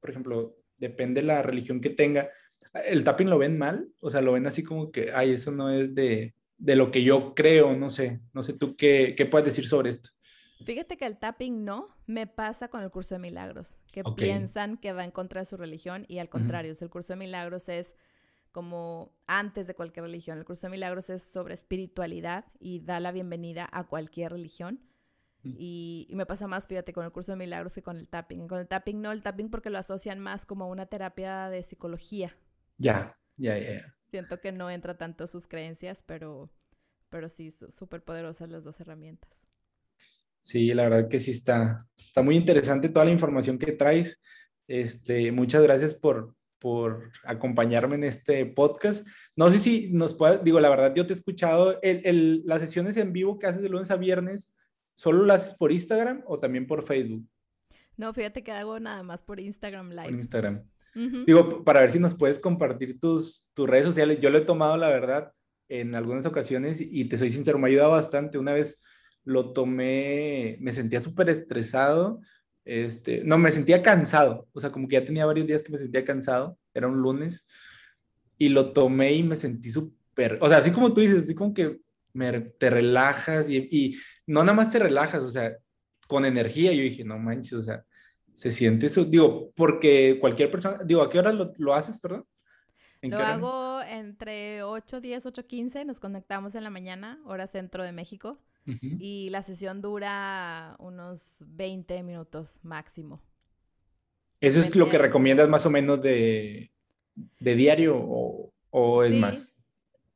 por 0.00 0.10
ejemplo, 0.10 0.56
depende 0.76 1.20
de 1.22 1.26
la 1.26 1.42
religión 1.42 1.80
que 1.80 1.90
tenga, 1.90 2.28
el 2.86 3.04
tapping 3.04 3.30
lo 3.30 3.38
ven 3.38 3.58
mal, 3.58 3.88
o 4.00 4.10
sea, 4.10 4.20
lo 4.20 4.32
ven 4.32 4.46
así 4.46 4.62
como 4.62 4.92
que, 4.92 5.12
ay, 5.14 5.32
eso 5.32 5.50
no 5.50 5.70
es 5.70 5.94
de, 5.94 6.34
de 6.58 6.76
lo 6.76 6.90
que 6.90 7.02
yo 7.02 7.34
creo, 7.34 7.74
no 7.74 7.90
sé, 7.90 8.20
no 8.32 8.42
sé 8.42 8.52
tú 8.52 8.76
qué, 8.76 9.14
qué 9.16 9.26
puedes 9.26 9.46
decir 9.46 9.66
sobre 9.66 9.90
esto. 9.90 10.10
Fíjate 10.64 10.96
que 10.96 11.06
el 11.06 11.18
tapping 11.18 11.64
no 11.64 11.88
me 12.06 12.26
pasa 12.26 12.68
con 12.68 12.82
el 12.82 12.90
curso 12.90 13.14
de 13.14 13.20
milagros, 13.20 13.78
que 13.92 14.02
piensan 14.16 14.76
que 14.76 14.92
va 14.92 15.04
en 15.04 15.12
contra 15.12 15.40
de 15.40 15.44
su 15.44 15.56
religión 15.56 16.04
y 16.08 16.18
al 16.18 16.28
contrario, 16.28 16.72
el 16.78 16.90
curso 16.90 17.12
de 17.12 17.18
milagros 17.18 17.68
es 17.68 17.94
como 18.58 19.14
antes 19.28 19.68
de 19.68 19.74
cualquier 19.76 20.06
religión. 20.06 20.36
El 20.36 20.44
curso 20.44 20.66
de 20.66 20.72
milagros 20.72 21.10
es 21.10 21.22
sobre 21.22 21.54
espiritualidad 21.54 22.44
y 22.58 22.80
da 22.80 22.98
la 22.98 23.12
bienvenida 23.12 23.68
a 23.70 23.86
cualquier 23.86 24.32
religión. 24.32 24.80
Y, 25.44 26.08
me 26.10 26.26
pasa 26.26 26.48
más, 26.48 26.66
fíjate, 26.66 26.92
con 26.92 27.04
el 27.04 27.12
curso 27.12 27.30
de 27.30 27.38
milagros 27.38 27.76
que 27.76 27.84
con 27.84 27.98
el 27.98 28.08
tapping. 28.08 28.48
Con 28.48 28.58
el 28.58 28.66
tapping 28.66 29.00
no, 29.00 29.12
el 29.12 29.22
tapping 29.22 29.48
porque 29.48 29.70
lo 29.70 29.78
asocian 29.78 30.18
más 30.18 30.44
como 30.44 30.68
una 30.68 30.86
terapia 30.86 31.48
de 31.50 31.62
psicología. 31.62 32.36
Ya, 32.78 33.16
ya, 33.36 33.56
ya. 33.56 33.94
Siento 34.08 34.40
que 34.40 34.50
no 34.50 34.68
entra 34.70 34.98
tanto 34.98 35.28
sus 35.28 35.46
creencias, 35.46 36.02
pero, 36.04 36.50
pero 37.10 37.28
sí, 37.28 37.52
súper 37.52 38.02
poderosas 38.02 38.48
las 38.48 38.64
dos 38.64 38.80
herramientas. 38.80 39.46
Sí, 40.40 40.74
la 40.74 40.88
verdad 40.88 41.08
que 41.08 41.20
sí 41.20 41.30
está, 41.30 41.86
está 41.96 42.22
muy 42.22 42.36
interesante 42.36 42.88
toda 42.88 43.04
la 43.04 43.12
información 43.12 43.56
que 43.56 43.70
traes. 43.70 44.18
Este, 44.66 45.30
muchas 45.30 45.62
gracias 45.62 45.94
por, 45.94 46.34
por 46.58 47.10
acompañarme 47.24 47.94
en 47.96 48.04
este 48.04 48.44
podcast. 48.46 49.06
No 49.36 49.50
sé 49.50 49.58
si 49.58 49.90
nos 49.92 50.14
puedes, 50.14 50.42
digo, 50.42 50.60
la 50.60 50.70
verdad, 50.70 50.94
yo 50.94 51.06
te 51.06 51.12
he 51.12 51.16
escuchado, 51.16 51.80
el, 51.82 52.02
el, 52.04 52.42
las 52.44 52.60
sesiones 52.60 52.96
en 52.96 53.12
vivo 53.12 53.38
que 53.38 53.46
haces 53.46 53.62
de 53.62 53.68
lunes 53.68 53.90
a 53.90 53.96
viernes, 53.96 54.54
¿solo 54.96 55.24
las 55.24 55.44
haces 55.44 55.56
por 55.56 55.72
Instagram 55.72 56.22
o 56.26 56.38
también 56.38 56.66
por 56.66 56.82
Facebook? 56.82 57.26
No, 57.96 58.12
fíjate 58.12 58.42
que 58.42 58.52
hago 58.52 58.78
nada 58.78 59.02
más 59.02 59.22
por 59.22 59.40
Instagram 59.40 59.90
Live. 59.90 60.04
Por 60.04 60.14
Instagram. 60.14 60.64
Digo, 61.26 61.64
para 61.64 61.80
ver 61.80 61.92
si 61.92 62.00
nos 62.00 62.14
puedes 62.14 62.40
compartir 62.40 62.98
tus, 62.98 63.46
tus 63.54 63.68
redes 63.68 63.86
sociales. 63.86 64.18
Yo 64.20 64.30
lo 64.30 64.38
he 64.38 64.44
tomado, 64.44 64.76
la 64.76 64.88
verdad, 64.88 65.32
en 65.68 65.94
algunas 65.94 66.26
ocasiones 66.26 66.80
y 66.80 67.04
te 67.04 67.16
soy 67.16 67.30
sincero, 67.30 67.58
me 67.58 67.68
ha 67.68 67.70
ayudado 67.70 67.92
bastante. 67.92 68.38
Una 68.38 68.52
vez 68.52 68.82
lo 69.24 69.52
tomé, 69.52 70.56
me 70.60 70.72
sentía 70.72 71.00
súper 71.00 71.28
estresado, 71.28 72.20
este, 72.68 73.22
no, 73.24 73.38
me 73.38 73.50
sentía 73.50 73.82
cansado, 73.82 74.46
o 74.52 74.60
sea, 74.60 74.70
como 74.70 74.86
que 74.88 74.96
ya 74.96 75.04
tenía 75.04 75.24
varios 75.24 75.46
días 75.46 75.62
que 75.62 75.72
me 75.72 75.78
sentía 75.78 76.04
cansado, 76.04 76.58
era 76.74 76.86
un 76.86 76.98
lunes, 77.00 77.46
y 78.36 78.50
lo 78.50 78.74
tomé 78.74 79.14
y 79.14 79.22
me 79.22 79.36
sentí 79.36 79.70
súper, 79.70 80.38
o 80.42 80.48
sea, 80.48 80.58
así 80.58 80.70
como 80.70 80.92
tú 80.92 81.00
dices, 81.00 81.20
así 81.20 81.34
como 81.34 81.54
que 81.54 81.78
me, 82.12 82.40
te 82.40 82.68
relajas 82.68 83.48
y, 83.48 83.56
y, 83.70 83.98
no 84.26 84.40
nada 84.44 84.52
más 84.52 84.70
te 84.70 84.78
relajas, 84.78 85.22
o 85.22 85.28
sea, 85.30 85.56
con 86.06 86.26
energía, 86.26 86.72
yo 86.72 86.82
dije, 86.82 87.04
no 87.04 87.18
manches, 87.18 87.54
o 87.54 87.62
sea, 87.62 87.84
se 88.34 88.50
siente 88.50 88.86
eso, 88.86 89.04
digo, 89.06 89.50
porque 89.56 90.18
cualquier 90.20 90.50
persona, 90.50 90.80
digo, 90.84 91.00
¿a 91.00 91.08
qué 91.08 91.18
hora 91.18 91.32
lo, 91.32 91.54
lo 91.56 91.74
haces, 91.74 91.96
perdón? 91.96 92.26
lo 93.00 93.18
hago 93.18 93.80
entre 93.82 94.62
8, 94.62 95.00
10, 95.00 95.24
8, 95.24 95.46
15, 95.46 95.84
nos 95.86 96.00
conectamos 96.00 96.54
en 96.54 96.64
la 96.64 96.70
mañana, 96.70 97.18
hora 97.24 97.46
centro 97.46 97.82
de 97.82 97.92
México. 97.92 98.38
Y 98.66 99.30
la 99.30 99.42
sesión 99.42 99.80
dura 99.80 100.76
unos 100.78 101.38
20 101.40 102.02
minutos 102.02 102.60
máximo. 102.62 103.22
¿Eso 104.40 104.60
es 104.60 104.76
lo 104.76 104.88
que 104.88 104.98
recomiendas 104.98 105.48
más 105.48 105.66
o 105.66 105.70
menos 105.70 106.00
de, 106.00 106.70
diario 107.38 107.96
o, 108.70 109.02
es 109.02 109.14
más? 109.16 109.54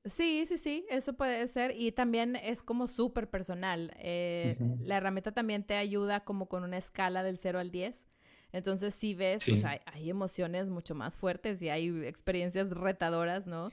Sí, 0.05 0.44
sí, 0.46 0.59
sí, 0.59 0.85
eso 0.90 1.14
puede 1.14 1.46
ser. 1.48 1.74
Y 1.76 1.92
también 1.92 2.37
es 2.37 2.62
como 2.62 2.88
súper 2.88 3.31
personal. 3.31 3.92
Eh, 3.98 4.57
la 4.81 4.96
herramienta 4.96 5.33
también 5.33 5.64
te 5.64 5.76
ayuda 5.76 6.24
como 6.24 6.46
con 6.46 6.64
una 6.64 6.76
escala 6.76 7.22
del 7.22 7.38
0 7.38 7.59
al 7.59 7.70
10. 7.70 8.07
Entonces, 8.52 8.94
si 8.94 9.14
ves, 9.14 9.44
pues 9.46 9.64
hay, 9.64 10.11
emociones 10.11 10.68
mucho 10.68 10.94
más 10.94 11.16
fuertes 11.16 11.62
y 11.62 11.70
hay 11.70 11.88
experiencias 12.05 12.70
retadoras, 12.70 13.46
¿no? 13.46 13.70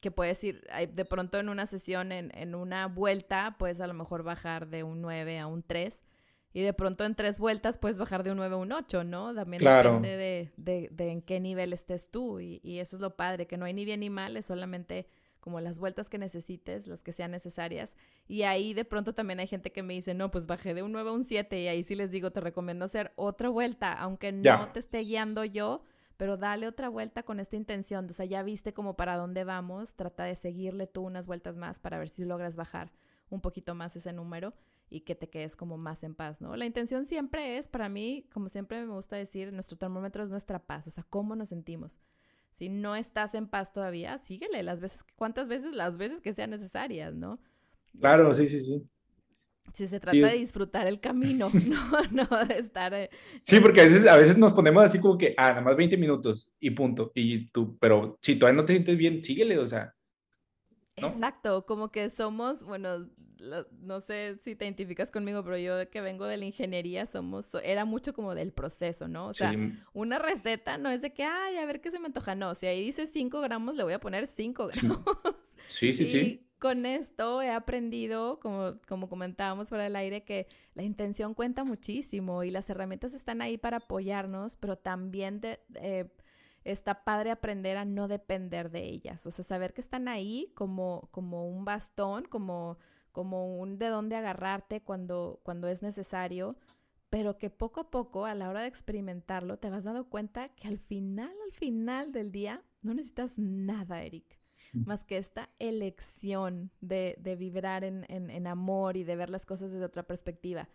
Que 0.00 0.10
puedes 0.10 0.42
ir 0.44 0.66
de 0.92 1.04
pronto 1.04 1.38
en 1.38 1.48
una 1.48 1.66
sesión, 1.66 2.12
en, 2.12 2.30
en, 2.36 2.54
una 2.54 2.86
vuelta, 2.86 3.56
puedes 3.58 3.80
a 3.80 3.86
lo 3.86 3.94
mejor 3.94 4.22
bajar 4.22 4.68
de 4.68 4.82
un 4.82 5.00
9 5.00 5.38
a 5.38 5.46
un 5.46 5.62
3. 5.62 6.02
Y 6.54 6.62
de 6.62 6.72
pronto 6.72 7.04
en 7.04 7.14
tres 7.14 7.38
vueltas 7.38 7.78
puedes 7.78 7.98
bajar 7.98 8.22
de 8.22 8.30
un 8.30 8.38
9 8.38 8.54
a 8.54 8.58
un 8.58 8.72
8, 8.72 9.04
¿no? 9.04 9.34
También 9.34 9.62
depende 9.62 10.16
de, 10.16 10.52
de, 10.56 10.88
de, 10.90 11.12
en 11.12 11.22
qué 11.22 11.40
nivel 11.40 11.72
estés 11.72 12.10
tú. 12.10 12.40
Y, 12.40 12.60
y, 12.62 12.78
eso 12.78 12.96
es 12.96 13.00
lo 13.00 13.16
padre, 13.16 13.46
que 13.46 13.56
no 13.56 13.66
hay 13.66 13.74
ni 13.74 13.84
bien 13.84 14.00
ni 14.00 14.08
mal, 14.08 14.36
es 14.36 14.46
solamente 14.46 15.06
como 15.40 15.60
las 15.60 15.78
vueltas 15.78 16.08
que 16.08 16.18
necesites, 16.18 16.86
las 16.86 17.02
que 17.02 17.12
sean 17.12 17.30
necesarias. 17.30 17.96
Y 18.26 18.42
ahí 18.42 18.74
de 18.74 18.84
pronto 18.84 19.14
también 19.14 19.40
hay 19.40 19.46
gente 19.46 19.72
que 19.72 19.82
me 19.82 19.94
dice, 19.94 20.14
no, 20.14 20.30
pues 20.30 20.46
bajé 20.46 20.74
de 20.74 20.82
un 20.82 20.92
9 20.92 21.10
a 21.10 21.12
un 21.12 21.24
7 21.24 21.60
y 21.60 21.68
ahí 21.68 21.82
sí 21.82 21.94
les 21.94 22.10
digo, 22.10 22.30
te 22.30 22.40
recomiendo 22.40 22.84
hacer 22.84 23.12
otra 23.16 23.48
vuelta, 23.48 23.92
aunque 23.92 24.32
no 24.32 24.68
te 24.72 24.80
esté 24.80 25.00
guiando 25.00 25.44
yo, 25.44 25.82
pero 26.18 26.36
dale 26.36 26.66
otra 26.66 26.90
vuelta 26.90 27.22
con 27.22 27.40
esta 27.40 27.56
intención. 27.56 28.06
O 28.10 28.12
sea, 28.12 28.26
ya 28.26 28.42
viste 28.42 28.74
como 28.74 28.96
para 28.96 29.16
dónde 29.16 29.44
vamos, 29.44 29.94
trata 29.94 30.24
de 30.24 30.34
seguirle 30.34 30.86
tú 30.86 31.02
unas 31.02 31.26
vueltas 31.26 31.56
más 31.56 31.78
para 31.78 31.98
ver 31.98 32.10
si 32.10 32.24
logras 32.24 32.56
bajar 32.56 32.92
un 33.30 33.40
poquito 33.40 33.74
más 33.74 33.94
ese 33.96 34.12
número 34.12 34.52
y 34.90 35.02
que 35.02 35.14
te 35.14 35.30
quedes 35.30 35.54
como 35.54 35.78
más 35.78 36.02
en 36.02 36.14
paz, 36.14 36.40
¿no? 36.40 36.56
La 36.56 36.66
intención 36.66 37.04
siempre 37.04 37.56
es, 37.56 37.68
para 37.68 37.88
mí, 37.88 38.26
como 38.32 38.48
siempre 38.48 38.84
me 38.84 38.92
gusta 38.92 39.16
decir, 39.16 39.52
nuestro 39.52 39.78
termómetro 39.78 40.24
es 40.24 40.30
nuestra 40.30 40.58
paz, 40.58 40.88
o 40.88 40.90
sea, 40.90 41.04
cómo 41.08 41.36
nos 41.36 41.50
sentimos. 41.50 42.00
Si 42.50 42.68
no 42.68 42.96
estás 42.96 43.34
en 43.34 43.46
paz 43.46 43.72
todavía, 43.72 44.18
síguele 44.18 44.64
las 44.64 44.80
veces, 44.80 45.04
cuántas 45.14 45.46
veces, 45.46 45.72
las 45.72 45.98
veces 45.98 46.20
que 46.20 46.32
sean 46.32 46.50
necesarias, 46.50 47.14
¿no? 47.14 47.38
Claro, 48.00 48.34
sí, 48.34 48.48
sí, 48.48 48.58
sí. 48.58 48.88
Si 49.72 49.86
se 49.86 50.00
trata 50.00 50.28
de 50.28 50.38
disfrutar 50.38 50.86
el 50.86 51.00
camino, 51.00 51.48
no, 52.12 52.26
no 52.28 52.44
de 52.46 52.58
estar. 52.58 52.94
Eh, 52.94 53.10
sí, 53.40 53.60
porque 53.60 53.80
a 53.80 53.84
veces, 53.84 54.06
a 54.06 54.16
veces 54.16 54.36
nos 54.36 54.52
ponemos 54.52 54.84
así 54.84 54.98
como 54.98 55.18
que, 55.18 55.34
ah, 55.36 55.50
nada 55.50 55.60
más 55.60 55.76
20 55.76 55.96
minutos 55.96 56.48
y 56.60 56.70
punto. 56.70 57.12
Y 57.14 57.48
tú, 57.50 57.76
pero 57.78 58.18
si 58.22 58.36
todavía 58.36 58.60
no 58.60 58.64
te 58.64 58.74
sientes 58.74 58.96
bien, 58.96 59.22
síguele, 59.22 59.58
o 59.58 59.66
sea. 59.66 59.94
Exacto, 60.96 61.64
como 61.64 61.92
que 61.92 62.10
somos, 62.10 62.64
bueno, 62.64 63.08
no 63.80 64.00
sé 64.00 64.36
si 64.42 64.56
te 64.56 64.64
identificas 64.64 65.12
conmigo, 65.12 65.44
pero 65.44 65.56
yo 65.56 65.88
que 65.90 66.00
vengo 66.00 66.24
de 66.24 66.36
la 66.36 66.44
ingeniería, 66.44 67.06
somos, 67.06 67.54
era 67.62 67.84
mucho 67.84 68.12
como 68.12 68.34
del 68.34 68.52
proceso, 68.52 69.06
¿no? 69.06 69.28
O 69.28 69.32
sea, 69.32 69.54
una 69.92 70.18
receta 70.18 70.76
no 70.76 70.90
es 70.90 71.00
de 71.00 71.12
que, 71.12 71.22
ay, 71.22 71.56
a 71.56 71.66
ver 71.66 71.80
qué 71.80 71.92
se 71.92 72.00
me 72.00 72.06
antoja, 72.06 72.34
no, 72.34 72.56
si 72.56 72.66
ahí 72.66 72.84
dice 72.84 73.06
5 73.06 73.40
gramos, 73.40 73.76
le 73.76 73.84
voy 73.84 73.92
a 73.92 74.00
poner 74.00 74.26
5 74.26 74.66
gramos. 74.66 75.04
Sí, 75.68 75.92
sí, 75.92 76.06
sí 76.06 76.47
con 76.58 76.86
esto 76.86 77.42
he 77.42 77.50
aprendido, 77.50 78.40
como, 78.40 78.74
como 78.88 79.08
comentábamos 79.08 79.68
fuera 79.68 79.84
del 79.84 79.96
aire, 79.96 80.24
que 80.24 80.48
la 80.74 80.82
intención 80.82 81.34
cuenta 81.34 81.64
muchísimo 81.64 82.42
y 82.42 82.50
las 82.50 82.68
herramientas 82.70 83.14
están 83.14 83.40
ahí 83.42 83.58
para 83.58 83.78
apoyarnos, 83.78 84.56
pero 84.56 84.76
también 84.76 85.40
eh, 85.42 86.10
está 86.64 87.04
padre 87.04 87.30
aprender 87.30 87.76
a 87.76 87.84
no 87.84 88.08
depender 88.08 88.70
de 88.70 88.84
ellas. 88.84 89.26
O 89.26 89.30
sea, 89.30 89.44
saber 89.44 89.72
que 89.72 89.80
están 89.80 90.08
ahí 90.08 90.52
como, 90.54 91.08
como 91.12 91.48
un 91.48 91.64
bastón, 91.64 92.24
como, 92.24 92.78
como 93.12 93.58
un 93.58 93.78
de 93.78 93.88
dónde 93.88 94.16
agarrarte 94.16 94.80
cuando, 94.82 95.40
cuando 95.44 95.68
es 95.68 95.82
necesario, 95.82 96.56
pero 97.10 97.38
que 97.38 97.50
poco 97.50 97.80
a 97.80 97.90
poco, 97.90 98.26
a 98.26 98.34
la 98.34 98.48
hora 98.48 98.62
de 98.62 98.68
experimentarlo, 98.68 99.58
te 99.58 99.70
vas 99.70 99.84
dando 99.84 100.08
cuenta 100.08 100.50
que 100.50 100.68
al 100.68 100.78
final, 100.78 101.32
al 101.44 101.52
final 101.52 102.12
del 102.12 102.32
día, 102.32 102.62
no 102.82 102.94
necesitas 102.94 103.38
nada, 103.38 104.02
Eric 104.02 104.37
más 104.84 105.04
que 105.04 105.16
esta 105.16 105.50
elección 105.58 106.70
de, 106.80 107.16
de 107.20 107.36
vibrar 107.36 107.84
en, 107.84 108.04
en, 108.08 108.46
amor 108.46 108.96
y 108.96 109.04
de 109.04 109.16
ver 109.16 109.30
las 109.30 109.46
cosas 109.46 109.72
desde 109.72 109.84
otra 109.84 110.02
perspectiva. 110.02 110.68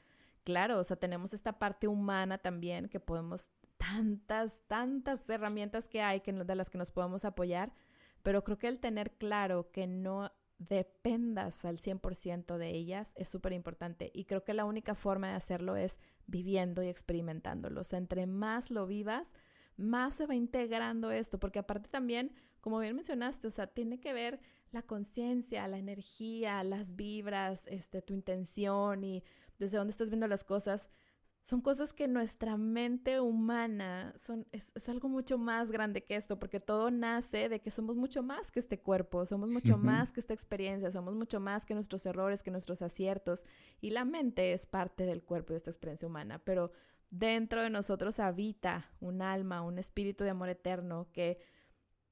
Claro, 0.43 0.79
o 0.79 0.83
sea, 0.83 0.97
tenemos 0.97 1.33
esta 1.33 1.59
parte 1.59 1.87
humana 1.87 2.37
también 2.37 2.89
que 2.89 2.99
podemos, 2.99 3.49
tantas, 3.77 4.61
tantas 4.67 5.29
herramientas 5.29 5.87
que 5.87 6.01
hay 6.01 6.21
que, 6.21 6.31
de 6.33 6.55
las 6.55 6.69
que 6.69 6.77
nos 6.77 6.91
podemos 6.91 7.25
apoyar, 7.25 7.73
pero 8.21 8.43
creo 8.43 8.57
que 8.57 8.67
el 8.67 8.79
tener 8.79 9.11
claro 9.17 9.71
que 9.71 9.87
no 9.87 10.31
dependas 10.57 11.65
al 11.65 11.79
100% 11.79 12.57
de 12.57 12.69
ellas 12.69 13.13
es 13.17 13.27
súper 13.27 13.53
importante 13.53 14.11
y 14.13 14.25
creo 14.25 14.43
que 14.43 14.53
la 14.53 14.65
única 14.65 14.95
forma 14.95 15.29
de 15.29 15.35
hacerlo 15.35 15.75
es 15.75 15.99
viviendo 16.25 16.83
y 16.83 16.87
experimentándolo. 16.87 17.81
O 17.81 17.83
sea, 17.83 17.99
entre 17.99 18.25
más 18.25 18.71
lo 18.71 18.87
vivas, 18.87 19.33
más 19.75 20.15
se 20.15 20.25
va 20.25 20.35
integrando 20.35 21.11
esto, 21.11 21.39
porque 21.39 21.59
aparte 21.59 21.89
también 21.89 22.33
como 22.63 22.79
bien 22.79 22.95
mencionaste, 22.95 23.45
o 23.45 23.51
sea, 23.51 23.67
tiene 23.67 23.99
que 23.99 24.13
ver 24.13 24.39
la 24.71 24.83
conciencia, 24.83 25.67
la 25.67 25.77
energía, 25.77 26.63
las 26.63 26.95
vibras, 26.95 27.67
este, 27.67 28.01
tu 28.01 28.13
intención 28.13 29.03
y 29.03 29.21
desde 29.59 29.75
dónde 29.75 29.91
estás 29.91 30.09
viendo 30.09 30.29
las 30.29 30.45
cosas. 30.45 30.87
Son 31.41 31.59
cosas 31.59 31.91
que 31.91 32.07
nuestra 32.07 32.55
mente 32.55 33.19
humana 33.19 34.13
son, 34.15 34.47
es, 34.53 34.71
algo 34.87 35.09
mucho 35.09 35.37
más 35.37 35.71
grande 35.71 36.05
que 36.05 36.15
esto, 36.15 36.39
porque 36.39 36.61
todo 36.61 36.89
nace 36.89 37.49
de 37.49 37.59
que 37.59 37.69
somos 37.69 37.97
mucho 37.97 38.23
más 38.23 38.49
que 38.49 38.61
este 38.61 38.79
cuerpo, 38.79 39.25
somos 39.25 39.49
mucho 39.49 39.77
más 39.77 40.13
que 40.13 40.21
esta 40.21 40.33
experiencia, 40.33 40.89
somos 40.89 41.15
mucho 41.15 41.41
más 41.41 41.65
que 41.65 41.73
nuestros 41.73 42.05
errores, 42.05 42.43
que 42.43 42.51
nuestros 42.51 42.81
aciertos. 42.81 43.45
Y 43.81 43.89
la 43.89 44.05
mente 44.05 44.53
es 44.53 44.65
parte 44.65 45.05
del 45.05 45.21
cuerpo 45.21 45.51
de 45.51 45.57
esta 45.57 45.69
experiencia 45.69 46.07
humana, 46.07 46.39
pero 46.39 46.71
dentro 47.09 47.61
de 47.61 47.69
nosotros 47.69 48.19
habita 48.19 48.89
un 49.01 49.21
alma, 49.21 49.63
un 49.63 49.79
espíritu 49.79 50.23
de 50.23 50.29
amor 50.29 50.47
eterno 50.47 51.09
que 51.11 51.39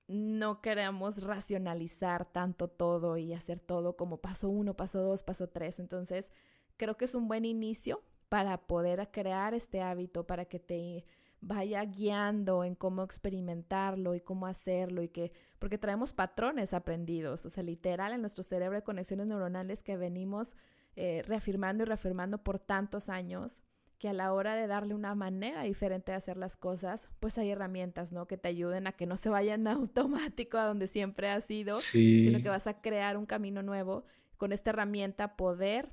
no 0.08 0.62
queremos 0.62 1.24
racionalizar 1.24 2.26
tanto 2.32 2.68
todo 2.68 3.18
y 3.18 3.34
hacer 3.34 3.60
todo 3.60 3.96
como 3.96 4.18
paso 4.18 4.50
uno, 4.50 4.76
paso 4.76 5.02
dos, 5.02 5.24
paso 5.24 5.48
tres. 5.48 5.80
Entonces, 5.80 6.32
creo 6.78 6.98
que 6.98 7.06
es 7.06 7.16
un 7.16 7.28
buen 7.28 7.46
inicio 7.46 8.02
para 8.30 8.58
poder 8.58 9.10
crear 9.12 9.54
este 9.54 9.82
hábito, 9.82 10.26
para 10.26 10.46
que 10.46 10.60
te 10.60 11.06
vaya 11.42 11.84
guiando 11.84 12.64
en 12.64 12.76
cómo 12.76 13.04
experimentarlo 13.04 14.14
y 14.16 14.22
cómo 14.22 14.46
hacerlo 14.46 15.02
y 15.02 15.10
que, 15.10 15.32
porque 15.60 15.78
traemos 15.78 16.14
patrones 16.14 16.74
aprendidos, 16.74 17.46
o 17.46 17.50
sea, 17.50 17.64
literal 17.64 18.14
en 18.14 18.22
nuestro 18.22 18.44
cerebro 18.44 18.78
hay 18.78 18.84
conexiones 18.84 19.26
neuronales 19.26 19.82
que 19.82 19.98
venimos 19.98 20.56
eh, 20.96 21.24
reafirmando 21.26 21.84
y 21.84 21.88
reafirmando 21.88 22.38
por 22.38 22.60
tantos 22.60 23.10
años 23.10 23.64
que 24.02 24.10
a 24.10 24.14
la 24.14 24.34
hora 24.34 24.56
de 24.56 24.66
darle 24.66 24.96
una 24.96 25.14
manera 25.14 25.62
diferente 25.62 26.12
de 26.12 26.18
hacer 26.18 26.36
las 26.36 26.58
cosas, 26.58 27.08
pues 27.20 27.38
hay 27.38 27.52
herramientas, 27.52 28.12
¿no? 28.12 28.26
Que 28.26 28.36
te 28.36 28.48
ayuden 28.48 28.88
a 28.88 28.94
que 28.94 29.06
no 29.06 29.16
se 29.16 29.30
vayan 29.30 29.68
automático 29.68 30.58
a 30.58 30.66
donde 30.66 30.88
siempre 30.88 31.30
has 31.30 31.50
ido, 31.52 31.76
sino 31.76 32.42
que 32.42 32.50
vas 32.50 32.66
a 32.66 32.82
crear 32.82 33.16
un 33.16 33.28
camino 33.28 33.62
nuevo 33.62 34.06
con 34.38 34.54
esta 34.54 34.72
herramienta 34.72 35.38
poder 35.38 35.92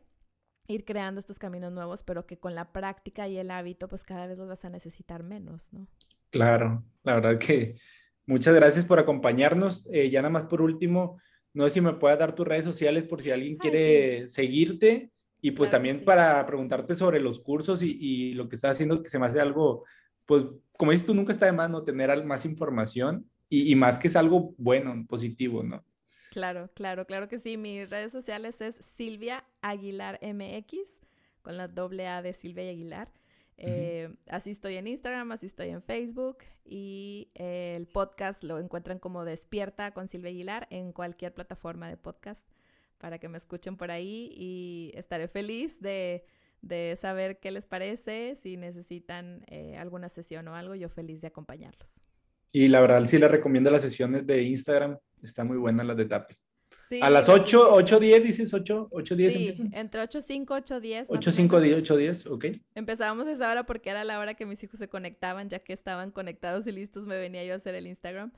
ir 0.69 0.87
creando 0.87 1.19
estos 1.19 1.39
caminos 1.39 1.71
nuevos, 1.71 2.03
pero 2.03 2.27
que 2.27 2.39
con 2.39 2.55
la 2.55 2.73
práctica 2.73 3.29
y 3.29 3.37
el 3.37 3.51
hábito, 3.51 3.89
pues 3.89 4.05
cada 4.05 4.27
vez 4.27 4.39
los 4.39 4.49
vas 4.49 4.65
a 4.65 4.71
necesitar 4.71 5.23
menos, 5.23 5.75
¿no? 5.75 5.87
Claro, 6.31 6.85
la 7.03 7.17
verdad 7.17 7.39
que 7.39 7.77
muchas 8.25 8.55
gracias 8.55 8.87
por 8.87 8.99
acompañarnos. 8.99 9.87
Eh, 9.93 10.09
ya 10.09 10.23
nada 10.23 10.33
más 10.33 10.45
por 10.45 10.63
último, 10.63 11.21
no 11.53 11.65
sé 11.65 11.75
si 11.75 11.81
me 11.83 11.93
puedas 11.93 12.19
dar 12.19 12.35
tus 12.35 12.49
redes 12.49 12.65
sociales 12.65 13.05
por 13.05 13.23
si 13.23 13.31
alguien 13.31 13.59
quiere 13.59 14.29
seguirte 14.29 15.13
y 15.41 15.53
pues 15.53 15.71
también 15.71 16.05
para 16.05 16.45
preguntarte 16.47 16.95
sobre 16.95 17.21
los 17.21 17.39
cursos 17.41 17.81
y, 17.83 18.35
lo 18.35 18.49
que 18.49 18.57
estás 18.57 18.73
haciendo, 18.73 19.03
que 19.03 19.09
se 19.09 19.19
me 19.19 19.27
hace 19.27 19.41
algo, 19.41 19.85
pues 20.27 20.45
como 20.77 20.93
dices 20.93 21.07
tú, 21.07 21.15
nunca 21.15 21.33
está 21.33 21.47
de 21.47 21.53
más 21.53 21.71
no 21.71 21.85
tener 21.85 22.25
más 22.25 22.45
información 22.45 23.29
y, 23.49 23.71
y 23.71 23.75
más 23.75 23.99
que 23.99 24.09
es 24.09 24.17
algo 24.17 24.55
bueno, 24.59 25.05
positivo, 25.09 25.63
¿no? 25.63 25.85
Claro, 26.31 26.71
claro, 26.75 27.07
claro 27.07 27.29
que 27.29 27.39
sí. 27.39 27.57
Mis 27.57 27.89
redes 27.89 28.13
sociales 28.13 28.61
es 28.61 28.77
Silvia 28.77 29.45
Aguilar 29.63 30.21
MX, 30.23 31.01
con 31.43 31.57
la 31.57 31.69
doble 31.69 32.07
A 32.07 32.23
de 32.23 32.33
Silvia 32.33 32.71
Aguilar. 32.71 33.11
Eh, 33.57 34.15
así 34.29 34.51
estoy 34.51 34.77
en 34.77 34.87
Instagram, 34.87 35.33
así 35.33 35.47
estoy 35.47 35.71
en 35.71 35.83
Facebook 35.83 36.39
y 36.65 37.29
el 37.35 37.89
podcast 37.89 38.45
lo 38.45 38.61
encuentran 38.61 39.01
como 39.01 39.25
Despierta 39.25 39.91
con 39.91 40.07
Silvia 40.07 40.31
Aguilar 40.31 40.69
en 40.71 40.93
cualquier 40.93 41.35
plataforma 41.35 41.89
de 41.89 41.97
podcast 41.97 42.47
para 42.99 43.19
que 43.19 43.29
me 43.29 43.39
escuchen 43.39 43.77
por 43.77 43.91
ahí 43.91 44.33
y 44.35 44.93
estaré 44.95 45.29
feliz 45.29 45.81
de, 45.81 46.25
saber 47.01 47.39
qué 47.39 47.51
les 47.51 47.67
parece, 47.67 48.35
si 48.37 48.57
necesitan 48.57 49.45
eh, 49.47 49.77
alguna 49.77 50.09
sesión 50.09 50.49
o 50.49 50.55
algo, 50.55 50.75
yo 50.75 50.89
feliz 50.89 51.21
de 51.21 51.29
acompañarlos. 51.29 52.03
Y 52.53 52.69
la 52.69 52.81
verdad 52.81 53.05
sí 53.05 53.19
les 53.19 53.31
recomiendo 53.31 53.71
las 53.71 53.83
sesiones 53.83 54.27
de 54.27 54.43
Instagram, 54.43 54.99
están 55.23 55.47
muy 55.47 55.57
buenas 55.57 55.87
las 55.87 55.97
de 55.97 56.07
Tapi. 56.07 56.35
a 57.01 57.11
las 57.11 57.29
8, 57.29 57.75
8, 57.75 58.01
10, 58.01 58.23
dices 58.23 58.55
8, 58.55 58.89
8, 58.91 59.17
10 59.17 59.33
sí, 59.33 59.39
empiezan. 59.39 59.75
entre 59.75 60.01
8, 60.01 60.21
5, 60.21 60.55
8, 60.55 60.81
10. 60.81 61.09
8, 61.11 61.33
5, 61.33 61.61
10, 61.61 61.79
8, 61.79 61.97
10, 61.97 62.27
ok. 62.27 62.45
Empezábamos 62.75 63.27
a 63.27 63.33
esa 63.33 63.51
hora 63.51 63.65
porque 63.67 63.91
era 63.91 64.03
la 64.05 64.19
hora 64.19 64.35
que 64.35 64.47
mis 64.47 64.63
hijos 64.65 64.79
se 64.79 64.89
conectaban, 64.89 65.49
ya 65.51 65.59
que 65.59 65.73
estaban 65.73 66.11
conectados 66.11 66.67
y 66.67 66.73
listos, 66.73 67.07
me 67.07 67.19
venía 67.19 67.45
yo 67.45 67.53
a 67.53 67.57
hacer 67.57 67.75
el 67.75 67.87
Instagram. 67.87 68.33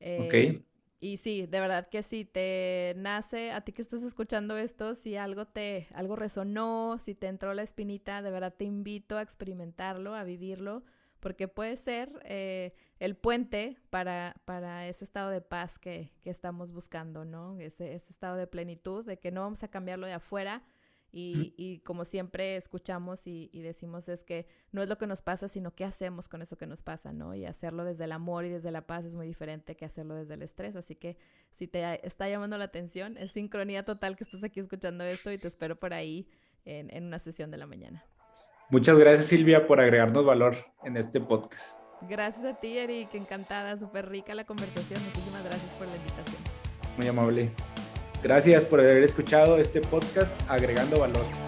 Eh, 0.00 0.54
ok. 0.56 0.62
Y 0.98 1.18
sí, 1.18 1.46
de 1.46 1.60
verdad 1.60 1.88
que 1.88 2.02
si 2.02 2.24
te 2.24 2.94
nace, 2.96 3.52
a 3.52 3.60
ti 3.60 3.72
que 3.72 3.82
estás 3.82 4.02
escuchando 4.02 4.56
esto, 4.56 4.94
si 4.94 5.16
algo 5.16 5.46
te, 5.46 5.88
algo 5.94 6.16
resonó, 6.16 6.98
si 6.98 7.14
te 7.14 7.26
entró 7.26 7.52
la 7.52 7.62
espinita, 7.62 8.22
de 8.22 8.30
verdad 8.30 8.54
te 8.56 8.64
invito 8.64 9.18
a 9.18 9.22
experimentarlo, 9.22 10.14
a 10.14 10.24
vivirlo 10.24 10.84
porque 11.20 11.48
puede 11.48 11.76
ser 11.76 12.22
eh, 12.24 12.72
el 13.00 13.16
puente 13.16 13.78
para, 13.90 14.36
para, 14.44 14.86
ese 14.86 15.04
estado 15.04 15.30
de 15.30 15.40
paz 15.40 15.78
que, 15.78 16.12
que 16.22 16.30
estamos 16.30 16.72
buscando, 16.72 17.24
¿no? 17.24 17.58
Ese, 17.58 17.94
ese, 17.94 18.12
estado 18.12 18.36
de 18.36 18.46
plenitud, 18.46 19.04
de 19.04 19.18
que 19.18 19.32
no 19.32 19.40
vamos 19.40 19.62
a 19.62 19.68
cambiarlo 19.68 20.06
de 20.06 20.12
afuera. 20.12 20.62
Y, 21.12 21.54
y 21.56 21.78
como 21.78 22.04
siempre 22.04 22.56
escuchamos 22.56 23.26
y, 23.26 23.48
y, 23.52 23.62
decimos 23.62 24.08
es 24.08 24.22
que 24.22 24.46
no 24.72 24.82
es 24.82 24.88
lo 24.88 24.98
que 24.98 25.06
nos 25.06 25.22
pasa, 25.22 25.48
sino 25.48 25.74
qué 25.74 25.84
hacemos 25.84 26.28
con 26.28 26.42
eso 26.42 26.58
que 26.58 26.66
nos 26.66 26.82
pasa, 26.82 27.12
¿no? 27.12 27.34
Y 27.34 27.46
hacerlo 27.46 27.84
desde 27.84 28.04
el 28.04 28.12
amor 28.12 28.44
y 28.44 28.50
desde 28.50 28.70
la 28.70 28.86
paz 28.86 29.06
es 29.06 29.16
muy 29.16 29.26
diferente 29.26 29.76
que 29.76 29.86
hacerlo 29.86 30.14
desde 30.14 30.34
el 30.34 30.42
estrés. 30.42 30.76
Así 30.76 30.94
que 30.94 31.16
si 31.52 31.68
te 31.68 32.06
está 32.06 32.28
llamando 32.28 32.58
la 32.58 32.64
atención, 32.64 33.16
es 33.16 33.32
sincronía 33.32 33.84
total 33.84 34.16
que 34.16 34.24
estás 34.24 34.44
aquí 34.44 34.60
escuchando 34.60 35.04
esto 35.04 35.30
y 35.30 35.38
te 35.38 35.48
espero 35.48 35.76
por 35.76 35.94
ahí 35.94 36.28
en, 36.66 36.94
en 36.94 37.04
una 37.04 37.18
sesión 37.18 37.50
de 37.50 37.56
la 37.56 37.66
mañana. 37.66 38.04
Muchas 38.68 38.98
gracias 38.98 39.26
Silvia 39.26 39.66
por 39.66 39.80
agregarnos 39.80 40.24
valor 40.24 40.56
en 40.84 40.96
este 40.96 41.20
podcast. 41.20 41.80
Gracias 42.02 42.44
a 42.44 42.60
ti 42.60 42.76
Eric, 42.76 43.14
encantada, 43.14 43.76
súper 43.76 44.08
rica 44.08 44.34
la 44.34 44.44
conversación. 44.44 45.02
Muchísimas 45.04 45.44
gracias 45.44 45.70
por 45.72 45.86
la 45.86 45.96
invitación. 45.96 46.42
Muy 46.98 47.06
amable. 47.06 47.50
Gracias 48.22 48.64
por 48.64 48.80
haber 48.80 49.02
escuchado 49.02 49.58
este 49.58 49.80
podcast 49.80 50.38
agregando 50.48 51.00
valor. 51.00 51.45